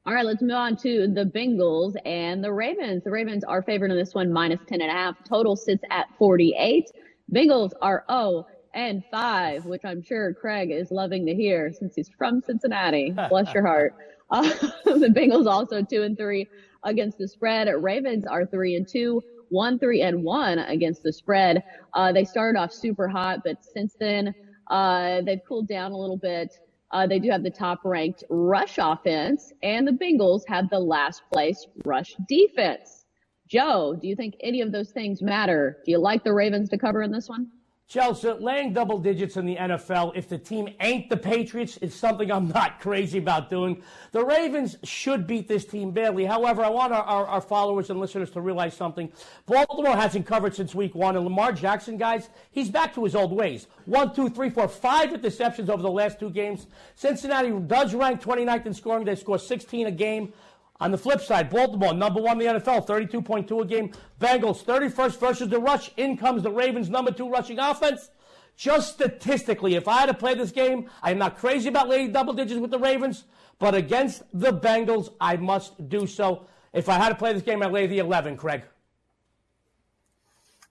All 0.07 0.15
right, 0.15 0.25
let's 0.25 0.41
move 0.41 0.53
on 0.53 0.77
to 0.79 1.09
the 1.09 1.27
Bengals 1.27 1.95
and 2.07 2.43
the 2.43 2.51
Ravens. 2.51 3.05
The 3.05 3.11
Ravens 3.11 3.45
are 3.45 3.63
favored 3.63 3.91
in 3.91 3.99
this 3.99 4.15
one, 4.15 4.33
minus 4.33 4.61
10 4.67 4.81
and 4.81 4.91
a 4.91 4.95
half. 4.95 5.15
Total 5.29 5.55
sits 5.55 5.85
at 5.91 6.07
48. 6.19 6.91
Bengals 7.31 7.73
are 7.83 8.05
0 8.11 8.47
and 8.73 9.05
5, 9.11 9.67
which 9.67 9.83
I'm 9.85 10.03
sure 10.03 10.33
Craig 10.33 10.71
is 10.71 10.91
loving 10.91 11.27
to 11.27 11.35
hear 11.35 11.71
since 11.71 11.95
he's 11.95 12.09
from 12.17 12.41
Cincinnati. 12.41 13.15
Bless 13.29 13.53
your 13.53 13.67
heart. 13.67 13.95
Uh, 14.31 14.43
the 14.87 15.13
Bengals 15.15 15.47
also 15.47 15.83
2 15.83 16.03
and 16.03 16.17
3 16.17 16.49
against 16.85 17.19
the 17.19 17.29
spread. 17.29 17.69
Ravens 17.69 18.27
are 18.27 18.47
3 18.47 18.77
and 18.77 18.89
2. 18.89 19.23
One, 19.51 19.81
three, 19.81 20.01
and 20.01 20.23
one 20.23 20.61
against 20.61 21.03
the 21.03 21.13
spread. 21.13 21.65
Uh, 21.93 22.13
they 22.13 22.25
started 22.25 22.57
off 22.57 22.73
super 22.73 23.09
hot, 23.09 23.41
but 23.45 23.65
since 23.65 23.97
then, 23.99 24.33
uh, 24.71 25.23
they've 25.23 25.41
cooled 25.47 25.67
down 25.67 25.91
a 25.91 25.97
little 25.97 26.17
bit. 26.17 26.57
Uh, 26.93 27.07
they 27.07 27.19
do 27.19 27.31
have 27.31 27.43
the 27.43 27.51
top 27.51 27.85
ranked 27.85 28.25
rush 28.29 28.79
offense, 28.79 29.53
and 29.63 29.87
the 29.87 29.93
Bengals 29.93 30.43
have 30.49 30.69
the 30.71 30.79
last 30.81 31.23
place 31.33 31.67
rush 31.85 32.15
defense. 32.29 33.05
Joe, 33.49 33.97
do 34.01 34.09
you 34.09 34.17
think 34.17 34.35
any 34.41 34.61
of 34.61 34.73
those 34.73 34.91
things 34.91 35.23
matter? 35.23 35.79
Do 35.85 35.93
you 35.93 35.99
like 35.99 36.25
the 36.25 36.33
Ravens 36.33 36.69
to 36.71 36.79
cover 36.79 37.03
in 37.03 37.13
this 37.13 37.29
one? 37.29 37.49
Chelsea, 37.91 38.31
laying 38.31 38.73
double 38.73 38.99
digits 39.01 39.37
in 39.37 39.45
the 39.45 39.57
NFL, 39.57 40.13
if 40.15 40.29
the 40.29 40.39
team 40.39 40.69
ain't 40.79 41.11
the 41.11 41.17
Patriots, 41.17 41.77
is 41.79 41.93
something 41.93 42.31
I'm 42.31 42.47
not 42.47 42.79
crazy 42.79 43.19
about 43.19 43.51
doing. 43.51 43.83
The 44.13 44.25
Ravens 44.25 44.77
should 44.85 45.27
beat 45.27 45.49
this 45.49 45.65
team 45.65 45.91
badly. 45.91 46.25
However, 46.25 46.63
I 46.63 46.69
want 46.69 46.93
our, 46.93 47.03
our, 47.03 47.27
our, 47.27 47.41
followers 47.41 47.91
and 47.91 47.99
listeners 47.99 48.31
to 48.31 48.41
realize 48.41 48.75
something. 48.75 49.11
Baltimore 49.45 49.97
hasn't 49.97 50.25
covered 50.25 50.55
since 50.55 50.73
week 50.73 50.95
one, 50.95 51.17
and 51.17 51.25
Lamar 51.25 51.51
Jackson, 51.51 51.97
guys, 51.97 52.29
he's 52.53 52.71
back 52.71 52.95
to 52.95 53.03
his 53.03 53.17
old 53.17 53.33
ways. 53.33 53.67
One, 53.87 54.15
two, 54.15 54.29
three, 54.29 54.51
four, 54.51 54.69
five 54.69 55.11
interceptions 55.11 55.69
over 55.69 55.83
the 55.83 55.91
last 55.91 56.21
two 56.21 56.31
games. 56.31 56.69
Cincinnati 56.95 57.51
does 57.51 57.93
rank 57.93 58.23
29th 58.23 58.67
in 58.67 58.75
scoring. 58.75 59.05
They 59.05 59.17
score 59.17 59.37
16 59.37 59.89
a 59.89 59.91
game. 59.91 60.33
On 60.81 60.91
the 60.91 60.99
flip 60.99 61.21
side, 61.21 61.51
Baltimore, 61.51 61.93
number 61.93 62.23
one 62.23 62.41
in 62.41 62.55
the 62.55 62.61
NFL, 62.61 62.87
32.2 62.87 63.63
a 63.63 63.65
game. 63.67 63.93
Bengals, 64.19 64.65
31st 64.65 65.21
versus 65.21 65.49
the 65.49 65.59
rush. 65.59 65.91
In 65.99 66.17
comes 66.17 66.43
the 66.43 66.51
Ravens, 66.51 66.89
number 66.89 67.11
two 67.11 67.29
rushing 67.29 67.59
offense. 67.59 68.11
Just 68.57 68.95
statistically, 68.95 69.75
if 69.75 69.89
I 69.89 70.01
had 70.01 70.07
to 70.07 70.15
play 70.15 70.35
this 70.35 70.51
game, 70.51 70.89
I'm 71.03 71.19
not 71.19 71.37
crazy 71.37 71.69
about 71.69 71.89
laying 71.89 72.13
double 72.13 72.33
digits 72.33 72.61
with 72.61 72.71
the 72.71 72.79
Ravens, 72.79 73.25
but 73.59 73.75
against 73.75 74.23
the 74.33 74.53
Bengals, 74.53 75.11
I 75.21 75.37
must 75.37 75.89
do 75.89 76.07
so. 76.07 76.47
If 76.73 76.89
I 76.89 76.95
had 76.95 77.11
to 77.11 77.15
play 77.15 77.33
this 77.33 77.43
game, 77.43 77.63
I'd 77.63 77.73
lay 77.73 77.87
the 77.87 77.99
11, 77.99 78.37
Craig. 78.37 78.63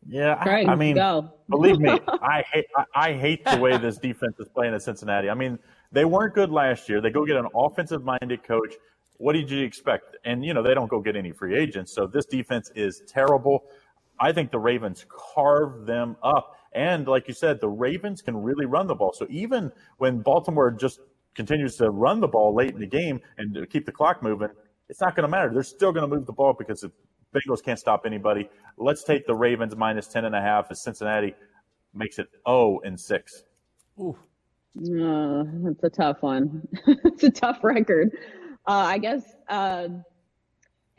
Yeah, 0.07 0.35
Craig, 0.41 0.67
I 0.67 0.75
mean, 0.75 0.95
go. 0.95 1.33
believe 1.49 1.79
me, 1.79 1.89
I 2.07 2.43
hate 2.51 2.65
I, 2.75 2.83
I 2.95 3.13
hate 3.13 3.45
the 3.45 3.57
way 3.57 3.77
this 3.77 3.97
defense 3.97 4.39
is 4.39 4.47
playing 4.47 4.73
at 4.73 4.81
Cincinnati. 4.81 5.29
I 5.29 5.33
mean, 5.33 5.59
they 5.91 6.05
weren't 6.05 6.33
good 6.33 6.51
last 6.51 6.89
year. 6.89 7.01
They 7.01 7.09
go 7.09 7.25
get 7.25 7.35
an 7.35 7.47
offensive-minded 7.53 8.43
coach 8.43 8.75
what 9.19 9.33
did 9.33 9.51
you 9.51 9.63
expect? 9.63 10.15
And, 10.23 10.43
you 10.43 10.53
know, 10.53 10.63
they 10.63 10.73
don't 10.73 10.89
go 10.89 11.01
get 11.01 11.15
any 11.15 11.31
free 11.31 11.57
agents. 11.57 11.93
So 11.93 12.07
this 12.07 12.25
defense 12.25 12.71
is 12.73 13.03
terrible. 13.05 13.65
I 14.19 14.31
think 14.31 14.49
the 14.49 14.59
Ravens 14.59 15.05
carve 15.09 15.85
them 15.85 16.15
up. 16.23 16.55
And 16.73 17.05
like 17.07 17.27
you 17.27 17.33
said, 17.33 17.59
the 17.59 17.69
Ravens 17.69 18.21
can 18.21 18.37
really 18.37 18.65
run 18.65 18.87
the 18.87 18.95
ball. 18.95 19.11
So 19.13 19.27
even 19.29 19.71
when 19.97 20.21
Baltimore 20.21 20.71
just 20.71 20.99
continues 21.35 21.75
to 21.77 21.89
run 21.89 22.21
the 22.21 22.27
ball 22.27 22.55
late 22.55 22.71
in 22.71 22.79
the 22.79 22.87
game 22.87 23.19
and 23.37 23.69
keep 23.69 23.85
the 23.85 23.91
clock 23.91 24.23
moving, 24.23 24.49
it's 24.87 25.01
not 25.01 25.15
going 25.15 25.23
to 25.23 25.29
matter. 25.29 25.51
They're 25.53 25.63
still 25.63 25.91
going 25.91 26.09
to 26.09 26.15
move 26.15 26.25
the 26.25 26.33
ball 26.33 26.55
because 26.57 26.81
the 26.81 26.91
Bengals 27.33 27.61
can't 27.61 27.77
stop 27.77 28.03
anybody. 28.05 28.49
Let's 28.77 29.03
take 29.03 29.27
the 29.27 29.35
Ravens 29.35 29.75
minus 29.75 30.07
10 30.07 30.25
and 30.25 30.35
a 30.35 30.41
half 30.41 30.71
as 30.71 30.81
Cincinnati 30.81 31.35
makes 31.93 32.19
it 32.19 32.27
0 32.47 32.79
and 32.85 32.99
6. 32.99 33.43
Ooh. 33.99 34.17
Uh, 34.77 35.43
that's 35.63 35.83
a 35.83 35.89
tough 35.89 36.21
one. 36.21 36.65
it's 36.87 37.23
a 37.23 37.31
tough 37.31 37.59
record. 37.63 38.15
Uh, 38.69 38.85
I 38.85 38.99
guess 38.99 39.23
uh, 39.49 39.87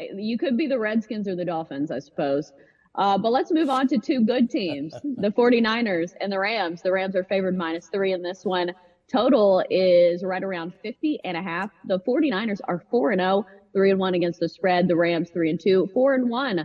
you 0.01 0.39
could 0.39 0.57
be 0.57 0.67
the 0.67 0.79
Redskins 0.81 1.29
or 1.29 1.37
the 1.37 1.45
Dolphins, 1.45 1.93
I 1.93 2.01
suppose. 2.01 2.53
Uh, 2.97 3.17
but 3.17 3.31
let's 3.31 3.53
move 3.53 3.71
on 3.71 3.87
to 3.89 3.99
two 4.01 4.23
good 4.25 4.51
teams, 4.51 4.93
the 5.19 5.31
49ers 5.39 6.11
and 6.21 6.33
the 6.33 6.41
Rams. 6.41 6.83
The 6.83 6.91
Rams 6.91 7.15
are 7.15 7.25
favored 7.25 7.57
minus 7.57 7.87
three 7.87 8.13
in 8.13 8.23
this 8.23 8.45
one. 8.45 8.73
Total 9.13 9.65
is 9.71 10.25
right 10.25 10.43
around 10.43 10.75
50 10.83 11.21
and 11.25 11.37
a 11.37 11.43
half. 11.43 11.71
The 11.85 12.01
49ers 12.01 12.59
are 12.67 12.83
4 12.91 13.13
and 13.13 13.21
0, 13.21 13.47
3 13.73 13.91
and 13.93 14.01
1 14.01 14.15
against 14.15 14.41
the 14.41 14.49
spread. 14.49 14.89
The 14.89 14.97
Rams 14.97 15.31
3 15.33 15.51
and 15.51 15.61
2, 15.61 15.91
4 15.95 16.15
and 16.17 16.29
1 16.29 16.59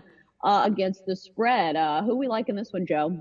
uh, 0.43 0.63
against 0.65 1.05
the 1.05 1.15
spread. 1.15 1.75
Uh, 1.75 2.01
who 2.01 2.17
we 2.17 2.27
like 2.27 2.49
in 2.49 2.55
this 2.55 2.73
one, 2.73 2.87
Joe? 2.87 3.15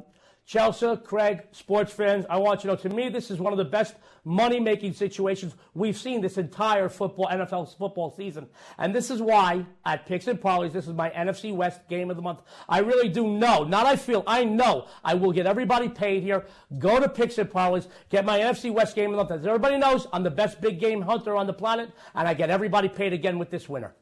Chelsea, 0.47 0.97
Craig, 0.99 1.43
sports 1.53 1.91
fans, 1.93 2.27
I 2.29 2.37
want 2.37 2.65
you 2.65 2.71
to 2.71 2.77
know, 2.77 2.83
to 2.83 2.89
me, 2.91 3.09
this 3.09 3.31
is 3.31 3.39
one 3.39 3.55
of 3.55 3.57
the 3.57 3.65
best 3.65 3.95
money 4.25 4.61
making 4.61 4.93
situations 4.93 5.55
we've 5.73 5.97
seen 5.97 6.21
this 6.21 6.37
entire 6.37 6.91
football, 6.91 7.29
NFL 7.29 7.77
football 7.79 8.11
season. 8.11 8.47
And 8.79 8.95
this 8.95 9.11
is 9.11 9.23
why 9.23 9.65
at 9.87 10.07
Picks 10.07 10.27
and 10.27 10.39
Parlays, 10.39 10.73
this 10.73 10.87
is 10.87 10.93
my 10.93 11.09
NFC 11.11 11.55
West 11.55 11.89
game 11.89 12.11
of 12.11 12.17
the 12.17 12.23
month. 12.23 12.41
I 12.69 12.81
really 12.81 13.09
do 13.09 13.27
know, 13.27 13.65
not 13.65 13.87
I 13.87 13.97
feel, 13.97 14.23
I 14.27 14.45
know 14.45 14.87
I 15.03 15.15
will 15.15 15.33
get 15.33 15.47
everybody 15.47 15.89
paid 15.89 16.23
here. 16.23 16.45
Go 16.79 17.01
to 17.01 17.09
Picks 17.09 17.39
and 17.39 17.49
Parlays, 17.49 17.89
get 18.11 18.27
my 18.27 18.39
NFC 18.39 18.71
West 18.71 18.95
game 18.95 19.07
of 19.07 19.13
the 19.13 19.17
month. 19.17 19.31
As 19.31 19.47
everybody 19.47 19.79
knows, 19.79 20.07
I'm 20.13 20.23
the 20.23 20.31
best 20.31 20.61
big 20.61 20.79
game 20.79 21.01
hunter 21.01 21.37
on 21.37 21.47
the 21.47 21.55
planet, 21.55 21.91
and 22.15 22.29
I 22.29 22.35
get 22.35 22.51
everybody 22.51 22.89
paid 22.89 23.15
again 23.15 23.39
with 23.39 23.51
this 23.51 23.67
winner. 23.67 23.95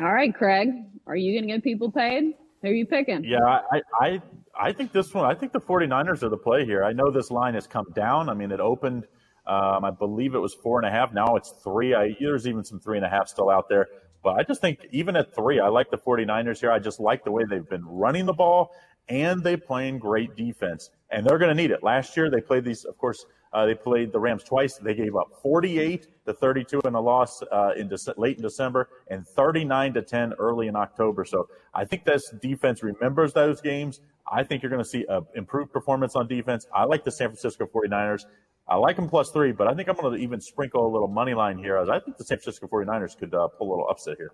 All 0.00 0.12
right, 0.12 0.34
Craig, 0.34 0.70
are 1.06 1.14
you 1.14 1.32
going 1.34 1.48
to 1.48 1.54
get 1.54 1.62
people 1.62 1.92
paid? 1.92 2.34
Who 2.62 2.68
are 2.68 2.72
you 2.72 2.86
picking? 2.86 3.22
Yeah, 3.22 3.44
I, 3.44 3.82
I 4.00 4.22
I 4.60 4.72
think 4.72 4.92
this 4.92 5.12
one, 5.12 5.24
I 5.24 5.34
think 5.34 5.52
the 5.52 5.60
49ers 5.60 6.22
are 6.22 6.28
the 6.28 6.36
play 6.36 6.64
here. 6.64 6.84
I 6.84 6.92
know 6.92 7.10
this 7.10 7.30
line 7.30 7.54
has 7.54 7.66
come 7.66 7.86
down. 7.94 8.28
I 8.28 8.34
mean, 8.34 8.52
it 8.52 8.60
opened, 8.60 9.04
um, 9.46 9.84
I 9.84 9.90
believe 9.90 10.34
it 10.34 10.38
was 10.38 10.54
four 10.54 10.78
and 10.78 10.86
a 10.86 10.90
half. 10.90 11.12
Now 11.12 11.36
it's 11.36 11.50
three. 11.62 11.94
I, 11.94 12.16
there's 12.20 12.46
even 12.46 12.64
some 12.64 12.80
three 12.80 12.96
and 12.96 13.04
a 13.04 13.08
half 13.08 13.28
still 13.28 13.50
out 13.50 13.68
there. 13.68 13.88
But 14.22 14.38
I 14.38 14.42
just 14.42 14.60
think 14.60 14.86
even 14.90 15.16
at 15.16 15.34
three, 15.34 15.60
I 15.60 15.68
like 15.68 15.90
the 15.90 15.98
49ers 15.98 16.60
here. 16.60 16.72
I 16.72 16.78
just 16.78 16.98
like 16.98 17.24
the 17.24 17.32
way 17.32 17.44
they've 17.48 17.68
been 17.68 17.84
running 17.84 18.26
the 18.26 18.32
ball 18.32 18.70
and 19.08 19.42
they 19.42 19.56
playing 19.56 19.98
great 19.98 20.34
defense. 20.34 20.90
And 21.10 21.26
they're 21.26 21.38
going 21.38 21.54
to 21.54 21.54
need 21.54 21.70
it. 21.70 21.82
Last 21.82 22.16
year, 22.16 22.30
they 22.30 22.40
played 22.40 22.64
these, 22.64 22.84
of 22.84 22.96
course, 22.96 23.26
uh, 23.54 23.64
they 23.64 23.74
played 23.74 24.12
the 24.12 24.18
Rams 24.18 24.42
twice. 24.42 24.76
They 24.76 24.94
gave 24.94 25.14
up 25.16 25.28
48 25.40 26.08
to 26.26 26.34
32 26.34 26.80
in 26.84 26.92
the 26.92 27.00
loss 27.00 27.42
uh, 27.52 27.70
in 27.76 27.88
De- 27.88 28.14
late 28.16 28.36
in 28.36 28.42
December 28.42 28.88
and 29.08 29.26
39 29.26 29.94
to 29.94 30.02
10 30.02 30.32
early 30.38 30.66
in 30.66 30.76
October. 30.76 31.24
So 31.24 31.48
I 31.72 31.84
think 31.84 32.04
this 32.04 32.30
defense 32.42 32.82
remembers 32.82 33.32
those 33.32 33.60
games. 33.60 34.00
I 34.30 34.42
think 34.42 34.62
you're 34.62 34.70
going 34.70 34.82
to 34.82 34.88
see 34.88 35.06
an 35.08 35.24
improved 35.36 35.72
performance 35.72 36.16
on 36.16 36.26
defense. 36.26 36.66
I 36.74 36.84
like 36.84 37.04
the 37.04 37.12
San 37.12 37.28
Francisco 37.28 37.66
49ers. 37.72 38.24
I 38.66 38.76
like 38.76 38.96
them 38.96 39.08
plus 39.08 39.30
three, 39.30 39.52
but 39.52 39.68
I 39.68 39.74
think 39.74 39.88
I'm 39.88 39.96
going 39.96 40.16
to 40.16 40.22
even 40.22 40.40
sprinkle 40.40 40.86
a 40.86 40.90
little 40.90 41.08
money 41.08 41.34
line 41.34 41.58
here. 41.58 41.78
I 41.78 42.00
think 42.00 42.16
the 42.16 42.24
San 42.24 42.38
Francisco 42.38 42.66
49ers 42.66 43.16
could 43.16 43.34
uh, 43.34 43.48
pull 43.48 43.68
a 43.68 43.70
little 43.70 43.88
upset 43.88 44.16
here. 44.16 44.32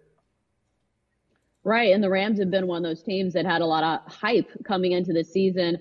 Right. 1.62 1.93
And 1.93 2.03
the 2.03 2.09
Rams 2.09 2.39
have 2.39 2.51
been 2.51 2.66
one 2.66 2.85
of 2.85 2.89
those 2.89 3.03
teams 3.03 3.35
that 3.35 3.45
had 3.45 3.61
a 3.61 3.66
lot 3.66 3.85
of 3.85 4.11
hype 4.11 4.49
coming 4.64 4.93
into 4.93 5.12
the 5.12 5.25
season. 5.25 5.77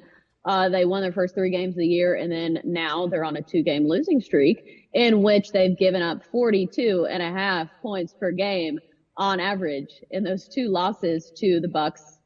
Uh, 0.45 0.69
they 0.69 0.85
won 0.85 1.01
their 1.01 1.11
first 1.11 1.35
three 1.35 1.51
games 1.51 1.73
of 1.73 1.79
the 1.79 1.87
year, 1.87 2.15
and 2.15 2.31
then 2.31 2.59
now 2.63 3.07
they're 3.07 3.25
on 3.25 3.35
a 3.35 3.41
two 3.41 3.61
game 3.61 3.87
losing 3.87 4.21
streak 4.21 4.87
in 4.93 5.21
which 5.21 5.51
they've 5.51 5.77
given 5.77 6.01
up 6.01 6.23
42 6.31 7.07
and 7.09 7.21
a 7.21 7.31
half 7.31 7.67
points 7.81 8.13
per 8.13 8.31
game 8.31 8.79
on 9.17 9.39
average 9.39 10.01
in 10.11 10.23
those 10.23 10.47
two 10.47 10.69
losses 10.69 11.31
to 11.35 11.59
the 11.59 11.67
Bucks 11.67 12.19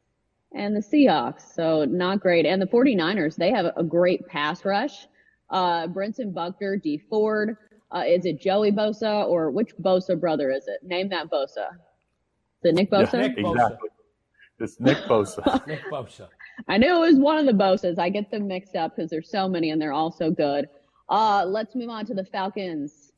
and 0.53 0.75
the 0.75 0.79
Seahawks. 0.79 1.53
So 1.53 1.85
not 1.85 2.19
great. 2.19 2.45
And 2.45 2.61
the 2.61 2.67
49ers, 2.67 3.35
they 3.35 3.51
have 3.51 3.65
a 3.75 3.83
great 3.83 4.27
pass 4.27 4.63
rush. 4.63 5.07
Uh, 5.49 5.87
Brentson 5.87 6.33
Buckner, 6.33 6.77
Dee 6.77 6.99
Ford. 7.09 7.57
Uh, 7.91 8.03
is 8.07 8.25
it 8.25 8.39
Joey 8.39 8.71
Bosa 8.71 9.27
or 9.27 9.51
which 9.51 9.75
Bosa 9.77 10.19
brother 10.19 10.51
is 10.51 10.67
it? 10.67 10.83
Name 10.83 11.09
that 11.09 11.29
Bosa. 11.29 11.69
Is 12.63 12.69
it 12.69 12.75
Nick 12.75 12.89
Bosa? 12.89 13.13
Yeah, 13.13 13.27
Nick 13.27 13.37
exactly. 13.37 13.89
It's 14.59 14.79
Nick 14.79 14.97
Bosa. 14.99 15.67
Nick 15.67 15.81
Bosa. 15.91 16.29
I 16.67 16.77
knew 16.77 16.95
it 16.95 17.11
was 17.11 17.19
one 17.19 17.37
of 17.37 17.45
the 17.45 17.51
Bosas. 17.51 17.99
I 17.99 18.09
get 18.09 18.31
them 18.31 18.47
mixed 18.47 18.75
up 18.75 18.95
because 18.95 19.09
there's 19.09 19.29
so 19.29 19.47
many 19.47 19.71
and 19.71 19.81
they're 19.81 19.93
all 19.93 20.11
so 20.11 20.31
good. 20.31 20.69
Uh, 21.09 21.45
let's 21.45 21.75
move 21.75 21.89
on 21.89 22.05
to 22.05 22.13
the 22.13 22.25
Falcons 22.25 23.11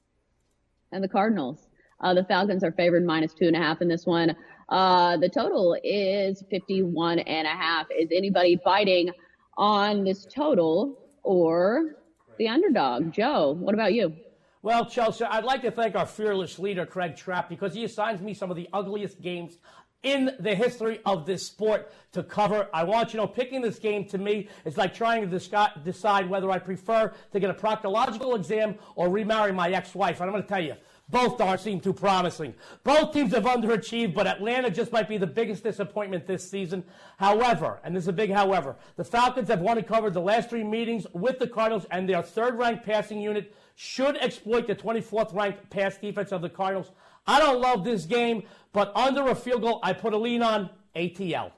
and 0.92 1.04
the 1.04 1.08
Cardinals. 1.08 1.68
Uh, 2.02 2.14
the 2.14 2.24
Falcons 2.24 2.64
are 2.64 2.72
favored 2.72 3.06
minus 3.06 3.34
two 3.34 3.48
and 3.48 3.56
a 3.56 3.60
half 3.60 3.82
in 3.82 3.88
this 3.88 4.06
one. 4.06 4.36
Uh, 4.70 5.18
the 5.18 5.30
total 5.30 5.78
is 5.84 6.44
51 6.50 7.20
and 7.20 7.48
a 7.48 7.52
half. 7.52 7.88
Is 7.92 8.10
anybody 8.12 8.60
biting 8.64 9.12
on 9.58 10.04
this 10.04 10.26
total 10.26 11.00
or 11.24 11.96
the 12.38 12.48
underdog? 12.48 13.12
Joe, 13.12 13.56
what 13.60 13.74
about 13.74 13.94
you? 13.94 14.16
Well, 14.62 14.86
Chelsea, 14.86 15.24
I'd 15.24 15.44
like 15.44 15.62
to 15.62 15.70
thank 15.70 15.96
our 15.96 16.08
fearless 16.08 16.58
leader, 16.58 16.88
Craig 16.88 17.16
Trapp, 17.16 17.50
because 17.50 17.76
he 17.76 17.84
assigns 17.84 18.20
me 18.20 18.34
some 18.34 18.50
of 18.50 18.58
the 18.58 18.68
ugliest 18.74 19.22
games 19.22 19.60
in 20.06 20.36
the 20.39 20.53
history 20.53 21.01
of 21.06 21.26
this 21.26 21.45
sport 21.45 21.91
to 22.14 22.24
cover. 22.24 22.70
I 22.74 22.84
want 22.84 23.10
you 23.10 23.20
to 23.20 23.26
know, 23.26 23.28
picking 23.28 23.60
this 23.60 23.80
game 23.80 24.06
to 24.06 24.20
me 24.20 24.47
is 24.64 24.78
like 24.78 24.93
trying 24.93 25.30
to 25.30 25.72
decide 25.84 26.30
whether 26.30 26.49
I 26.51 26.60
prefer 26.60 27.12
to 27.34 27.39
get 27.39 27.49
a 27.49 27.53
proctological 27.53 28.36
exam 28.36 28.76
or 28.95 29.10
remarry 29.10 29.51
my 29.51 29.72
ex-wife. 29.72 30.22
And 30.22 30.30
I'm 30.30 30.32
going 30.32 30.43
to 30.43 30.47
tell 30.47 30.64
you, 30.64 30.76
both 31.10 31.38
don't 31.38 31.60
seem 31.60 31.80
too 31.80 31.93
promising. 31.93 32.53
Both 32.84 33.14
teams 33.14 33.34
have 33.34 33.43
underachieved, 33.43 34.14
but 34.14 34.28
Atlanta 34.28 34.70
just 34.70 34.91
might 34.91 35.10
be 35.10 35.18
the 35.18 35.28
biggest 35.28 35.64
disappointment 35.64 36.28
this 36.28 36.47
season. 36.49 36.84
However, 37.18 37.80
and 37.84 37.95
this 37.95 38.03
is 38.03 38.08
a 38.08 38.14
big 38.14 38.32
however, 38.32 38.76
the 38.95 39.03
Falcons 39.03 39.49
have 39.49 39.60
won 39.60 39.78
and 39.78 39.88
covered 39.88 40.14
the 40.14 40.22
last 40.22 40.49
three 40.49 40.64
meetings 40.64 41.06
with 41.14 41.39
the 41.39 41.47
Cardinals, 41.47 41.86
and 41.91 42.08
their 42.08 42.22
third 42.22 42.58
ranked 42.58 42.86
passing 42.86 43.22
unit 43.22 43.56
should 43.76 44.18
exploit 44.18 44.68
the 44.68 44.76
24th 44.76 45.34
ranked 45.34 45.70
pass 45.70 45.97
defense 45.97 46.32
of 46.32 46.41
the 46.41 46.49
Cardinals. 46.49 46.91
I 47.28 47.40
don't 47.40 47.62
love 47.62 47.84
this 47.84 48.06
game, 48.06 48.44
but 48.72 48.96
under 48.96 49.28
a 49.30 49.36
field 49.36 49.62
goal, 49.62 49.80
I 49.84 49.94
put 49.94 50.14
a 50.14 50.18
lean 50.18 50.42
on 50.42 50.70
ATL. 50.96 51.52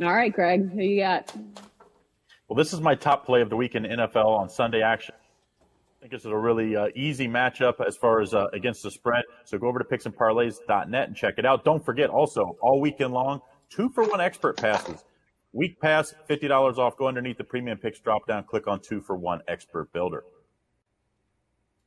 All 0.00 0.12
right, 0.14 0.32
Craig, 0.32 0.70
who 0.70 0.82
you 0.82 1.00
got? 1.00 1.34
Well, 2.48 2.56
this 2.56 2.72
is 2.72 2.80
my 2.80 2.94
top 2.94 3.24
play 3.24 3.40
of 3.40 3.50
the 3.50 3.56
week 3.56 3.74
in 3.74 3.84
NFL 3.84 4.26
on 4.26 4.48
Sunday 4.48 4.82
action 4.82 5.14
I 5.96 6.02
think 6.02 6.12
this 6.12 6.26
is 6.26 6.30
a 6.30 6.36
really 6.36 6.76
uh, 6.76 6.88
easy 6.94 7.26
matchup 7.26 7.84
as 7.84 7.96
far 7.96 8.20
as 8.20 8.34
uh, 8.34 8.48
against 8.52 8.82
the 8.82 8.90
spread. 8.90 9.24
So 9.44 9.56
go 9.56 9.66
over 9.66 9.78
to 9.78 9.84
picksandparlays.net 9.84 11.08
and 11.08 11.16
check 11.16 11.34
it 11.38 11.46
out. 11.46 11.64
Don't 11.64 11.84
forget 11.84 12.10
also 12.10 12.56
all 12.60 12.80
weekend 12.80 13.14
long, 13.14 13.40
two 13.70 13.88
for 13.88 14.04
one 14.04 14.20
expert 14.20 14.58
passes. 14.58 15.04
Week 15.52 15.80
pass, 15.80 16.14
$50 16.28 16.76
off. 16.76 16.98
Go 16.98 17.08
underneath 17.08 17.38
the 17.38 17.44
premium 17.44 17.78
picks 17.78 17.98
drop 17.98 18.26
down, 18.26 18.44
click 18.44 18.66
on 18.66 18.80
two 18.80 19.00
for 19.00 19.16
one 19.16 19.40
expert 19.48 19.90
builder. 19.94 20.22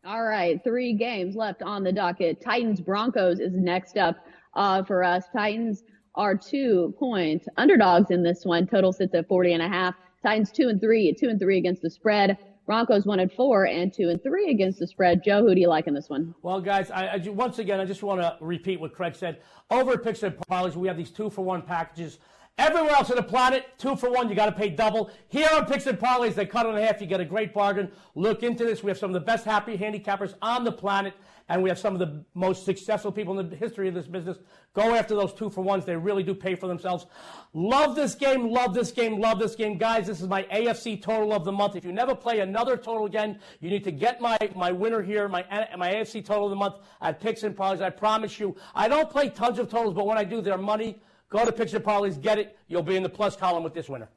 All 0.05 0.23
right, 0.23 0.63
three 0.63 0.93
games 0.93 1.35
left 1.35 1.61
on 1.61 1.83
the 1.83 1.91
docket. 1.91 2.41
Titans 2.41 2.79
Broncos 2.79 3.39
is 3.41 3.53
next 3.53 3.97
up 3.97 4.15
uh, 4.53 4.81
for 4.83 5.03
us. 5.03 5.25
Titans 5.33 5.83
are 6.15 6.37
two 6.37 6.95
point 6.97 7.45
underdogs 7.57 8.09
in 8.09 8.23
this 8.23 8.45
one. 8.45 8.65
Total 8.65 8.93
sits 8.93 9.13
at 9.13 9.27
40 9.27 9.53
and 9.53 9.63
a 9.63 9.67
half. 9.67 9.95
Titans 10.23 10.51
two 10.51 10.69
and 10.69 10.79
three, 10.79 11.13
two 11.13 11.27
and 11.27 11.37
three 11.37 11.57
against 11.57 11.81
the 11.81 11.89
spread. 11.89 12.37
Broncos 12.65 13.05
one 13.05 13.19
and 13.19 13.31
four 13.33 13.65
and 13.65 13.93
two 13.93 14.09
and 14.09 14.23
three 14.23 14.51
against 14.51 14.79
the 14.79 14.87
spread. 14.87 15.21
Joe, 15.21 15.41
who 15.41 15.53
do 15.53 15.59
you 15.59 15.67
like 15.67 15.87
in 15.87 15.93
this 15.93 16.09
one? 16.09 16.33
Well, 16.43 16.61
guys, 16.61 16.91
I, 16.91 17.07
I 17.07 17.17
once 17.27 17.59
again 17.59 17.81
I 17.81 17.85
just 17.85 18.01
want 18.01 18.21
to 18.21 18.37
repeat 18.39 18.79
what 18.79 18.93
Craig 18.93 19.15
said. 19.15 19.41
Over 19.69 19.93
at 19.93 20.03
Picks 20.03 20.23
and 20.23 20.35
Parlays, 20.37 20.75
we 20.75 20.87
have 20.87 20.95
these 20.95 21.11
two 21.11 21.29
for 21.29 21.43
one 21.43 21.61
packages. 21.61 22.19
Everywhere 22.60 22.91
else 22.91 23.10
on 23.10 23.16
the 23.16 23.24
planet, 23.24 23.68
two 23.78 23.95
for 23.95 24.12
one, 24.12 24.28
you 24.28 24.36
got 24.36 24.47
to 24.47 24.51
pay 24.51 24.70
double. 24.70 25.10
Here 25.30 25.47
on 25.53 25.66
Picks 25.66 25.88
and 25.88 25.97
Parlays, 25.97 26.34
they 26.34 26.45
cut 26.45 26.66
it 26.66 26.70
in 26.70 26.76
half. 26.76 26.99
You 26.99 27.07
get 27.07 27.22
a 27.22 27.26
great 27.26 27.53
bargain. 27.53 27.89
Look 28.16 28.43
into 28.43 28.66
this. 28.66 28.84
We 28.84 28.89
have 28.89 28.97
some 28.97 29.12
of 29.12 29.14
the 29.14 29.22
best 29.22 29.45
happy 29.45 29.78
handicappers 29.78 30.34
on 30.41 30.66
the 30.66 30.72
planet, 30.74 31.14
and 31.47 31.64
we 31.64 31.70
have 31.70 31.80
some 31.80 31.93
of 31.93 31.99
the 31.99 32.26
most 32.34 32.66
successful 32.66 33.14
people 33.14 33.39
in 33.39 33.49
the 33.49 33.55
history 33.55 33.88
of 33.88 33.93
this 33.93 34.07
business. 34.07 34.39
Go 34.74 34.93
after 34.93 35.16
those 35.16 35.34
two 35.34 35.49
for 35.49 35.62
ones. 35.62 35.86
They 35.86 35.95
really 35.95 36.22
do 36.22 36.36
pay 36.36 36.53
for 36.53 36.68
themselves. 36.68 37.05
Love 37.53 37.95
this 37.95 38.14
game. 38.14 38.49
Love 38.49 38.74
this 38.74 38.91
game. 38.91 39.22
Love 39.22 39.39
this 39.39 39.55
game, 39.55 39.78
guys. 39.78 40.05
This 40.05 40.20
is 40.20 40.28
my 40.28 40.43
AFC 40.43 41.01
total 41.01 41.32
of 41.32 41.45
the 41.45 41.53
month. 41.53 41.78
If 41.78 41.86
you 41.86 41.93
never 41.93 42.14
play 42.14 42.41
another 42.41 42.76
total 42.76 43.05
again, 43.05 43.39
you 43.62 43.70
need 43.70 43.86
to 43.86 43.91
get 43.91 44.20
my 44.20 44.38
my 44.53 44.74
winner 44.74 45.01
here, 45.01 45.30
my 45.30 45.45
my 45.78 45.93
AFC 45.93 46.26
total 46.26 46.47
of 46.47 46.49
the 46.49 46.57
month 46.57 46.76
at 46.99 47.22
Picks 47.22 47.43
and 47.43 47.55
Parlays. 47.55 47.82
I 47.82 47.89
promise 47.89 48.38
you, 48.38 48.57
I 48.76 48.89
don't 48.89 49.10
play 49.10 49.30
tons 49.30 49.60
of 49.60 49.70
totals, 49.70 49.95
but 49.95 50.05
when 50.05 50.18
I 50.18 50.26
do, 50.26 50.41
they're 50.41 50.57
money. 50.57 51.01
Go 51.30 51.45
to 51.45 51.51
Picks 51.51 51.73
and 51.73 51.84
Parlays, 51.84 52.19
get 52.19 52.39
it. 52.39 52.57
You'll 52.67 52.84
be 52.84 52.95
in 52.95 53.03
the 53.03 53.09
plus 53.09 53.36
column 53.36 53.63
with 53.63 53.73
this 53.73 53.88
winner. 53.88 54.09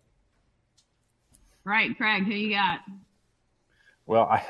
Right, 1.64 1.96
Craig, 1.96 2.24
who 2.24 2.32
you 2.32 2.56
got? 2.56 2.80
Well, 4.06 4.22
I 4.22 4.42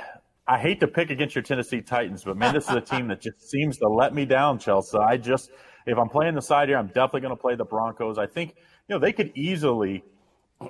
I 0.46 0.58
hate 0.58 0.80
to 0.80 0.88
pick 0.88 1.10
against 1.10 1.34
your 1.34 1.42
Tennessee 1.42 1.82
Titans, 1.82 2.24
but 2.24 2.36
man, 2.36 2.54
this 2.54 2.68
is 2.68 2.74
a 2.74 2.80
team 2.80 3.08
that 3.08 3.20
just 3.20 3.48
seems 3.48 3.78
to 3.78 3.88
let 3.88 4.14
me 4.14 4.24
down, 4.24 4.58
Chelsea. 4.58 4.98
I 4.98 5.16
just 5.16 5.50
if 5.86 5.98
I'm 5.98 6.08
playing 6.08 6.34
the 6.34 6.42
side 6.42 6.68
here, 6.68 6.78
I'm 6.78 6.88
definitely 6.88 7.20
going 7.20 7.36
to 7.36 7.40
play 7.40 7.54
the 7.54 7.64
Broncos. 7.64 8.18
I 8.18 8.26
think 8.26 8.54
you 8.88 8.94
know 8.94 8.98
they 8.98 9.12
could 9.12 9.32
easily 9.34 10.04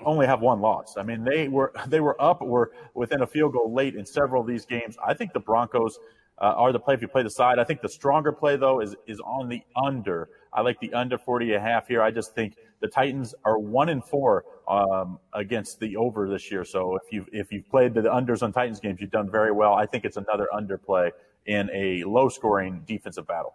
only 0.05 0.27
have 0.27 0.41
one 0.41 0.61
loss. 0.61 0.97
I 0.97 1.03
mean, 1.03 1.25
they 1.25 1.49
were 1.49 1.73
they 1.87 2.01
were 2.01 2.21
up, 2.21 2.43
or 2.43 2.73
within 2.95 3.23
a 3.23 3.27
field 3.27 3.53
goal 3.53 3.73
late 3.73 3.95
in 3.95 4.05
several 4.05 4.43
of 4.43 4.49
these 4.49 4.67
games. 4.67 4.97
I 5.05 5.15
think 5.15 5.33
the 5.33 5.41
Broncos 5.41 5.99
uh, 6.39 6.47
are 6.57 6.73
the 6.73 6.81
play 6.81 6.95
if 6.95 7.03
you 7.03 7.09
play 7.09 7.23
the 7.23 7.31
side. 7.31 7.59
I 7.59 7.65
think 7.65 7.83
the 7.83 7.89
stronger 7.89 8.33
play 8.33 8.57
though 8.57 8.81
is 8.81 8.97
is 9.07 9.21
on 9.21 9.49
the 9.49 9.63
under. 9.77 10.29
I 10.55 10.61
like 10.61 10.79
the 10.81 10.93
under 10.93 11.19
40 11.19 11.55
and 11.55 11.57
a 11.57 11.61
half 11.61 11.89
here. 11.89 12.03
I 12.03 12.11
just 12.11 12.35
think 12.35 12.57
the 12.81 12.89
Titans 12.89 13.35
are 13.45 13.59
one 13.59 13.89
and 13.89 14.05
four 14.05 14.45
um, 14.69 15.19
against 15.33 15.81
the 15.81 15.97
over 15.97 16.29
this 16.29 16.51
year. 16.51 16.65
So 16.65 16.97
if 16.97 17.11
you 17.11 17.27
if 17.33 17.53
you've 17.53 17.69
played 17.71 17.95
the 17.95 18.03
unders 18.03 18.43
on 18.43 18.53
Titans 18.53 18.81
games, 18.81 19.01
you've 19.01 19.11
done 19.11 19.31
very 19.31 19.53
well. 19.53 19.75
I 19.75 19.87
think 19.87 20.05
it's 20.05 20.17
another 20.17 20.49
underplay 20.53 21.11
in 21.47 21.71
a 21.73 22.05
low 22.05 22.29
scoring 22.29 22.83
defensive 22.87 23.27
battle. 23.27 23.55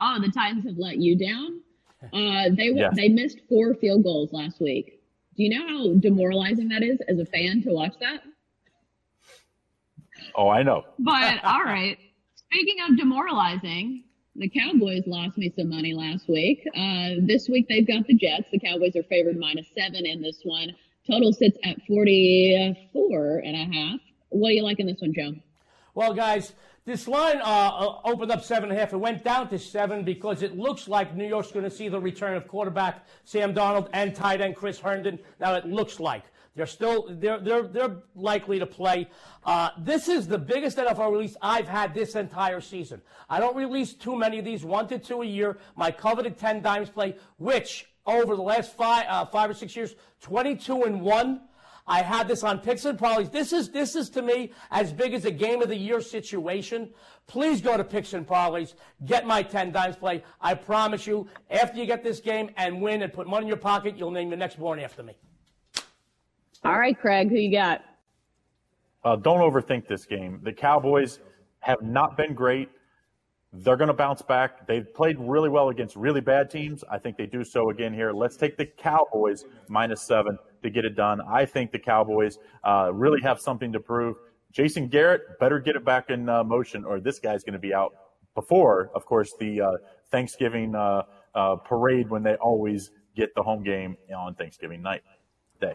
Oh, 0.00 0.18
the 0.20 0.30
Titans 0.30 0.64
have 0.64 0.78
let 0.78 0.98
you 0.98 1.16
down. 1.16 1.60
Uh, 2.12 2.50
they 2.50 2.72
they 2.94 3.08
missed 3.08 3.40
four 3.48 3.74
field 3.74 4.02
goals 4.02 4.32
last 4.32 4.60
week. 4.60 5.00
Do 5.36 5.42
you 5.42 5.50
know 5.50 5.66
how 5.66 5.94
demoralizing 5.98 6.68
that 6.68 6.82
is 6.82 7.00
as 7.08 7.18
a 7.18 7.26
fan 7.26 7.62
to 7.62 7.70
watch 7.70 7.94
that? 8.00 8.22
Oh, 10.36 10.48
I 10.48 10.62
know. 10.62 10.84
But 10.98 11.44
all 11.44 11.62
right. 11.64 11.98
Speaking 12.36 12.76
of 12.88 12.96
demoralizing, 12.96 14.03
the 14.36 14.48
Cowboys 14.48 15.04
lost 15.06 15.38
me 15.38 15.52
some 15.56 15.70
money 15.70 15.94
last 15.94 16.28
week. 16.28 16.66
Uh, 16.76 17.20
this 17.20 17.48
week 17.48 17.66
they've 17.68 17.86
got 17.86 18.06
the 18.06 18.14
Jets. 18.14 18.48
The 18.50 18.58
Cowboys 18.58 18.96
are 18.96 19.02
favored 19.04 19.38
minus 19.38 19.66
seven 19.76 20.06
in 20.06 20.22
this 20.22 20.40
one. 20.42 20.74
Total 21.08 21.32
sits 21.32 21.58
at 21.64 21.76
44 21.86 23.38
and 23.38 23.56
a 23.56 23.74
half. 23.74 24.00
What 24.30 24.48
do 24.48 24.54
you 24.54 24.62
like 24.62 24.80
in 24.80 24.86
this 24.86 25.00
one, 25.00 25.12
Joe? 25.14 25.34
Well, 25.94 26.14
guys, 26.14 26.54
this 26.86 27.06
line 27.06 27.40
uh, 27.42 27.98
opened 28.04 28.32
up 28.32 28.42
seven 28.42 28.70
and 28.70 28.78
a 28.78 28.80
half. 28.80 28.92
It 28.92 28.96
went 28.96 29.22
down 29.22 29.48
to 29.50 29.58
seven 29.58 30.04
because 30.04 30.42
it 30.42 30.56
looks 30.56 30.88
like 30.88 31.14
New 31.14 31.26
York's 31.26 31.52
going 31.52 31.64
to 31.64 31.70
see 31.70 31.88
the 31.88 32.00
return 32.00 32.36
of 32.36 32.48
quarterback 32.48 33.06
Sam 33.24 33.54
Darnold 33.54 33.88
and 33.92 34.14
tight 34.14 34.40
end 34.40 34.56
Chris 34.56 34.80
Herndon. 34.80 35.18
Now 35.38 35.54
it 35.54 35.66
looks 35.66 36.00
like. 36.00 36.24
They're 36.56 36.66
still 36.66 37.06
they're 37.10 37.40
they're 37.40 37.64
they're 37.64 37.96
likely 38.14 38.60
to 38.60 38.66
play. 38.66 39.08
Uh, 39.44 39.70
this 39.78 40.08
is 40.08 40.28
the 40.28 40.38
biggest 40.38 40.78
NFL 40.78 41.10
release 41.10 41.36
I've 41.42 41.66
had 41.66 41.94
this 41.94 42.14
entire 42.14 42.60
season. 42.60 43.02
I 43.28 43.40
don't 43.40 43.56
release 43.56 43.92
too 43.92 44.16
many 44.16 44.38
of 44.38 44.44
these, 44.44 44.64
one 44.64 44.86
to 44.88 44.98
two 44.98 45.22
a 45.22 45.26
year. 45.26 45.58
My 45.74 45.90
coveted 45.90 46.38
ten 46.38 46.62
dimes 46.62 46.90
play, 46.90 47.16
which 47.38 47.86
over 48.06 48.36
the 48.36 48.42
last 48.42 48.76
five 48.76 49.06
uh, 49.08 49.24
five 49.24 49.50
or 49.50 49.54
six 49.54 49.74
years, 49.74 49.96
twenty 50.20 50.54
two 50.54 50.84
and 50.84 51.00
one. 51.00 51.40
I 51.86 52.00
had 52.00 52.28
this 52.28 52.42
on 52.42 52.60
picks 52.60 52.86
and 52.86 52.98
parlays. 52.98 53.30
This 53.30 53.52
is 53.52 53.70
this 53.70 53.96
is 53.96 54.08
to 54.10 54.22
me 54.22 54.52
as 54.70 54.92
big 54.92 55.12
as 55.12 55.24
a 55.24 55.30
game 55.32 55.60
of 55.60 55.68
the 55.68 55.76
year 55.76 56.00
situation. 56.00 56.90
Please 57.26 57.60
go 57.60 57.76
to 57.76 57.84
picks 57.84 58.12
and 58.12 58.26
parlays. 58.26 58.74
Get 59.04 59.26
my 59.26 59.42
ten 59.42 59.72
dimes 59.72 59.96
play. 59.96 60.22
I 60.40 60.54
promise 60.54 61.04
you, 61.04 61.26
after 61.50 61.78
you 61.78 61.86
get 61.86 62.04
this 62.04 62.20
game 62.20 62.50
and 62.56 62.80
win 62.80 63.02
and 63.02 63.12
put 63.12 63.26
money 63.26 63.42
in 63.42 63.48
your 63.48 63.56
pocket, 63.56 63.96
you'll 63.98 64.12
name 64.12 64.30
the 64.30 64.36
next 64.36 64.56
born 64.58 64.78
after 64.78 65.02
me. 65.02 65.14
All 66.64 66.78
right, 66.78 66.98
Craig, 66.98 67.28
who 67.28 67.36
you 67.36 67.52
got? 67.52 67.82
Uh, 69.04 69.16
don't 69.16 69.40
overthink 69.40 69.86
this 69.86 70.06
game. 70.06 70.40
The 70.42 70.52
Cowboys 70.52 71.20
have 71.60 71.82
not 71.82 72.16
been 72.16 72.32
great. 72.32 72.70
They're 73.52 73.76
going 73.76 73.88
to 73.88 73.94
bounce 73.94 74.22
back. 74.22 74.66
They've 74.66 74.92
played 74.94 75.16
really 75.20 75.50
well 75.50 75.68
against 75.68 75.94
really 75.94 76.22
bad 76.22 76.50
teams. 76.50 76.82
I 76.90 76.98
think 76.98 77.18
they 77.18 77.26
do 77.26 77.44
so 77.44 77.68
again 77.68 77.92
here. 77.92 78.12
Let's 78.12 78.36
take 78.36 78.56
the 78.56 78.64
Cowboys 78.64 79.44
minus 79.68 80.02
seven 80.06 80.38
to 80.62 80.70
get 80.70 80.86
it 80.86 80.96
done. 80.96 81.20
I 81.28 81.44
think 81.44 81.70
the 81.70 81.78
Cowboys 81.78 82.38
uh, 82.64 82.90
really 82.94 83.20
have 83.22 83.38
something 83.38 83.70
to 83.72 83.78
prove. 83.78 84.16
Jason 84.50 84.88
Garrett 84.88 85.38
better 85.38 85.58
get 85.58 85.76
it 85.76 85.84
back 85.84 86.08
in 86.08 86.28
uh, 86.28 86.42
motion, 86.42 86.84
or 86.84 86.98
this 86.98 87.18
guy's 87.18 87.44
going 87.44 87.52
to 87.52 87.58
be 87.58 87.74
out 87.74 87.92
before, 88.34 88.90
of 88.94 89.04
course, 89.04 89.34
the 89.38 89.60
uh, 89.60 89.70
Thanksgiving 90.10 90.74
uh, 90.74 91.02
uh, 91.34 91.56
parade 91.56 92.08
when 92.08 92.22
they 92.22 92.36
always 92.36 92.90
get 93.14 93.34
the 93.36 93.42
home 93.42 93.62
game 93.62 93.96
on 94.16 94.34
Thanksgiving 94.34 94.80
night 94.80 95.02
day. 95.60 95.74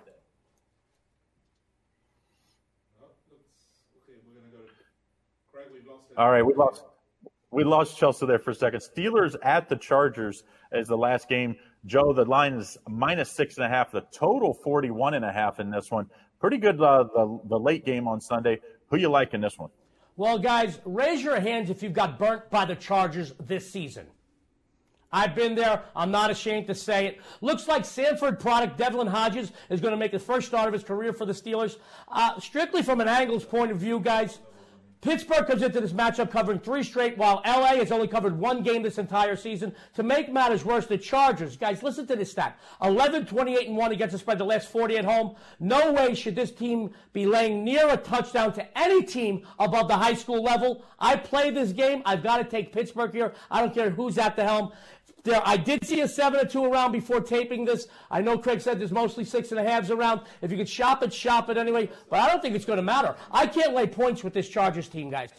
All 6.20 6.30
right, 6.30 6.46
we 6.46 6.54
lost. 6.54 6.84
We 7.52 7.64
lost 7.64 7.98
Chelsea 7.98 8.26
there 8.26 8.38
for 8.40 8.52
a 8.52 8.56
second. 8.56 8.82
Steelers 8.82 9.38
at 9.42 9.70
the 9.70 9.78
Chargers 9.78 10.44
is 10.74 10.90
the 10.90 10.98
last 10.98 11.30
game. 11.30 11.56
Joe, 11.86 12.14
the 12.14 12.26
line 12.26 12.56
is 12.56 12.78
minus 12.90 13.32
six 13.32 13.56
and 13.56 13.66
a 13.66 13.70
half. 13.70 13.90
The 13.92 14.02
total 14.12 14.54
41 14.54 15.14
and 15.14 15.24
a 15.24 15.32
half 15.32 15.62
in 15.62 15.72
this 15.72 15.90
one. 15.90 16.08
Pretty 16.42 16.58
good, 16.58 16.80
uh, 16.82 17.06
the, 17.16 17.40
the 17.48 17.58
late 17.58 17.86
game 17.86 18.06
on 18.06 18.20
Sunday. 18.20 18.60
Who 18.90 18.98
you 18.98 19.10
like 19.10 19.34
in 19.34 19.40
this 19.40 19.58
one? 19.58 19.70
Well, 20.18 20.38
guys, 20.38 20.80
raise 20.84 21.24
your 21.24 21.40
hands 21.40 21.70
if 21.70 21.82
you've 21.82 21.94
got 21.94 22.20
burnt 22.20 22.50
by 22.50 22.66
the 22.66 22.76
Chargers 22.76 23.34
this 23.40 23.72
season. 23.72 24.06
I've 25.12 25.34
been 25.34 25.56
there. 25.56 25.84
I'm 25.96 26.12
not 26.12 26.30
ashamed 26.30 26.68
to 26.68 26.76
say 26.76 27.08
it. 27.08 27.22
Looks 27.42 27.68
like 27.68 27.84
Samford 27.84 28.40
product 28.40 28.78
Devlin 28.78 29.08
Hodges 29.08 29.54
is 29.70 29.82
going 29.82 29.94
to 29.94 29.98
make 29.98 30.12
the 30.12 30.20
first 30.20 30.48
start 30.48 30.68
of 30.68 30.74
his 30.74 30.84
career 30.84 31.14
for 31.14 31.26
the 31.26 31.34
Steelers. 31.34 31.78
Uh, 32.10 32.40
strictly 32.40 32.84
from 32.84 33.02
an 33.02 33.08
Angles 33.08 33.44
point 33.46 33.72
of 33.72 33.78
view, 33.78 34.00
guys, 34.00 34.40
Pittsburgh 35.02 35.48
comes 35.48 35.62
into 35.62 35.80
this 35.80 35.94
matchup 35.94 36.30
covering 36.30 36.60
three 36.60 36.84
straight, 36.84 37.18
while 37.18 37.42
LA 37.46 37.76
has 37.76 37.90
only 37.90 38.08
covered 38.08 38.38
one 38.38 38.64
game 38.64 38.84
this 38.84 38.98
entire 38.98 39.38
season. 39.38 39.74
To 39.96 40.04
make 40.04 40.30
matters 40.30 40.66
worse, 40.66 40.88
the 40.88 40.98
Chargers, 40.98 41.56
guys, 41.56 41.82
listen 41.82 42.06
to 42.08 42.18
this 42.18 42.32
stat 42.32 42.60
11, 42.84 43.26
28, 43.26 43.70
and 43.70 43.78
1 43.78 43.92
against 43.94 44.12
the 44.12 44.20
spread 44.20 44.40
the 44.40 44.44
last 44.44 44.68
40 44.68 44.98
at 44.98 45.06
home. 45.06 45.36
No 45.58 45.94
way 45.94 46.16
should 46.16 46.36
this 46.36 46.52
team 46.52 46.92
be 47.14 47.26
laying 47.26 47.64
near 47.64 47.88
a 47.88 47.96
touchdown 47.96 48.52
to 48.54 48.78
any 48.78 49.02
team 49.02 49.48
above 49.58 49.88
the 49.88 49.96
high 49.96 50.16
school 50.16 50.44
level. 50.44 50.84
I 51.00 51.16
play 51.16 51.50
this 51.50 51.72
game. 51.72 52.02
I've 52.06 52.22
got 52.22 52.38
to 52.38 52.44
take 52.44 52.74
Pittsburgh 52.74 53.14
here. 53.14 53.34
I 53.50 53.62
don't 53.62 53.74
care 53.74 53.92
who's 53.92 54.18
at 54.18 54.36
the 54.36 54.44
helm. 54.44 54.74
There, 55.24 55.42
I 55.46 55.58
did 55.58 55.86
see 55.86 56.02
a 56.02 56.08
seven 56.08 56.40
or 56.40 56.46
two 56.46 56.66
around 56.66 56.92
before 56.92 57.20
taping 57.20 57.66
this. 57.66 57.88
I 58.10 58.22
know 58.22 58.38
Craig 58.38 58.62
said 58.62 58.80
there's 58.80 58.92
mostly 58.92 59.26
six 59.26 59.52
and 59.52 59.60
a 59.60 59.64
halves 59.64 59.92
around. 59.92 60.22
If 60.42 60.52
you 60.52 60.58
could 60.58 60.70
shop 60.70 61.04
it, 61.04 61.14
shop 61.14 61.50
it 61.50 61.58
anyway. 61.58 61.90
But 62.10 62.20
I 62.20 62.28
don't 62.28 62.42
think 62.42 62.56
it's 62.56 62.66
going 62.66 62.78
to 62.78 62.84
matter. 62.84 63.16
I 63.32 63.46
can't 63.48 63.74
lay 63.74 63.88
points 63.88 64.24
with 64.24 64.34
this 64.34 64.48
Chargers 64.48 64.88
team, 64.88 65.10
guys. 65.10 65.30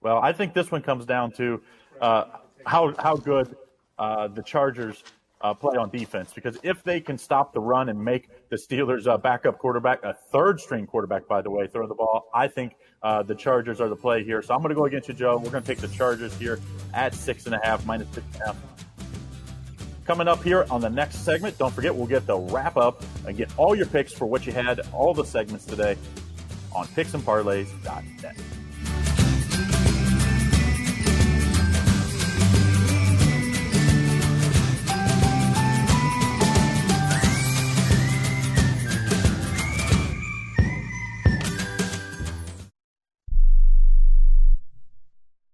Well, 0.00 0.18
I 0.22 0.32
think 0.32 0.54
this 0.54 0.70
one 0.70 0.82
comes 0.82 1.04
down 1.04 1.32
to 1.32 1.60
uh, 2.00 2.24
how 2.66 2.94
how 2.98 3.16
good 3.16 3.56
uh, 3.98 4.28
the 4.28 4.42
Chargers 4.42 5.02
uh, 5.40 5.52
play 5.52 5.76
on 5.76 5.90
defense. 5.90 6.32
Because 6.32 6.58
if 6.62 6.82
they 6.82 7.00
can 7.00 7.18
stop 7.18 7.52
the 7.52 7.60
run 7.60 7.88
and 7.88 8.02
make 8.02 8.28
the 8.48 8.56
Steelers' 8.56 9.06
uh, 9.06 9.18
backup 9.18 9.58
quarterback, 9.58 10.02
a 10.04 10.14
third 10.14 10.60
string 10.60 10.86
quarterback, 10.86 11.26
by 11.26 11.42
the 11.42 11.50
way, 11.50 11.66
throw 11.66 11.86
the 11.86 11.94
ball, 11.94 12.28
I 12.34 12.48
think 12.48 12.76
uh, 13.02 13.22
the 13.22 13.34
Chargers 13.34 13.80
are 13.80 13.88
the 13.88 13.96
play 13.96 14.22
here. 14.24 14.42
So 14.42 14.54
I'm 14.54 14.60
going 14.60 14.70
to 14.70 14.74
go 14.74 14.84
against 14.84 15.08
you, 15.08 15.14
Joe. 15.14 15.36
We're 15.36 15.50
going 15.50 15.62
to 15.62 15.66
take 15.66 15.78
the 15.78 15.88
Chargers 15.88 16.34
here 16.36 16.60
at 16.94 17.14
six 17.14 17.46
and 17.46 17.54
a 17.54 17.60
half, 17.62 17.84
minus 17.86 18.08
six 18.08 18.26
and 18.34 18.42
a 18.42 18.46
half. 18.46 18.56
Coming 20.04 20.28
up 20.28 20.42
here 20.42 20.66
on 20.70 20.80
the 20.80 20.90
next 20.90 21.24
segment, 21.24 21.56
don't 21.56 21.72
forget 21.72 21.94
we'll 21.94 22.06
get 22.06 22.26
the 22.26 22.36
wrap 22.36 22.76
up 22.76 23.02
and 23.26 23.36
get 23.36 23.50
all 23.56 23.74
your 23.74 23.86
picks 23.86 24.12
for 24.12 24.26
what 24.26 24.44
you 24.44 24.52
had, 24.52 24.80
all 24.92 25.14
the 25.14 25.24
segments 25.24 25.64
today 25.64 25.96
on 26.74 26.86
picksandparlays.net. 26.88 28.36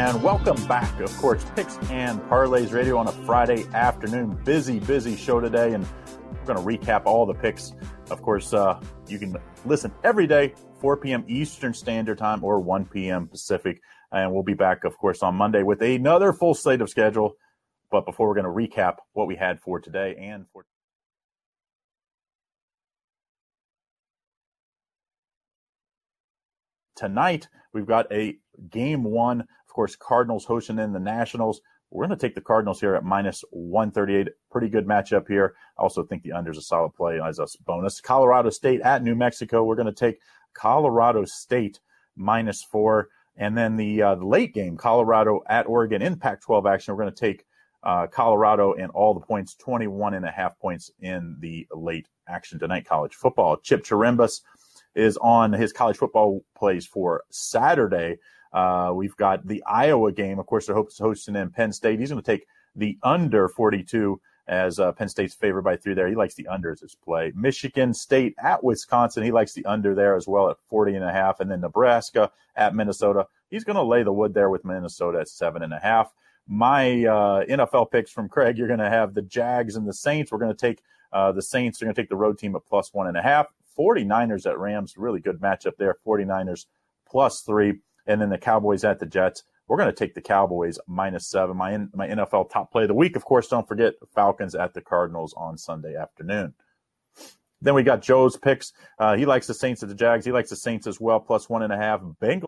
And 0.00 0.22
welcome 0.22 0.56
back, 0.66 0.98
of 1.00 1.14
course, 1.18 1.44
Picks 1.54 1.76
and 1.90 2.22
Parlays 2.22 2.72
Radio 2.72 2.96
on 2.96 3.06
a 3.06 3.12
Friday 3.12 3.66
afternoon. 3.74 4.34
Busy, 4.46 4.78
busy 4.78 5.14
show 5.14 5.40
today, 5.40 5.74
and 5.74 5.86
we're 6.46 6.54
going 6.54 6.56
to 6.56 6.64
recap 6.64 7.02
all 7.04 7.26
the 7.26 7.34
picks. 7.34 7.74
Of 8.10 8.22
course, 8.22 8.54
uh, 8.54 8.80
you 9.08 9.18
can 9.18 9.36
listen 9.66 9.92
every 10.02 10.26
day, 10.26 10.54
4 10.80 10.96
p.m. 10.96 11.22
Eastern 11.28 11.74
Standard 11.74 12.16
Time 12.16 12.42
or 12.42 12.60
1 12.60 12.86
p.m. 12.86 13.28
Pacific. 13.28 13.82
And 14.10 14.32
we'll 14.32 14.42
be 14.42 14.54
back, 14.54 14.84
of 14.84 14.96
course, 14.96 15.22
on 15.22 15.34
Monday 15.34 15.62
with 15.62 15.82
another 15.82 16.32
full 16.32 16.54
slate 16.54 16.80
of 16.80 16.88
schedule. 16.88 17.34
But 17.90 18.06
before 18.06 18.26
we're 18.26 18.40
going 18.40 18.68
to 18.68 18.74
recap 18.76 18.96
what 19.12 19.26
we 19.26 19.36
had 19.36 19.60
for 19.60 19.80
today 19.80 20.16
and 20.18 20.46
for 20.54 20.64
tonight, 26.96 27.48
we've 27.74 27.86
got 27.86 28.10
a 28.10 28.38
game 28.70 29.04
one 29.04 29.46
of 29.70 29.74
course, 29.74 29.94
Cardinals 29.94 30.44
hosting 30.44 30.80
in 30.80 30.92
the 30.92 30.98
Nationals. 30.98 31.60
We're 31.92 32.04
going 32.04 32.18
to 32.18 32.26
take 32.26 32.34
the 32.34 32.40
Cardinals 32.40 32.80
here 32.80 32.96
at 32.96 33.04
minus 33.04 33.44
138. 33.52 34.28
Pretty 34.50 34.68
good 34.68 34.84
matchup 34.84 35.28
here. 35.28 35.54
I 35.78 35.82
also 35.82 36.02
think 36.02 36.24
the 36.24 36.32
under 36.32 36.50
is 36.50 36.58
a 36.58 36.62
solid 36.62 36.92
play 36.94 37.20
as 37.20 37.38
a 37.38 37.46
bonus. 37.64 38.00
Colorado 38.00 38.50
State 38.50 38.80
at 38.80 39.04
New 39.04 39.14
Mexico. 39.14 39.62
We're 39.62 39.76
going 39.76 39.86
to 39.86 39.92
take 39.92 40.18
Colorado 40.54 41.24
State 41.24 41.78
minus 42.16 42.64
four. 42.64 43.10
And 43.36 43.56
then 43.56 43.76
the, 43.76 44.02
uh, 44.02 44.14
late 44.16 44.54
game, 44.54 44.76
Colorado 44.76 45.40
at 45.48 45.68
Oregon 45.68 46.02
in 46.02 46.16
Pac 46.16 46.42
12 46.42 46.66
action. 46.66 46.92
We're 46.92 47.04
going 47.04 47.14
to 47.14 47.20
take 47.20 47.46
uh, 47.84 48.08
Colorado 48.08 48.74
and 48.74 48.90
all 48.90 49.14
the 49.14 49.20
points, 49.20 49.54
21 49.54 50.14
and 50.14 50.26
a 50.26 50.32
half 50.32 50.58
points 50.58 50.90
in 50.98 51.36
the 51.38 51.64
late 51.72 52.08
action 52.28 52.58
tonight, 52.58 52.86
college 52.86 53.14
football. 53.14 53.56
Chip 53.56 53.84
Chirimbus 53.84 54.40
is 54.96 55.16
on 55.18 55.52
his 55.52 55.72
college 55.72 55.96
football 55.96 56.44
plays 56.56 56.86
for 56.86 57.22
Saturday. 57.30 58.18
Uh, 58.52 58.92
we've 58.94 59.16
got 59.16 59.46
the 59.46 59.62
Iowa 59.64 60.12
game. 60.12 60.38
Of 60.38 60.46
course, 60.46 60.66
they're 60.66 60.76
hosting 60.76 61.36
in 61.36 61.50
Penn 61.50 61.72
State. 61.72 62.00
He's 62.00 62.10
going 62.10 62.22
to 62.22 62.26
take 62.30 62.46
the 62.74 62.98
under 63.02 63.48
42 63.48 64.20
as 64.48 64.80
uh, 64.80 64.90
Penn 64.92 65.08
State's 65.08 65.34
favored 65.34 65.62
by 65.62 65.76
three 65.76 65.94
there. 65.94 66.08
He 66.08 66.16
likes 66.16 66.34
the 66.34 66.48
under 66.48 66.72
as 66.72 66.80
his 66.80 66.96
play. 66.96 67.32
Michigan 67.36 67.94
State 67.94 68.34
at 68.42 68.62
Wisconsin. 68.64 69.22
He 69.22 69.30
likes 69.30 69.52
the 69.52 69.64
under 69.64 69.94
there 69.94 70.16
as 70.16 70.26
well 70.26 70.50
at 70.50 70.56
40 70.68 70.96
and 70.96 71.04
a 71.04 71.12
half. 71.12 71.38
And 71.38 71.50
then 71.50 71.60
Nebraska 71.60 72.32
at 72.56 72.74
Minnesota. 72.74 73.26
He's 73.48 73.64
going 73.64 73.76
to 73.76 73.82
lay 73.82 74.02
the 74.02 74.12
wood 74.12 74.34
there 74.34 74.50
with 74.50 74.64
Minnesota 74.64 75.20
at 75.20 75.28
seven 75.28 75.62
and 75.62 75.72
a 75.72 75.78
half. 75.78 76.12
My 76.48 77.04
uh, 77.04 77.44
NFL 77.44 77.92
picks 77.92 78.10
from 78.10 78.28
Craig, 78.28 78.58
you're 78.58 78.66
going 78.66 78.80
to 78.80 78.90
have 78.90 79.14
the 79.14 79.22
Jags 79.22 79.76
and 79.76 79.86
the 79.86 79.92
Saints. 79.92 80.32
We're 80.32 80.38
going 80.38 80.54
to 80.54 80.66
take 80.66 80.82
uh, 81.12 81.30
the 81.30 81.42
Saints. 81.42 81.78
They're 81.78 81.86
going 81.86 81.94
to 81.94 82.02
take 82.02 82.08
the 82.08 82.16
road 82.16 82.38
team 82.38 82.56
at 82.56 82.66
plus 82.66 82.92
one 82.92 83.06
and 83.06 83.16
a 83.16 83.22
half. 83.22 83.46
49ers 83.78 84.46
at 84.50 84.58
Rams. 84.58 84.96
Really 84.96 85.20
good 85.20 85.40
matchup 85.40 85.76
there. 85.78 85.96
49ers 86.04 86.66
plus 87.08 87.42
three 87.42 87.78
and 88.06 88.20
then 88.20 88.30
the 88.30 88.38
Cowboys 88.38 88.84
at 88.84 88.98
the 88.98 89.06
Jets. 89.06 89.44
We're 89.68 89.76
going 89.76 89.88
to 89.88 89.96
take 89.96 90.14
the 90.14 90.20
Cowboys 90.20 90.78
minus 90.88 91.28
seven. 91.28 91.56
My 91.56 91.76
my 91.94 92.08
NFL 92.08 92.50
top 92.50 92.72
play 92.72 92.82
of 92.82 92.88
the 92.88 92.94
week, 92.94 93.14
of 93.16 93.24
course. 93.24 93.48
Don't 93.48 93.68
forget 93.68 93.94
Falcons 94.14 94.54
at 94.54 94.74
the 94.74 94.80
Cardinals 94.80 95.32
on 95.36 95.56
Sunday 95.56 95.94
afternoon. 95.94 96.54
Then 97.62 97.74
we 97.74 97.82
got 97.82 98.02
Joe's 98.02 98.36
picks. 98.36 98.72
Uh, 98.98 99.16
he 99.16 99.26
likes 99.26 99.46
the 99.46 99.54
Saints 99.54 99.82
at 99.82 99.88
the 99.88 99.94
Jags. 99.94 100.24
He 100.24 100.32
likes 100.32 100.50
the 100.50 100.56
Saints 100.56 100.86
as 100.86 101.00
well, 101.00 101.20
plus 101.20 101.48
one 101.48 101.62
and 101.62 101.72
a 101.72 101.76
half. 101.76 102.00
Bengals, 102.20 102.46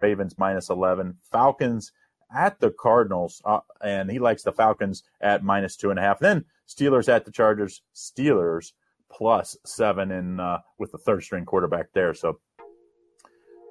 Ravens 0.00 0.36
minus 0.38 0.70
eleven. 0.70 1.18
Falcons 1.30 1.92
at 2.34 2.58
the 2.60 2.70
Cardinals, 2.70 3.40
uh, 3.44 3.60
and 3.82 4.10
he 4.10 4.18
likes 4.18 4.42
the 4.42 4.52
Falcons 4.52 5.02
at 5.20 5.44
minus 5.44 5.76
two 5.76 5.90
and 5.90 5.98
a 5.98 6.02
half. 6.02 6.18
Then 6.18 6.44
Steelers 6.68 7.08
at 7.08 7.24
the 7.24 7.30
Chargers. 7.30 7.82
Steelers 7.94 8.72
plus 9.10 9.56
seven, 9.64 10.10
and 10.10 10.40
uh, 10.40 10.58
with 10.78 10.92
the 10.92 10.98
third 10.98 11.22
string 11.22 11.44
quarterback 11.44 11.92
there. 11.92 12.14
So 12.14 12.40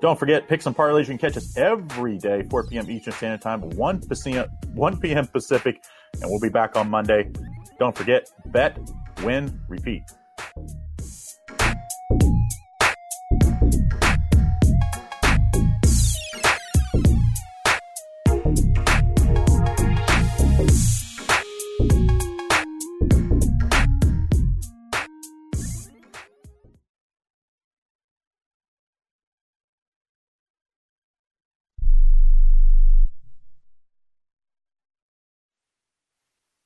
don't 0.02 0.20
forget, 0.20 0.48
Picks 0.48 0.66
and 0.66 0.76
Parlays. 0.76 1.02
You 1.02 1.06
can 1.06 1.18
catch 1.18 1.38
us 1.38 1.58
every 1.58 2.18
day, 2.18 2.44
4 2.50 2.68
p.m. 2.68 2.90
Eastern 2.90 3.14
Standard 3.14 3.42
Time, 3.42 3.62
1 3.62 4.02
p.m. 4.02 4.48
1 4.74 5.00
p.m. 5.00 5.28
Pacific, 5.28 5.84
and 6.22 6.30
we'll 6.30 6.40
be 6.40 6.50
back 6.50 6.76
on 6.76 6.90
Monday. 6.90 7.32
Don't 7.80 7.96
forget, 7.96 8.30
bet, 8.48 8.78
win, 9.24 9.60
repeat. 9.68 10.04